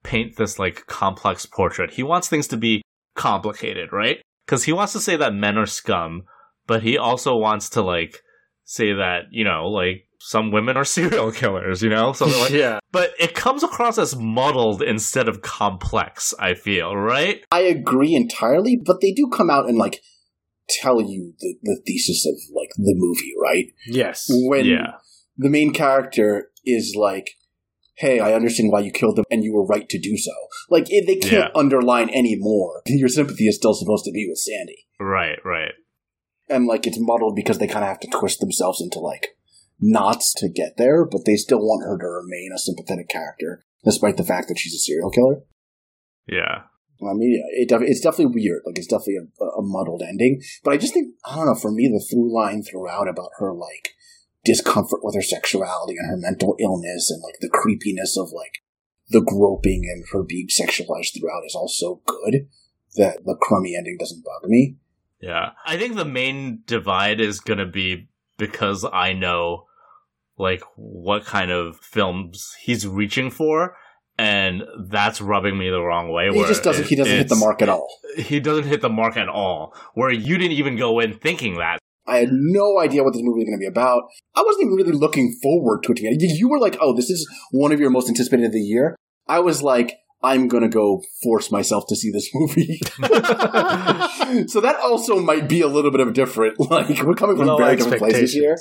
paint 0.04 0.38
this 0.38 0.58
like 0.58 0.88
complex 0.88 1.46
portrait. 1.46 1.92
He 1.92 2.04
wants 2.04 2.30
things 2.30 2.48
to 2.50 2.58
be 2.58 2.82
complicated, 3.16 3.92
right? 3.92 4.20
Because 4.46 4.64
he 4.64 4.72
wants 4.72 4.94
to 4.94 5.00
say 5.00 5.18
that 5.18 5.34
men 5.34 5.58
are 5.58 5.66
scum, 5.66 6.24
but 6.66 6.84
he 6.84 6.98
also 6.98 7.36
wants 7.36 7.70
to 7.72 7.82
like 7.82 8.22
say 8.64 8.94
that 8.94 9.26
you 9.32 9.44
know 9.44 9.68
like 9.68 10.08
some 10.20 10.52
women 10.52 10.78
are 10.78 10.86
serial 10.86 11.32
killers, 11.32 11.82
you 11.82 11.90
know, 11.90 12.14
something 12.14 12.40
like. 12.40 12.52
yeah, 12.52 12.80
But 12.92 13.12
it 13.20 13.36
comes 13.36 13.64
across 13.64 13.98
as 13.98 14.16
muddled 14.16 14.82
instead 14.82 15.28
of 15.28 15.42
complex. 15.42 16.34
I 16.40 16.54
feel 16.54 16.96
right. 16.96 17.44
I 17.52 17.62
agree 17.62 18.16
entirely, 18.16 18.80
but 18.84 19.02
they 19.02 19.12
do 19.12 19.30
come 19.30 19.50
out 19.50 19.68
and 19.68 19.78
like 19.78 20.02
tell 20.70 21.02
you 21.02 21.34
the, 21.40 21.56
the 21.64 21.82
thesis 21.86 22.26
of 22.26 22.36
like 22.56 22.70
the 22.78 22.94
movie, 22.96 23.34
right? 23.42 23.66
yes, 23.88 24.26
When 24.30 24.66
yeah, 24.66 24.94
the 25.38 25.50
main 25.50 25.74
character 25.74 26.52
is 26.66 26.96
like, 26.98 27.32
"Hey, 27.96 28.20
I 28.20 28.34
understand 28.34 28.72
why 28.72 28.82
you 28.82 28.92
killed 28.92 29.16
them, 29.16 29.26
and 29.32 29.44
you 29.44 29.54
were 29.54 29.66
right 29.66 29.88
to 29.90 30.00
do 30.00 30.18
so." 30.18 30.32
Like 30.70 30.88
it, 30.90 31.06
they 31.08 31.16
can't 31.16 31.56
underline 31.56 32.10
any 32.10 32.36
more. 32.38 32.82
Your 32.88 33.10
sympathy 33.10 33.48
is 33.48 33.56
still 33.56 33.74
supposed 33.74 34.06
to 34.06 34.12
be 34.12 34.26
with 34.28 34.40
Sandy, 34.40 34.88
right, 35.00 35.40
right. 35.46 35.74
and 36.50 36.68
like 36.68 36.86
it's 36.86 37.00
muddled 37.00 37.36
because 37.36 37.60
they 37.60 37.68
kind 37.68 37.84
of 37.84 37.90
have 37.90 38.00
to 38.02 38.10
twist 38.10 38.40
themselves 38.40 38.82
into 38.82 39.00
like 39.00 39.28
knots 39.80 40.34
to 40.38 40.50
get 40.50 40.78
there, 40.78 41.06
but 41.06 41.22
they 41.26 41.36
still 41.36 41.60
want 41.60 41.86
her 41.88 41.98
to 41.98 42.08
remain 42.08 42.50
a 42.54 42.60
sympathetic 42.60 43.08
character, 43.10 43.64
despite 43.86 44.18
the 44.18 44.24
fact 44.26 44.48
that 44.48 44.58
she's 44.60 44.74
a 44.74 44.80
serial 44.80 45.12
killer. 45.12 45.44
Yeah, 46.28 46.64
I 47.02 47.14
mean, 47.14 47.42
it, 47.52 47.70
def- 47.70 47.82
it's 47.82 48.02
definitely 48.02 48.42
weird. 48.42 48.62
Like, 48.66 48.78
it's 48.78 48.88
definitely 48.88 49.18
a, 49.40 49.44
a 49.46 49.62
muddled 49.62 50.02
ending. 50.02 50.42
But 50.64 50.74
I 50.74 50.78
just 50.78 50.94
think, 50.94 51.14
I 51.26 51.36
don't 51.36 51.46
know, 51.46 51.56
for 51.56 51.72
me, 51.72 51.88
the 51.88 52.04
through 52.04 52.34
line 52.34 52.64
throughout 52.64 53.08
about 53.08 53.32
her, 53.38 53.54
like, 53.54 53.96
discomfort 54.44 55.02
with 55.04 55.16
her 55.16 55.22
sexuality 55.22 55.96
and 55.98 56.10
her 56.10 56.18
mental 56.18 56.56
illness 56.60 57.12
and, 57.12 57.22
like, 57.22 57.36
the 57.40 57.50
creepiness 57.50 58.18
of, 58.18 58.32
like, 58.32 58.64
the 59.10 59.22
groping 59.22 59.84
and 59.92 60.06
her 60.12 60.24
being 60.24 60.48
sexualized 60.48 61.18
throughout 61.18 61.46
is 61.46 61.56
all 61.56 61.70
so 61.70 62.02
good 62.06 62.48
that 62.96 63.24
the 63.26 63.38
crummy 63.40 63.76
ending 63.76 63.98
doesn't 64.00 64.24
bug 64.24 64.50
me. 64.50 64.78
Yeah. 65.22 65.52
I 65.66 65.78
think 65.78 65.96
the 65.96 66.06
main 66.06 66.64
divide 66.66 67.22
is 67.22 67.40
going 67.40 67.60
to 67.60 67.66
be 67.66 68.10
because 68.38 68.86
I 68.92 69.14
know 69.14 69.66
like 70.38 70.62
what 70.76 71.26
kind 71.26 71.52
of 71.52 71.78
films 71.78 72.56
he's 72.62 72.88
reaching 72.88 73.32
for 73.32 73.76
and 74.18 74.64
that's 74.90 75.22
rubbing 75.22 75.58
me 75.58 75.70
the 75.70 75.82
wrong 75.82 76.12
way 76.12 76.30
He 76.32 76.44
just 76.46 76.64
doesn't, 76.64 76.86
it- 76.86 76.90
he 76.90 76.96
doesn't 76.96 77.16
hit 77.16 77.30
the 77.30 77.36
mark 77.36 77.62
at 77.62 77.70
all. 77.70 77.88
He 78.18 78.40
doesn't 78.40 78.66
hit 78.66 78.82
the 78.82 78.90
mark 78.90 79.16
at 79.18 79.30
all. 79.30 79.76
Where 79.94 80.12
you 80.12 80.38
didn't 80.38 80.54
even 80.58 80.76
go 80.76 81.00
in 81.00 81.14
thinking 81.20 81.56
that. 81.58 81.80
I 82.08 82.20
had 82.20 82.30
no 82.32 82.80
idea 82.80 83.04
what 83.04 83.12
this 83.14 83.22
movie 83.22 83.40
was 83.40 83.46
going 83.46 83.58
to 83.60 83.64
be 83.64 83.68
about. 83.68 84.04
I 84.34 84.42
wasn't 84.42 84.68
even 84.68 84.76
really 84.76 84.94
looking 84.94 85.36
forward 85.44 85.84
to 85.84 85.92
it. 85.92 86.00
You 86.02 86.18
you 86.36 86.48
were 86.50 86.58
like, 86.60 86.78
oh, 86.80 86.96
this 86.96 87.10
is 87.10 87.28
one 87.52 87.72
of 87.74 87.80
your 87.82 87.90
most 87.90 88.08
anticipated 88.08 88.46
of 88.46 88.52
the 88.54 88.62
year. 88.62 88.96
I 89.28 89.40
was 89.40 89.62
like, 89.62 89.94
I'm 90.24 90.48
going 90.48 90.64
to 90.64 90.70
go 90.70 91.04
force 91.22 91.52
myself 91.52 91.84
to 91.90 91.96
see 91.96 92.10
this 92.12 92.30
movie. 92.34 92.80
so 94.48 94.62
that 94.62 94.78
also 94.82 95.20
might 95.20 95.48
be 95.48 95.62
a 95.62 95.68
little 95.68 95.92
bit 95.92 96.00
of 96.00 96.08
a 96.08 96.14
different, 96.14 96.60
like, 96.60 97.02
we're 97.04 97.14
coming 97.14 97.38
from 97.38 97.48
Low 97.48 97.58
very 97.58 97.76
different 97.76 98.00
places 98.00 98.34
here. 98.34 98.58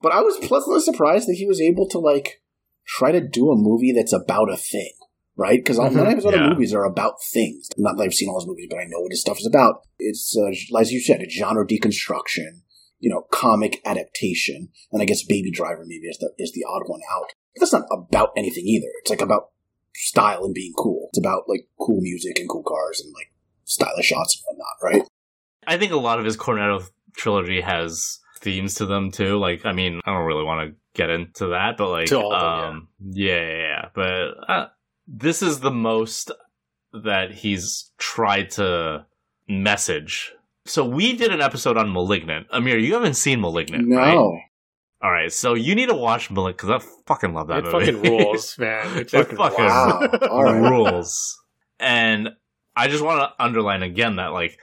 But 0.00 0.12
I 0.12 0.22
was 0.22 0.36
pleasantly 0.38 0.80
surprised 0.80 1.28
that 1.28 1.34
he 1.38 1.46
was 1.46 1.60
able 1.60 1.86
to, 1.90 1.98
like, 1.98 2.40
try 2.86 3.12
to 3.12 3.20
do 3.20 3.50
a 3.50 3.56
movie 3.56 3.92
that's 3.92 4.12
about 4.12 4.50
a 4.50 4.56
thing, 4.56 4.92
right? 5.36 5.58
Because 5.58 5.78
Mhm. 5.78 5.94
none 5.96 6.06
of 6.08 6.14
his 6.14 6.26
other 6.26 6.36
Yeah. 6.36 6.48
movies 6.50 6.74
are 6.74 6.84
about 6.84 7.14
things. 7.32 7.68
Not 7.76 7.96
that 7.96 8.04
I've 8.04 8.14
seen 8.14 8.28
all 8.28 8.40
his 8.40 8.46
movies, 8.46 8.68
but 8.70 8.78
I 8.78 8.84
know 8.84 9.00
what 9.00 9.12
his 9.12 9.20
stuff 9.20 9.38
is 9.38 9.46
about. 9.46 9.82
It's, 9.98 10.36
uh, 10.36 10.78
as 10.78 10.92
you 10.92 11.00
said, 11.00 11.22
it's 11.22 11.34
genre 11.34 11.66
deconstruction, 11.66 12.62
you 12.98 13.10
know, 13.10 13.22
comic 13.30 13.80
adaptation, 13.84 14.68
and 14.92 15.02
I 15.02 15.04
guess 15.04 15.22
Baby 15.24 15.50
Driver 15.50 15.84
maybe 15.86 16.06
is 16.06 16.18
the 16.18 16.32
is 16.38 16.52
the 16.52 16.64
odd 16.68 16.82
one 16.86 17.00
out. 17.14 17.32
But 17.54 17.60
that's 17.60 17.72
not 17.72 17.86
about 17.90 18.30
anything 18.36 18.66
either. 18.66 18.88
It's 19.00 19.10
like 19.10 19.20
about 19.20 19.50
style 19.94 20.44
and 20.44 20.54
being 20.54 20.72
cool. 20.76 21.08
It's 21.10 21.18
about 21.18 21.48
like 21.48 21.68
cool 21.78 22.00
music 22.00 22.38
and 22.38 22.48
cool 22.48 22.62
cars 22.62 23.00
and 23.04 23.12
like 23.14 23.32
stylish 23.64 24.06
shots 24.06 24.36
and 24.36 24.56
whatnot, 24.58 24.76
right? 24.82 25.08
I 25.66 25.76
think 25.78 25.92
a 25.92 25.96
lot 25.96 26.18
of 26.18 26.24
his 26.24 26.36
Cornetto 26.36 26.88
trilogy 27.16 27.60
has 27.60 28.18
themes 28.40 28.74
to 28.76 28.86
them 28.86 29.10
too. 29.10 29.38
Like, 29.38 29.66
I 29.66 29.72
mean, 29.72 30.00
I 30.04 30.12
don't 30.12 30.26
really 30.26 30.44
want 30.44 30.70
to 30.70 30.76
get 30.94 31.10
into 31.10 31.48
that, 31.48 31.76
but 31.76 31.88
like, 31.90 32.06
To 32.08 32.20
all 32.20 32.34
of 32.34 32.62
them, 32.62 32.74
um, 32.76 32.88
yeah, 33.12 33.40
yeah, 33.40 33.56
yeah. 33.58 33.88
But 33.94 34.28
uh, 34.48 34.66
this 35.06 35.42
is 35.42 35.60
the 35.60 35.70
most 35.70 36.30
that 36.92 37.30
he's 37.32 37.90
tried 37.98 38.50
to 38.52 39.06
message. 39.48 40.32
So 40.66 40.84
we 40.84 41.16
did 41.16 41.32
an 41.32 41.40
episode 41.40 41.76
on 41.76 41.92
Malignant. 41.92 42.46
Amir, 42.52 42.78
you 42.78 42.94
haven't 42.94 43.14
seen 43.14 43.40
Malignant, 43.40 43.88
No. 43.88 43.96
right? 43.96 44.16
All 45.02 45.10
right, 45.10 45.32
so 45.32 45.54
you 45.54 45.74
need 45.74 45.88
to 45.88 45.94
watch 45.94 46.30
Malignant 46.30 46.58
because 46.58 46.82
I 46.84 46.86
fucking 47.06 47.32
love 47.32 47.48
that 47.48 47.64
it 47.64 47.72
movie. 47.72 47.86
fucking 47.92 48.02
rules, 48.10 48.58
man. 48.58 48.98
It 48.98 49.12
It 49.14 49.28
fucking, 49.28 49.36
fucking 49.36 49.64
Wow. 49.64 50.08
All 50.30 50.44
right. 50.44 50.70
rules. 50.70 51.38
And 51.78 52.30
I 52.76 52.88
just 52.88 53.02
want 53.02 53.20
to 53.20 53.42
underline 53.42 53.82
again 53.82 54.16
that 54.16 54.28
like 54.28 54.58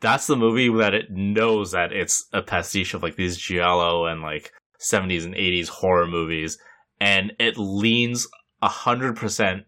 that's 0.00 0.26
the 0.28 0.36
movie 0.36 0.68
that 0.78 0.94
it 0.94 1.10
knows 1.10 1.72
that 1.72 1.92
it's 1.92 2.26
a 2.32 2.40
pastiche 2.40 2.94
of 2.94 3.02
like 3.02 3.16
these 3.16 3.36
giallo 3.36 4.06
and 4.06 4.22
like 4.22 4.52
70s 4.80 5.24
and 5.24 5.34
80s 5.34 5.68
horror 5.68 6.06
movies 6.06 6.58
and 7.00 7.32
it 7.38 7.54
leans 7.56 8.26
100% 8.62 9.64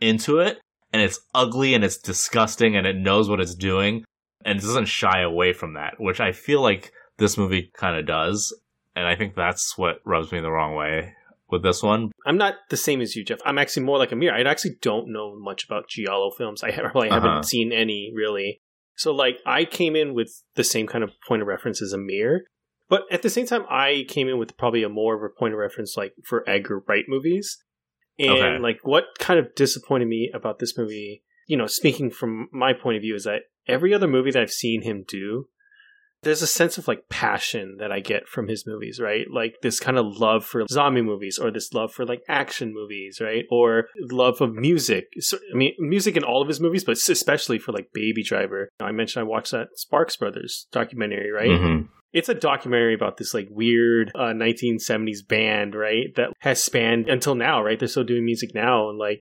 into 0.00 0.38
it 0.38 0.58
and 0.92 1.02
it's 1.02 1.20
ugly 1.34 1.74
and 1.74 1.84
it's 1.84 1.98
disgusting 1.98 2.76
and 2.76 2.86
it 2.86 2.96
knows 2.96 3.28
what 3.28 3.40
it's 3.40 3.54
doing 3.54 4.04
and 4.44 4.58
it 4.58 4.62
doesn't 4.62 4.86
shy 4.86 5.20
away 5.20 5.52
from 5.52 5.74
that 5.74 5.94
which 5.98 6.20
I 6.20 6.32
feel 6.32 6.60
like 6.62 6.92
this 7.18 7.38
movie 7.38 7.70
kind 7.76 7.96
of 7.96 8.06
does 8.06 8.56
and 8.96 9.06
I 9.06 9.16
think 9.16 9.34
that's 9.34 9.76
what 9.78 9.96
rubs 10.04 10.30
me 10.32 10.40
the 10.40 10.50
wrong 10.50 10.74
way 10.74 11.14
with 11.50 11.62
this 11.62 11.82
one 11.82 12.10
I'm 12.26 12.38
not 12.38 12.54
the 12.70 12.76
same 12.76 13.00
as 13.02 13.14
you, 13.14 13.22
Jeff. 13.24 13.38
I'm 13.44 13.58
actually 13.58 13.82
more 13.84 13.98
like 13.98 14.12
Amir. 14.12 14.32
I 14.34 14.40
actually 14.42 14.76
don't 14.80 15.12
know 15.12 15.36
much 15.38 15.64
about 15.64 15.88
giallo 15.88 16.30
films. 16.30 16.62
I 16.62 16.68
Uh-huh. 16.70 17.08
haven't 17.10 17.44
seen 17.44 17.70
any 17.70 18.10
really. 18.14 18.60
So 18.96 19.12
like 19.12 19.38
I 19.44 19.64
came 19.64 19.94
in 19.94 20.14
with 20.14 20.42
the 20.54 20.64
same 20.64 20.86
kind 20.86 21.04
of 21.04 21.10
point 21.28 21.42
of 21.42 21.48
reference 21.48 21.82
as 21.82 21.92
Amir, 21.92 22.44
but 22.94 23.12
at 23.12 23.22
the 23.22 23.30
same 23.30 23.44
time 23.44 23.64
I 23.68 24.04
came 24.08 24.28
in 24.28 24.38
with 24.38 24.56
probably 24.56 24.84
a 24.84 24.88
more 24.88 25.16
of 25.16 25.22
a 25.24 25.28
point 25.36 25.52
of 25.52 25.58
reference 25.58 25.96
like 25.96 26.12
for 26.24 26.48
Edgar 26.48 26.84
Wright 26.86 27.04
movies. 27.08 27.58
And 28.20 28.30
Okay. 28.30 28.58
like 28.60 28.78
what 28.84 29.06
kind 29.18 29.40
of 29.40 29.52
disappointed 29.56 30.06
me 30.06 30.30
about 30.32 30.60
this 30.60 30.78
movie, 30.78 31.24
you 31.48 31.56
know, 31.56 31.66
speaking 31.66 32.08
from 32.10 32.48
my 32.52 32.72
point 32.72 32.96
of 32.96 33.02
view 33.02 33.16
is 33.16 33.24
that 33.24 33.42
every 33.66 33.92
other 33.92 34.06
movie 34.06 34.30
that 34.30 34.40
I've 34.40 34.52
seen 34.52 34.82
him 34.82 35.04
do 35.08 35.48
there's 36.22 36.40
a 36.40 36.46
sense 36.46 36.78
of 36.78 36.86
like 36.88 37.08
passion 37.08 37.76
that 37.80 37.90
I 37.92 37.98
get 38.00 38.28
from 38.28 38.48
his 38.48 38.64
movies, 38.66 38.98
right? 39.00 39.26
Like 39.30 39.56
this 39.60 39.78
kind 39.78 39.98
of 39.98 40.06
love 40.16 40.44
for 40.44 40.64
zombie 40.70 41.02
movies 41.02 41.38
or 41.38 41.50
this 41.50 41.72
love 41.74 41.92
for 41.92 42.06
like 42.06 42.22
action 42.28 42.72
movies, 42.72 43.20
right? 43.20 43.44
Or 43.50 43.88
love 43.98 44.40
of 44.40 44.54
music. 44.54 45.08
So, 45.18 45.36
I 45.52 45.56
mean, 45.56 45.74
music 45.78 46.16
in 46.16 46.24
all 46.24 46.40
of 46.40 46.48
his 46.48 46.60
movies, 46.60 46.84
but 46.84 46.96
especially 46.96 47.58
for 47.58 47.72
like 47.72 47.88
Baby 47.92 48.22
Driver. 48.22 48.70
I 48.80 48.92
mentioned 48.92 49.20
I 49.20 49.24
watched 49.28 49.50
that 49.50 49.68
Sparks 49.74 50.16
Brothers 50.16 50.66
documentary, 50.72 51.30
right? 51.30 51.50
Mhm. 51.50 51.88
It's 52.14 52.28
a 52.28 52.34
documentary 52.34 52.94
about 52.94 53.16
this 53.16 53.34
like 53.34 53.48
weird 53.50 54.12
uh, 54.14 54.32
1970s 54.32 55.26
band, 55.28 55.74
right? 55.74 56.14
That 56.14 56.30
has 56.38 56.62
spanned 56.62 57.08
until 57.08 57.34
now, 57.34 57.62
right? 57.62 57.78
They're 57.78 57.88
still 57.88 58.04
doing 58.04 58.24
music 58.24 58.54
now. 58.54 58.88
And 58.88 58.98
like, 58.98 59.20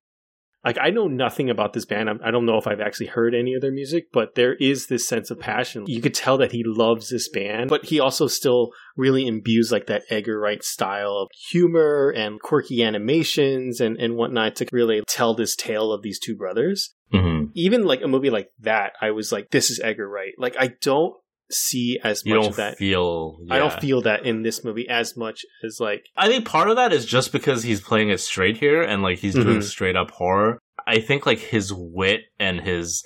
like 0.64 0.78
I 0.80 0.92
know 0.92 1.08
nothing 1.08 1.50
about 1.50 1.74
this 1.74 1.86
band. 1.86 2.08
I'm, 2.08 2.20
I 2.24 2.30
don't 2.30 2.46
know 2.46 2.58
if 2.58 2.68
I've 2.68 2.80
actually 2.80 3.08
heard 3.08 3.34
any 3.34 3.56
of 3.56 3.62
their 3.62 3.72
music, 3.72 4.06
but 4.14 4.36
there 4.36 4.54
is 4.54 4.88
this 4.88 5.08
sense 5.08 5.32
of 5.32 5.40
passion. 5.40 5.86
You 5.88 6.02
could 6.02 6.14
tell 6.14 6.38
that 6.38 6.52
he 6.52 6.64
loves 6.64 7.10
this 7.10 7.28
band, 7.30 7.70
but 7.70 7.86
he 7.86 8.00
also 8.00 8.28
still 8.28 8.70
really 8.96 9.28
imbues 9.28 9.72
like 9.72 9.88
that 9.88 10.04
Edgar 10.12 10.40
Wright 10.40 10.64
style 10.64 11.18
of 11.18 11.30
humor 11.50 12.14
and 12.16 12.40
quirky 12.40 12.84
animations 12.84 13.82
and 13.82 13.98
and 13.98 14.16
whatnot 14.16 14.56
to 14.58 14.68
really 14.72 15.02
tell 15.08 15.34
this 15.34 15.56
tale 15.56 15.92
of 15.92 16.04
these 16.04 16.20
two 16.20 16.36
brothers. 16.36 16.94
Mhm. 17.12 17.50
Even 17.56 17.86
like 17.86 18.02
a 18.02 18.08
movie 18.08 18.30
like 18.30 18.50
that, 18.60 18.94
I 19.02 19.12
was 19.12 19.32
like, 19.32 19.50
this 19.50 19.70
is 19.70 19.82
Edgar 19.84 20.08
Wright. 20.08 20.34
Like 20.38 20.56
I 20.58 20.76
don't 20.82 21.16
see 21.52 22.00
as 22.04 22.24
You 22.26 22.36
much 22.36 22.42
don't 22.44 22.50
of 22.52 22.56
that. 22.58 22.78
feel. 22.78 23.38
I 23.50 23.58
don't 23.60 23.74
feel 23.82 24.02
that 24.02 24.26
in 24.26 24.44
this 24.44 24.64
movie 24.64 24.88
as 24.90 25.16
much 25.18 25.46
as 25.64 25.80
like 25.80 26.06
I 26.18 26.28
think 26.28 26.46
part 26.46 26.70
of 26.70 26.76
that 26.78 26.92
is 26.94 27.06
just 27.06 27.32
because 27.32 27.64
he's 27.64 27.82
playing 27.82 28.10
it 28.10 28.20
straight 28.20 28.58
here 28.58 28.82
and 28.82 29.04
like 29.04 29.20
he's 29.20 29.34
doing 29.36 29.60
Mhm. 29.60 29.64
straight 29.64 29.96
up 29.96 30.12
horror. 30.12 30.60
I 30.88 31.00
think 31.00 31.26
like 31.26 31.40
his 31.40 31.72
wit 31.74 32.22
and 32.40 32.62
his 32.62 33.04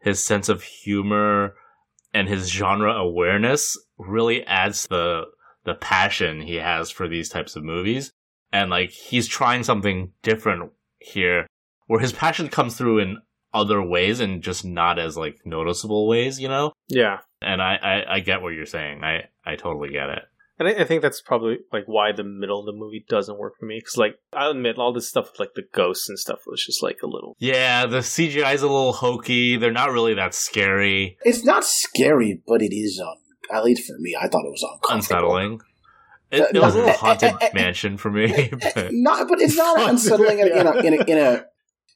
his 0.00 0.22
sense 0.24 0.48
of 0.48 0.62
humor 0.62 1.54
and 2.12 2.28
his 2.28 2.48
genre 2.50 2.92
awareness 2.92 3.76
really 3.98 4.44
adds 4.46 4.86
the 4.88 5.24
the 5.64 5.74
passion 5.74 6.42
he 6.42 6.56
has 6.56 6.90
for 6.90 7.08
these 7.08 7.28
types 7.28 7.56
of 7.56 7.64
movies. 7.64 8.12
And 8.52 8.70
like 8.70 8.90
he's 8.90 9.26
trying 9.26 9.62
something 9.64 10.12
different 10.22 10.72
here 10.98 11.46
where 11.86 12.00
his 12.00 12.12
passion 12.12 12.48
comes 12.48 12.76
through 12.76 12.98
in 12.98 13.18
other 13.54 13.80
ways 13.82 14.20
and 14.20 14.42
just 14.42 14.64
not 14.64 14.98
as 14.98 15.16
like 15.16 15.38
noticeable 15.44 16.06
ways, 16.08 16.40
you 16.40 16.48
know? 16.48 16.72
yeah. 16.88 17.18
And 17.40 17.60
I, 17.60 17.76
I, 17.76 18.14
I 18.14 18.20
get 18.20 18.40
what 18.40 18.54
you're 18.54 18.64
saying. 18.64 19.04
I, 19.04 19.28
I 19.44 19.56
totally 19.56 19.90
get 19.90 20.08
it. 20.08 20.22
And 20.58 20.68
I, 20.68 20.82
I 20.82 20.84
think 20.84 21.02
that's 21.02 21.20
probably 21.20 21.58
like 21.72 21.84
why 21.86 22.12
the 22.12 22.24
middle 22.24 22.60
of 22.60 22.66
the 22.66 22.72
movie 22.72 23.04
doesn't 23.06 23.38
work 23.38 23.54
for 23.58 23.66
me. 23.66 23.78
Because 23.78 23.96
like 23.96 24.14
I'll 24.32 24.52
admit, 24.52 24.78
all 24.78 24.92
this 24.92 25.08
stuff 25.08 25.30
with, 25.32 25.40
like 25.40 25.54
the 25.54 25.64
ghosts 25.72 26.08
and 26.08 26.18
stuff 26.18 26.40
was 26.46 26.64
just 26.64 26.82
like 26.82 26.98
a 27.02 27.06
little. 27.06 27.36
Yeah, 27.38 27.86
the 27.86 27.98
CGI 27.98 28.54
is 28.54 28.62
a 28.62 28.66
little 28.66 28.94
hokey. 28.94 29.56
They're 29.56 29.72
not 29.72 29.92
really 29.92 30.14
that 30.14 30.34
scary. 30.34 31.18
It's 31.22 31.44
not 31.44 31.64
scary, 31.64 32.40
but 32.46 32.62
it 32.62 32.74
is 32.74 33.00
um, 33.00 33.16
at 33.54 33.64
least 33.64 33.86
for 33.86 33.98
me. 33.98 34.16
I 34.18 34.28
thought 34.28 34.44
it 34.46 34.50
was 34.50 34.66
uncomfortable. 34.72 35.36
Unsettling. 35.36 35.60
It, 36.30 36.56
it 36.56 36.60
was 36.60 36.74
a 36.74 36.78
little 36.78 36.94
haunted 36.94 37.34
mansion 37.54 37.96
for 37.96 38.10
me. 38.10 38.50
But 38.74 38.88
Not, 38.90 39.28
but 39.28 39.40
it's 39.40 39.56
not 39.56 39.88
unsettling 39.88 40.40
in, 40.40 40.48
in, 40.48 40.66
a, 40.66 40.76
in, 40.78 40.94
a, 40.94 41.04
in 41.04 41.18
a. 41.18 41.44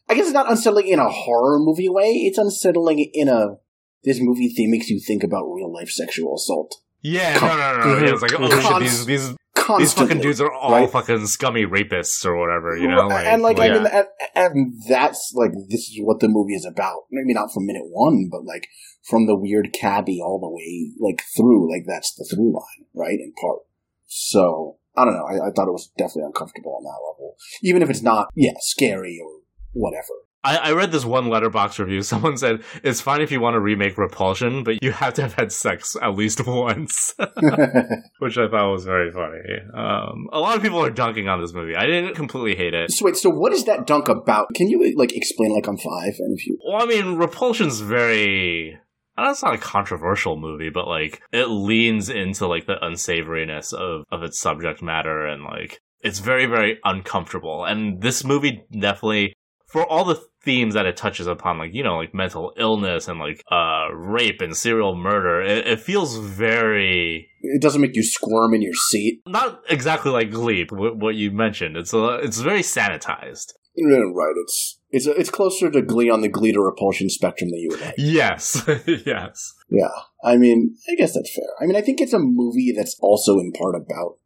I 0.09 0.15
guess 0.15 0.25
it's 0.25 0.35
not 0.35 0.51
unsettling 0.51 0.89
in 0.89 0.99
a 0.99 1.09
horror 1.09 1.59
movie 1.59 1.89
way. 1.89 2.11
It's 2.11 2.39
unsettling 2.39 3.11
in 3.13 3.29
a. 3.29 3.57
This 4.05 4.19
movie 4.21 4.49
theme 4.49 4.71
makes 4.71 4.89
you 4.89 5.01
think 5.01 5.25
about 5.25 5.45
real 5.53 5.73
life 5.73 5.91
sexual 5.91 6.37
assault. 6.37 6.77
yeah, 7.03 7.35
no, 7.41 7.49
no, 7.49 7.79
no. 7.79 7.99
no. 7.99 8.07
Yeah, 8.07 8.13
it's 8.13 8.23
like, 8.23 8.33
oh 8.39 8.49
shit, 8.49 8.63
Const- 8.63 8.81
these 8.81 9.07
these 9.07 9.29
these 9.29 9.37
Constantly, 9.55 10.15
fucking 10.15 10.23
dudes 10.23 10.41
are 10.41 10.53
all 10.53 10.73
right? 10.73 10.89
fucking 10.89 11.27
scummy 11.27 11.67
rapists 11.67 12.25
or 12.25 12.39
whatever, 12.39 12.77
you 12.77 12.89
know? 12.89 13.09
Like, 13.09 13.27
and 13.27 13.43
like, 13.43 13.59
I 13.59 13.67
yeah. 13.67 13.75
mean, 13.75 13.87
and, 13.87 14.07
and 14.35 14.83
that's 14.89 15.33
like 15.35 15.51
this 15.69 15.91
is 15.91 15.99
what 16.01 16.21
the 16.21 16.29
movie 16.29 16.55
is 16.55 16.65
about. 16.65 17.03
Maybe 17.11 17.35
not 17.35 17.53
from 17.53 17.67
minute 17.67 17.85
one, 17.87 18.29
but 18.31 18.45
like 18.45 18.69
from 19.03 19.27
the 19.27 19.37
weird 19.37 19.73
cabbie 19.75 20.21
all 20.25 20.39
the 20.39 20.49
way 20.49 20.93
like 21.01 21.23
through. 21.37 21.71
Like 21.71 21.83
that's 21.87 22.15
the 22.15 22.25
through 22.25 22.55
line, 22.55 22.87
right? 22.95 23.19
In 23.19 23.33
part. 23.39 23.61
So 24.07 24.79
I 24.97 25.05
don't 25.05 25.15
know. 25.15 25.27
I, 25.27 25.49
I 25.49 25.51
thought 25.55 25.69
it 25.69 25.73
was 25.73 25.93
definitely 25.99 26.25
uncomfortable 26.27 26.77
on 26.77 26.85
that 26.85 27.01
level, 27.13 27.37
even 27.63 27.83
if 27.83 27.91
it's 27.91 28.03
not, 28.03 28.29
yeah, 28.35 28.55
scary 28.61 29.21
or 29.23 29.38
whatever. 29.79 30.15
I, 30.45 30.57
I 30.57 30.73
read 30.73 30.93
this 30.93 31.05
one 31.05 31.25
Letterboxd 31.25 31.79
review. 31.79 32.03
Someone 32.03 32.37
said 32.37 32.63
it's 32.83 33.01
fine 33.01 33.21
if 33.21 33.33
you 33.33 33.41
want 33.41 33.55
to 33.55 33.61
remake 33.61 33.99
Repulsion, 33.99 34.63
but 34.63 34.83
you 34.83 34.93
have 34.93 35.15
to 35.15 35.23
have 35.23 35.35
had 35.35 35.53
sex 35.53 35.97
at 36.01 36.15
least 36.15 36.41
once, 36.47 37.15
which 38.19 38.39
I 38.39 38.49
thought 38.49 38.73
was 38.73 38.85
very 38.85 39.11
funny. 39.11 39.41
Um, 39.75 40.29
a 40.33 40.41
lot 40.41 40.57
of 40.57 40.63
people 40.63 40.85
are 40.85 40.91
dunking 40.91 41.29
on 41.29 41.41
this 41.41 41.53
movie. 41.53 41.75
I 41.77 41.87
didn't 41.87 42.15
completely 42.15 42.55
hate 42.55 42.75
it. 42.75 42.91
so 42.93 43.05
wait, 43.05 43.17
so 43.17 43.31
what 43.31 43.53
is 43.53 43.65
that 43.65 43.87
dunk 43.87 44.09
about? 44.09 44.49
Can 44.55 44.69
you 44.69 44.95
like 44.97 45.15
explain 45.15 45.53
like 45.53 45.67
I'm 45.67 45.79
five 45.79 46.15
and 46.19 46.39
if 46.39 46.47
you 46.47 46.59
Well, 46.67 46.83
I 46.83 46.87
mean, 46.87 47.17
Repulsion's 47.17 47.81
very. 47.81 48.79
I 49.17 49.25
know 49.25 49.31
it's 49.33 49.43
not 49.43 49.55
a 49.55 49.59
controversial 49.59 50.37
movie, 50.37 50.71
but 50.71 50.87
like 50.87 51.21
it 51.33 51.47
leans 51.47 52.09
into 52.09 52.47
like 52.47 52.67
the 52.67 52.77
unsavoriness 52.81 53.75
of 53.75 54.05
of 54.13 54.23
its 54.23 54.39
subject 54.39 54.81
matter, 54.81 55.27
and 55.27 55.43
like 55.43 55.81
it's 56.01 56.21
very 56.21 56.47
very 56.47 56.79
uncomfortable. 56.85 57.65
And 57.65 58.01
this 58.01 58.23
movie 58.23 58.63
definitely, 58.71 59.35
for 59.69 59.87
all 59.87 60.05
the 60.05 60.21
themes 60.43 60.75
that 60.75 60.87
it 60.87 60.97
touches 60.97 61.27
upon, 61.27 61.59
like 61.59 61.75
you 61.75 61.83
know, 61.83 61.97
like 61.99 62.15
mental 62.15 62.53
illness 62.57 63.07
and 63.07 63.19
like 63.21 63.45
uh 63.51 63.89
rape 63.93 64.41
and 64.41 64.57
serial 64.57 64.97
murder, 64.97 65.41
it, 65.43 65.67
it 65.67 65.81
feels 65.81 66.17
very 66.19 67.29
it 67.43 67.63
doesn't 67.63 67.81
make 67.81 67.95
you 67.95 68.03
squirm 68.03 68.55
in 68.55 68.63
your 68.63 68.75
seat. 68.75 69.23
not 69.27 69.63
exactly 69.69 70.11
like 70.11 70.31
Glee, 70.31 70.67
wh- 70.67 70.97
what 70.99 71.15
you 71.15 71.31
mentioned. 71.31 71.77
It's 71.77 71.93
a, 71.93 72.15
it's 72.17 72.41
very 72.41 72.63
sanitized. 72.63 73.53
Yeah, 73.77 73.99
Right, 74.13 74.35
it's 74.43 74.81
it's 74.91 75.07
it's 75.07 75.31
closer 75.31 75.71
to 75.71 75.83
Glee 75.83 76.11
on 76.11 76.21
the 76.23 76.29
Glee 76.29 76.51
to 76.53 76.61
Repulsion 76.61 77.09
spectrum 77.11 77.51
than 77.51 77.61
you 77.61 77.69
would 77.71 77.81
like. 77.81 77.95
Yes, 77.97 78.69
yes. 79.07 79.55
Yeah, 79.71 79.89
I 80.25 80.37
mean, 80.37 80.77
I 80.91 80.95
guess 80.97 81.15
that's 81.15 81.33
fair. 81.33 81.45
I 81.61 81.67
mean, 81.67 81.77
I 81.77 81.83
think 81.83 82.01
it's 82.01 82.13
a 82.15 82.19
movie 82.19 82.73
that's 82.77 82.97
also 83.01 83.39
in 83.39 83.53
part 83.53 83.77
about 83.77 84.17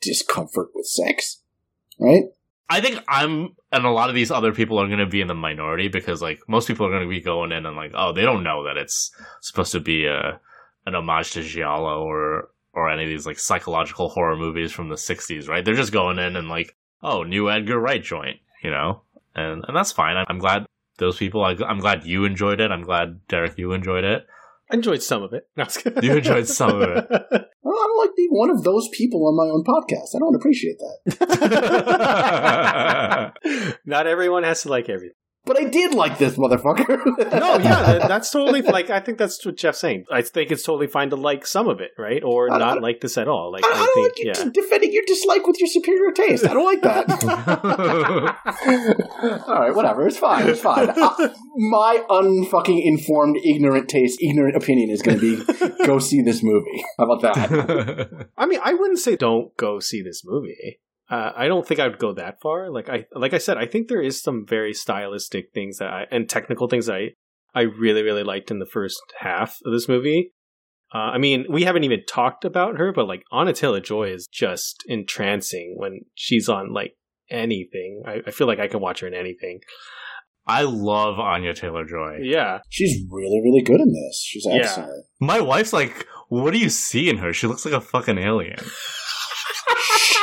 discomfort 0.00 0.68
with 0.74 0.86
sex, 0.86 1.42
right? 1.98 2.24
I 2.70 2.80
think 2.80 3.00
I'm 3.08 3.56
and 3.74 3.84
a 3.84 3.90
lot 3.90 4.08
of 4.08 4.14
these 4.14 4.30
other 4.30 4.52
people 4.52 4.80
are 4.80 4.86
going 4.86 4.98
to 4.98 5.06
be 5.06 5.20
in 5.20 5.28
the 5.28 5.34
minority 5.34 5.88
because 5.88 6.22
like 6.22 6.40
most 6.48 6.68
people 6.68 6.86
are 6.86 6.90
going 6.90 7.02
to 7.02 7.08
be 7.08 7.20
going 7.20 7.52
in 7.52 7.66
and 7.66 7.76
like 7.76 7.92
oh 7.94 8.12
they 8.12 8.22
don't 8.22 8.44
know 8.44 8.64
that 8.64 8.76
it's 8.76 9.10
supposed 9.40 9.72
to 9.72 9.80
be 9.80 10.06
a 10.06 10.40
an 10.86 10.94
homage 10.94 11.32
to 11.32 11.42
giallo 11.42 12.02
or 12.02 12.50
or 12.72 12.90
any 12.90 13.04
of 13.04 13.08
these 13.08 13.26
like 13.26 13.38
psychological 13.38 14.08
horror 14.08 14.36
movies 14.36 14.72
from 14.72 14.88
the 14.88 14.94
60s 14.94 15.48
right? 15.48 15.64
They're 15.64 15.74
just 15.74 15.92
going 15.92 16.18
in 16.18 16.36
and 16.36 16.48
like 16.48 16.76
oh 17.02 17.22
new 17.22 17.50
Edgar 17.50 17.78
Wright 17.78 18.02
joint 18.02 18.38
you 18.62 18.70
know? 18.70 19.02
And 19.34 19.64
and 19.66 19.76
that's 19.76 19.92
fine. 19.92 20.16
I'm 20.28 20.38
glad 20.38 20.66
those 20.98 21.16
people 21.16 21.44
I, 21.44 21.56
I'm 21.66 21.80
glad 21.80 22.04
you 22.04 22.24
enjoyed 22.24 22.60
it. 22.60 22.70
I'm 22.70 22.82
glad 22.82 23.26
Derek 23.28 23.58
you 23.58 23.72
enjoyed 23.72 24.04
it 24.04 24.26
I 24.70 24.76
enjoyed 24.76 25.02
some 25.02 25.22
of 25.22 25.32
it. 25.34 25.46
No, 25.56 25.64
I 25.64 25.66
was 25.66 25.76
kidding. 25.76 26.02
You 26.02 26.16
enjoyed 26.16 26.46
some 26.46 26.80
of 26.80 26.82
it. 26.82 27.06
I 27.10 27.18
don't, 27.18 27.32
I 27.32 27.86
don't 27.86 27.98
like 27.98 28.16
being 28.16 28.30
one 28.30 28.50
of 28.50 28.64
those 28.64 28.88
people 28.88 29.26
on 29.26 29.36
my 29.36 29.44
own 29.52 29.62
podcast. 29.64 30.16
I 30.16 30.18
don't 30.18 30.34
appreciate 30.34 30.78
that. 30.78 31.34
Not 33.84 34.06
everyone 34.06 34.44
has 34.44 34.62
to 34.62 34.68
like 34.70 34.88
everything. 34.88 35.16
But 35.46 35.60
I 35.60 35.64
did 35.64 35.92
like 35.92 36.16
this 36.18 36.36
motherfucker. 36.36 37.02
No, 37.34 37.58
yeah, 37.58 37.82
that, 37.82 38.08
that's 38.08 38.30
totally 38.30 38.62
like 38.76 38.90
I 38.90 39.00
think 39.00 39.18
that's 39.18 39.44
what 39.44 39.56
Jeff's 39.56 39.80
saying. 39.80 40.04
I 40.10 40.22
think 40.22 40.50
it's 40.50 40.62
totally 40.62 40.86
fine 40.86 41.10
to 41.10 41.16
like 41.16 41.46
some 41.46 41.68
of 41.68 41.80
it, 41.80 41.90
right, 41.98 42.22
or 42.22 42.48
not 42.48 42.80
like 42.80 43.00
this 43.00 43.18
at 43.18 43.28
all. 43.28 43.50
Like 43.52 43.64
I, 43.64 43.68
I 43.68 43.72
I, 43.72 43.76
don't 43.76 43.94
think, 43.94 44.28
like 44.28 44.36
yeah. 44.38 44.50
defending 44.52 44.92
your 44.92 45.02
dislike 45.06 45.46
with 45.46 45.58
your 45.58 45.66
superior 45.66 46.12
taste. 46.12 46.46
I 46.46 46.54
don't 46.54 46.64
like 46.64 46.82
that. 46.82 47.10
All 49.48 49.60
right, 49.60 49.74
whatever. 49.74 50.06
It's 50.06 50.18
fine. 50.18 50.48
It's 50.48 50.60
fine. 50.60 50.90
Uh, 50.90 51.28
my 51.56 52.04
unfucking 52.08 52.80
informed, 52.84 53.36
ignorant 53.44 53.88
taste, 53.88 54.22
ignorant 54.22 54.56
opinion 54.56 54.90
is 54.90 55.02
going 55.02 55.18
to 55.18 55.36
be 55.36 55.84
go 55.84 55.98
see 55.98 56.22
this 56.22 56.42
movie. 56.42 56.84
How 56.98 57.10
about 57.10 57.34
that? 57.34 58.26
I 58.36 58.46
mean, 58.46 58.60
I 58.62 58.74
wouldn't 58.74 59.00
say 59.00 59.16
don't 59.16 59.56
go 59.56 59.80
see 59.80 60.02
this 60.02 60.22
movie. 60.24 60.80
Uh, 61.10 61.32
I 61.36 61.48
don't 61.48 61.66
think 61.66 61.80
I'd 61.80 61.98
go 61.98 62.14
that 62.14 62.40
far. 62.40 62.70
Like 62.70 62.88
I, 62.88 63.04
like 63.14 63.34
I 63.34 63.38
said, 63.38 63.58
I 63.58 63.66
think 63.66 63.88
there 63.88 64.00
is 64.02 64.22
some 64.22 64.46
very 64.48 64.72
stylistic 64.72 65.46
things 65.52 65.78
that 65.78 65.88
I 65.88 66.04
and 66.10 66.28
technical 66.28 66.66
things 66.68 66.86
that 66.86 66.94
I, 66.94 67.08
I 67.54 67.62
really, 67.62 68.02
really 68.02 68.22
liked 68.22 68.50
in 68.50 68.58
the 68.58 68.66
first 68.66 69.00
half 69.20 69.58
of 69.64 69.72
this 69.72 69.88
movie. 69.88 70.32
Uh, 70.94 70.98
I 71.12 71.18
mean, 71.18 71.44
we 71.50 71.64
haven't 71.64 71.84
even 71.84 72.04
talked 72.08 72.44
about 72.44 72.78
her, 72.78 72.92
but 72.92 73.06
like 73.06 73.22
Anya 73.32 73.52
Taylor 73.52 73.80
Joy 73.80 74.10
is 74.12 74.26
just 74.32 74.82
entrancing 74.86 75.74
when 75.76 76.00
she's 76.14 76.48
on 76.48 76.72
like 76.72 76.92
anything. 77.30 78.02
I, 78.06 78.20
I 78.26 78.30
feel 78.30 78.46
like 78.46 78.58
I 78.60 78.68
can 78.68 78.80
watch 78.80 79.00
her 79.00 79.06
in 79.08 79.14
anything. 79.14 79.60
I 80.46 80.62
love 80.62 81.18
Anya 81.18 81.54
Taylor 81.54 81.84
Joy. 81.84 82.18
Yeah, 82.22 82.58
She's 82.68 83.02
really, 83.10 83.40
really 83.42 83.62
good 83.62 83.80
in 83.80 83.92
this. 83.92 84.22
She's 84.24 84.46
Yeah. 84.46 84.56
excellent. 84.56 85.06
My 85.20 85.40
wife's 85.40 85.72
like, 85.72 86.06
what 86.28 86.52
do 86.52 86.58
you 86.58 86.68
see 86.68 87.08
in 87.08 87.16
her? 87.18 87.32
She 87.32 87.46
looks 87.46 87.64
like 87.64 87.74
a 87.74 87.80
fucking 87.80 88.18
alien. 88.18 88.58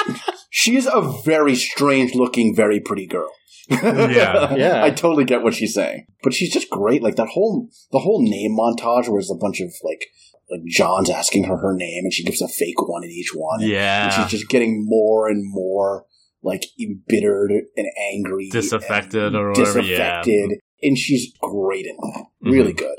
She 0.54 0.76
is 0.76 0.86
a 0.86 1.02
very 1.26 1.56
strange 1.56 2.14
looking, 2.14 2.54
very 2.56 2.80
pretty 2.80 3.08
girl. 3.08 3.32
Yeah. 3.70 4.54
Yeah. 4.56 4.84
I 4.84 4.92
totally 4.92 5.24
get 5.24 5.44
what 5.44 5.54
she's 5.54 5.74
saying. 5.74 6.06
But 6.24 6.34
she's 6.34 6.52
just 6.52 6.70
great. 6.70 7.02
Like 7.02 7.16
that 7.16 7.30
whole 7.30 7.70
the 7.92 8.00
whole 8.00 8.22
name 8.22 8.58
montage 8.58 9.08
where 9.08 9.14
there's 9.14 9.32
a 9.32 9.36
bunch 9.36 9.62
of 9.62 9.72
like 9.82 10.08
like 10.50 10.62
John's 10.68 11.10
asking 11.10 11.46
her 11.46 11.56
her 11.56 11.74
name 11.74 12.04
and 12.04 12.14
she 12.14 12.26
gives 12.26 12.42
a 12.42 12.50
fake 12.50 12.82
one 12.82 13.06
in 13.06 13.10
each 13.10 13.32
one. 13.34 13.62
And 13.62 13.70
Yeah. 13.72 14.10
she's 14.10 14.40
just 14.40 14.50
getting 14.50 14.86
more 14.86 15.30
and 15.30 15.42
more 15.46 16.06
like 16.44 16.66
embittered 16.80 17.52
and 17.78 17.88
angry, 18.14 18.50
Disaffected 18.50 19.24
and 19.24 19.36
or 19.36 19.50
whatever, 19.50 19.80
yeah. 19.80 20.22
Disaffected, 20.22 20.60
and 20.82 20.98
she's 20.98 21.32
great 21.40 21.86
in 21.86 21.96
that. 21.96 22.26
Really 22.42 22.74
mm-hmm. 22.74 22.80
good. 22.80 22.98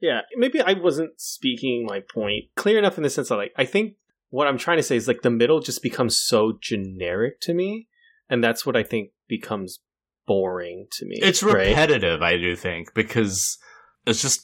Yeah, 0.00 0.20
maybe 0.36 0.60
I 0.60 0.74
wasn't 0.74 1.18
speaking 1.18 1.86
my 1.88 2.00
point 2.00 2.44
clear 2.56 2.78
enough 2.78 2.98
in 2.98 3.02
the 3.02 3.10
sense 3.10 3.30
that 3.30 3.36
like 3.36 3.52
I 3.56 3.64
think 3.64 3.94
what 4.34 4.48
I'm 4.48 4.58
trying 4.58 4.78
to 4.78 4.82
say 4.82 4.96
is 4.96 5.06
like 5.06 5.22
the 5.22 5.30
middle 5.30 5.60
just 5.60 5.80
becomes 5.80 6.18
so 6.18 6.58
generic 6.60 7.40
to 7.42 7.54
me, 7.54 7.86
and 8.28 8.42
that's 8.42 8.66
what 8.66 8.76
I 8.76 8.82
think 8.82 9.10
becomes 9.28 9.78
boring 10.26 10.88
to 10.98 11.06
me. 11.06 11.20
It's 11.22 11.40
right? 11.44 11.68
repetitive, 11.68 12.20
I 12.20 12.36
do 12.36 12.56
think, 12.56 12.94
because 12.94 13.56
it's 14.06 14.20
just 14.20 14.40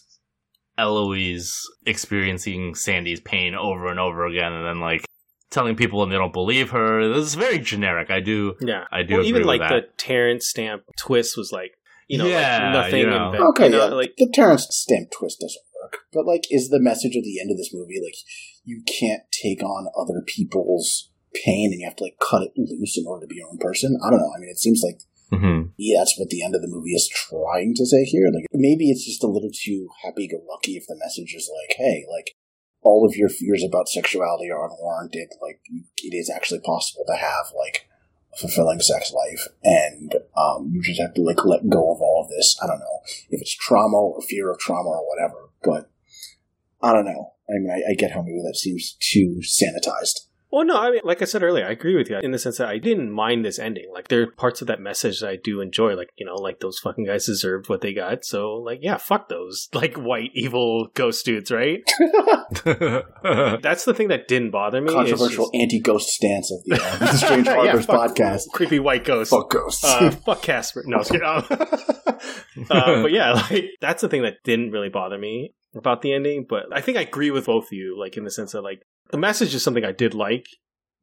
Eloise 0.79 1.61
experiencing 1.87 2.77
Sandy's 2.77 3.19
pain 3.19 3.57
over 3.57 3.89
and 3.89 3.99
over 3.99 4.27
again, 4.27 4.53
and 4.53 4.65
then 4.65 4.79
like 4.79 5.05
telling 5.51 5.75
people 5.75 6.05
and 6.05 6.13
they 6.13 6.17
don't 6.17 6.33
believe 6.33 6.71
her. 6.71 7.09
This 7.09 7.27
is 7.27 7.35
very 7.35 7.59
generic. 7.59 8.13
I 8.13 8.21
do, 8.21 8.55
Yeah, 8.61 8.85
I 8.93 9.03
do 9.03 9.15
Well, 9.17 9.25
even 9.27 9.43
agree 9.43 9.59
like 9.59 9.61
with 9.61 9.71
the 9.71 9.87
that. 9.89 9.99
Terence 9.99 10.49
Stamp 10.49 10.85
twist 10.97 11.37
was 11.37 11.51
like 11.51 11.73
you 12.07 12.19
know, 12.19 12.27
Yeah, 12.27 12.73
like 12.75 12.85
nothing. 12.85 13.01
yeah. 13.09 13.27
And 13.27 13.35
then, 13.35 13.43
Okay, 13.43 13.65
you 13.65 13.71
know, 13.71 13.89
yeah, 13.89 13.95
like 13.95 14.15
the 14.17 14.31
Terence 14.33 14.69
Stamp 14.71 15.11
twist 15.11 15.41
doesn't 15.41 15.63
work. 15.83 15.99
But 16.13 16.27
like, 16.27 16.45
is 16.51 16.69
the 16.69 16.81
message 16.81 17.17
at 17.17 17.25
the 17.25 17.41
end 17.41 17.51
of 17.51 17.57
this 17.57 17.71
movie 17.75 18.01
like 18.05 18.15
you 18.65 18.83
can't 18.87 19.23
take 19.31 19.63
on 19.63 19.89
other 19.97 20.23
people's 20.27 21.11
pain 21.35 21.71
and 21.73 21.81
you 21.81 21.87
have 21.87 21.97
to 21.97 22.05
like 22.05 22.19
cut 22.21 22.43
it 22.43 22.53
loose 22.57 22.99
in 22.99 23.07
order 23.07 23.25
to 23.25 23.29
be 23.29 23.37
your 23.37 23.49
own 23.49 23.59
person? 23.59 23.99
I 24.05 24.11
don't 24.11 24.21
know. 24.21 24.33
I 24.37 24.41
mean, 24.41 24.51
it 24.51 24.59
seems 24.59 24.83
like 24.85 25.01
hmm 25.31 25.63
yeah, 25.77 26.01
that's 26.01 26.19
what 26.19 26.29
the 26.29 26.43
end 26.43 26.55
of 26.55 26.63
the 26.63 26.69
movie 26.69 26.91
is 26.91 27.09
trying 27.09 27.75
to 27.77 27.87
say 27.87 28.05
here. 28.05 28.31
Like 28.33 28.47
maybe 28.53 28.91
it's 28.91 29.07
just 29.07 29.25
a 29.25 29.29
little 29.29 29.51
too 29.53 29.89
happy-go-lucky 30.05 30.77
if 30.77 30.87
the 30.87 30.99
message 30.99 31.35
is 31.35 31.51
like, 31.63 31.77
hey, 31.79 32.05
like 32.11 32.37
all 32.83 33.07
of 33.07 33.17
your 33.17 33.29
fears 33.29 33.65
about 33.65 33.89
sexuality 33.89 34.51
are 34.51 34.69
unwarranted. 34.69 35.29
Like 35.41 35.61
it 35.99 36.15
is 36.15 36.31
actually 36.35 36.61
possible 36.61 37.05
to 37.07 37.17
have 37.17 37.47
like 37.57 37.87
a 38.35 38.37
fulfilling 38.39 38.81
sex 38.81 39.13
life, 39.13 39.49
and 39.63 40.15
um, 40.37 40.71
you 40.73 40.83
just 40.83 41.01
have 41.01 41.15
to 41.15 41.23
like 41.23 41.45
let 41.45 41.69
go 41.69 41.93
of 41.93 42.01
all 42.01 42.23
of 42.25 42.31
this. 42.31 42.57
I 42.63 42.67
don't 42.67 42.81
know 42.81 43.01
if 43.31 43.41
it's 43.41 43.55
trauma 43.55 43.97
or 43.97 44.21
fear 44.23 44.51
of 44.51 44.59
trauma 44.59 44.91
or 44.91 45.07
whatever, 45.07 45.51
but 45.63 45.91
I 46.83 46.93
don't 46.93 47.05
know. 47.05 47.35
I 47.51 47.59
mean, 47.59 47.71
I, 47.71 47.93
I 47.93 47.95
get 47.95 48.13
how 48.13 48.23
maybe 48.23 48.41
that 48.47 48.57
seems 48.57 48.97
too 49.01 49.41
sanitized. 49.43 50.31
Well, 50.53 50.65
no, 50.65 50.77
I 50.77 50.91
mean, 50.91 51.01
like 51.05 51.23
I 51.23 51.27
said 51.27 51.45
earlier, 51.45 51.65
I 51.65 51.71
agree 51.71 51.97
with 51.97 52.11
you 52.11 52.19
in 52.19 52.33
the 52.33 52.39
sense 52.39 52.59
that 52.59 52.69
I 52.69 52.79
didn't 52.79 53.13
mind 53.13 53.45
this 53.45 53.61
ending. 53.61 53.89
Like, 53.95 54.09
there 54.09 54.23
are 54.23 54.27
parts 54.33 54.61
of 54.61 54.67
that 54.67 54.81
message 54.81 55.21
that 55.21 55.31
I 55.31 55.37
do 55.37 55.61
enjoy. 55.61 55.95
Like, 55.95 56.11
you 56.17 56.27
know, 56.27 56.35
like 56.35 56.59
those 56.59 56.81
fucking 56.81 57.07
guys 57.07 57.27
deserved 57.27 57.69
what 57.69 57.83
they 57.83 57.95
got. 57.95 58.25
So, 58.25 58.55
like, 58.55 58.81
yeah, 58.83 58.97
fuck 58.97 59.29
those, 59.29 59.69
like, 59.75 59.95
white, 59.95 60.31
evil 60.35 60.89
ghost 60.95 61.25
dudes, 61.25 61.53
right? 61.53 61.83
That's 62.65 63.85
the 63.85 63.95
thing 63.95 64.09
that 64.09 64.27
didn't 64.27 64.51
bother 64.51 64.81
me. 64.81 64.93
Controversial 64.93 65.45
just- 65.45 65.55
anti-ghost 65.55 66.09
stance 66.09 66.51
of 66.51 66.59
the, 66.65 66.83
uh, 66.83 66.99
the 66.99 67.13
Strange 67.17 67.47
Yeah, 67.47 67.55
Harbors 67.55 67.87
fuck 67.87 68.17
podcast. 68.17 68.51
Creepy 68.53 68.81
white 68.81 69.05
ghost. 69.05 69.31
Fuck 69.31 69.51
ghosts. 69.51 69.85
Uh, 69.85 70.11
fuck 70.11 70.43
Casper. 70.43 70.83
No, 70.85 70.97
I 70.97 70.99
was 70.99 71.11
kidding. 71.11 71.27
Uh, 72.71 73.03
but 73.03 73.13
yeah, 73.13 73.33
like 73.33 73.67
that's 73.81 74.03
the 74.03 74.09
thing 74.09 74.23
that 74.23 74.35
didn't 74.45 74.73
really 74.73 74.89
bother 74.89 75.17
me 75.17 75.55
about 75.75 76.03
the 76.03 76.13
ending. 76.13 76.47
But 76.49 76.65
I 76.73 76.81
think 76.81 76.99
I 76.99 77.03
agree 77.03 77.31
with 77.31 77.47
both 77.47 77.67
of 77.67 77.73
you, 77.73 77.99
like 77.99 78.17
in 78.17 78.25
the 78.25 78.31
sense 78.31 78.53
that 78.53 78.63
like 78.63 78.83
the 79.11 79.19
message 79.19 79.55
is 79.55 79.63
something 79.63 79.85
I 79.85 79.93
did 79.93 80.15
like, 80.15 80.47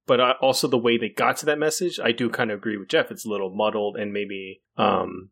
but 0.05 0.22
I, 0.22 0.32
also 0.41 0.68
the 0.68 0.78
way 0.78 0.97
they 0.97 1.09
got 1.09 1.38
to 1.38 1.45
that 1.47 1.59
message, 1.59 1.99
I 2.01 2.11
do 2.11 2.30
kind 2.30 2.51
of 2.51 2.59
agree 2.59 2.78
with 2.78 2.89
Jeff. 2.89 3.11
It's 3.11 3.26
a 3.26 3.30
little 3.30 3.53
muddled, 3.53 3.97
and 3.97 4.13
maybe 4.13 4.61
um, 4.78 5.30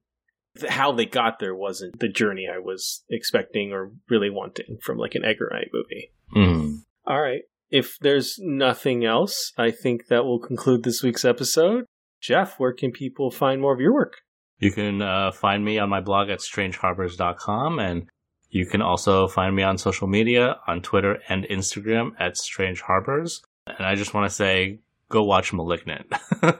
th- 0.59 0.71
how 0.71 0.91
they 0.91 1.05
got 1.05 1.39
there 1.39 1.55
wasn't 1.55 1.99
the 1.99 2.09
journey 2.09 2.47
I 2.53 2.59
was 2.59 3.03
expecting 3.09 3.71
or 3.71 3.91
really 4.09 4.29
wanting 4.29 4.77
from 4.81 4.97
like 4.97 5.15
an 5.15 5.25
Edgar 5.25 5.49
Wright 5.51 5.69
movie. 5.73 6.11
hmm 6.31 6.77
All 7.05 7.21
right. 7.21 7.43
If 7.71 7.97
there's 7.99 8.37
nothing 8.39 9.05
else, 9.05 9.51
I 9.57 9.71
think 9.71 10.07
that 10.07 10.23
will 10.23 10.39
conclude 10.39 10.83
this 10.83 11.01
week's 11.01 11.25
episode. 11.25 11.85
Jeff, 12.21 12.59
where 12.59 12.73
can 12.73 12.91
people 12.91 13.31
find 13.31 13.59
more 13.59 13.73
of 13.73 13.79
your 13.79 13.93
work? 13.93 14.17
You 14.59 14.71
can 14.71 15.01
uh, 15.01 15.31
find 15.31 15.65
me 15.65 15.79
on 15.79 15.89
my 15.89 15.99
blog 15.99 16.29
at 16.29 16.39
strangeharbors.com 16.39 17.79
and 17.79 18.07
you 18.49 18.65
can 18.65 18.81
also 18.81 19.27
find 19.27 19.55
me 19.55 19.63
on 19.63 19.77
social 19.77 20.07
media 20.07 20.57
on 20.67 20.81
Twitter 20.81 21.19
and 21.29 21.45
Instagram 21.45 22.11
at 22.19 22.37
Strange 22.37 22.81
Harbors. 22.81 23.41
And 23.67 23.85
I 23.85 23.95
just 23.95 24.13
want 24.13 24.29
to 24.29 24.35
say, 24.35 24.79
go 25.09 25.23
watch 25.23 25.53
Malignant. 25.53 26.07
what 26.39 26.53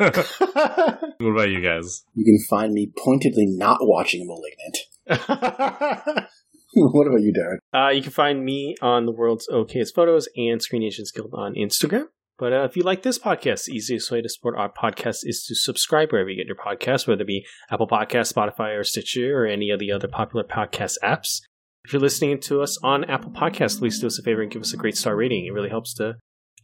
about 1.20 1.50
you 1.50 1.62
guys? 1.62 2.04
You 2.14 2.26
can 2.26 2.40
find 2.50 2.74
me 2.74 2.92
pointedly 2.98 3.46
not 3.46 3.78
watching 3.82 4.28
Malignant. 4.28 4.78
what 6.74 7.08
about 7.08 7.22
you, 7.22 7.34
Derek? 7.34 7.62
Uh, 7.74 7.90
you 7.90 8.02
can 8.02 8.12
find 8.12 8.44
me 8.44 8.76
on 8.82 9.06
the 9.06 9.12
world's 9.12 9.48
okayest 9.48 9.94
photos 9.96 10.28
and 10.36 10.62
Screen 10.62 10.82
Nations 10.82 11.12
Guild 11.12 11.34
on 11.34 11.54
Instagram. 11.54 12.08
But 12.38 12.52
uh, 12.52 12.64
if 12.64 12.76
you 12.76 12.84
like 12.84 13.04
this 13.04 13.18
podcast, 13.18 13.66
the 13.66 13.74
easiest 13.74 14.12
way 14.12 14.22
to 14.22 14.28
support 14.28 14.58
our 14.58 14.70
podcast 14.70 15.20
is 15.24 15.46
to 15.48 15.56
subscribe 15.56 16.12
wherever 16.12 16.30
you 16.30 16.36
get 16.36 16.48
your 16.48 16.58
podcasts, 16.58 17.08
whether 17.08 17.22
it 17.22 17.28
be 17.28 17.46
Apple 17.72 17.88
Podcasts, 17.88 18.34
Spotify, 18.34 18.78
or 18.78 18.84
Stitcher, 18.84 19.38
or 19.38 19.46
any 19.46 19.70
of 19.70 19.80
the 19.80 19.92
other 19.92 20.10
popular 20.10 20.44
podcast 20.44 20.96
apps. 21.02 21.40
If 21.86 21.94
you're 21.94 22.02
listening 22.02 22.40
to 22.42 22.62
us 22.62 22.80
on 22.82 23.04
Apple 23.04 23.30
Podcasts, 23.30 23.78
please 23.78 24.00
do 24.00 24.08
us 24.08 24.18
a 24.18 24.24
favor 24.24 24.42
and 24.42 24.52
give 24.52 24.64
us 24.64 24.74
a 24.74 24.78
great 24.78 24.98
star 24.98 25.16
rating. 25.16 25.46
It 25.46 25.52
really 25.52 25.70
helps 25.70 25.94
to 25.96 26.16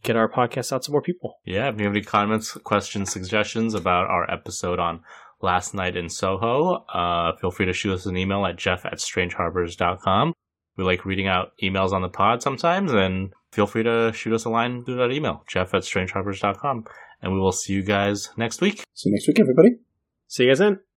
get 0.02 0.16
our 0.16 0.28
podcast 0.28 0.72
out 0.72 0.82
to 0.82 0.90
more 0.90 1.00
people. 1.00 1.36
Yeah, 1.44 1.68
if 1.68 1.78
you 1.78 1.84
have 1.84 1.94
any 1.94 2.02
comments, 2.02 2.54
questions, 2.64 3.12
suggestions 3.12 3.74
about 3.74 4.10
our 4.10 4.28
episode 4.28 4.80
on 4.80 5.00
Last 5.40 5.74
Night 5.74 5.96
in 5.96 6.08
Soho, 6.08 6.84
uh, 6.92 7.36
feel 7.36 7.52
free 7.52 7.66
to 7.66 7.72
shoot 7.72 7.94
us 7.94 8.06
an 8.06 8.16
email 8.16 8.44
at 8.46 8.56
jeff 8.56 8.84
at 8.84 8.94
strangeharbors.com. 8.94 10.32
We 10.76 10.84
like 10.84 11.04
reading 11.04 11.28
out 11.28 11.52
emails 11.62 11.92
on 11.92 12.02
the 12.02 12.08
pod 12.08 12.42
sometimes, 12.42 12.92
and 12.92 13.32
feel 13.52 13.68
free 13.68 13.84
to 13.84 14.12
shoot 14.12 14.34
us 14.34 14.44
a 14.44 14.50
line 14.50 14.84
through 14.84 14.96
that 14.96 15.12
email, 15.12 15.44
jeff 15.46 15.72
at 15.72 15.82
strangeharbors.com. 15.82 16.84
And 17.20 17.32
we 17.32 17.38
will 17.38 17.52
see 17.52 17.74
you 17.74 17.84
guys 17.84 18.30
next 18.36 18.60
week. 18.60 18.82
See 18.94 19.10
you 19.10 19.14
next 19.14 19.28
week, 19.28 19.38
everybody. 19.38 19.76
See 20.26 20.44
you 20.44 20.50
guys 20.50 20.58
then. 20.58 20.82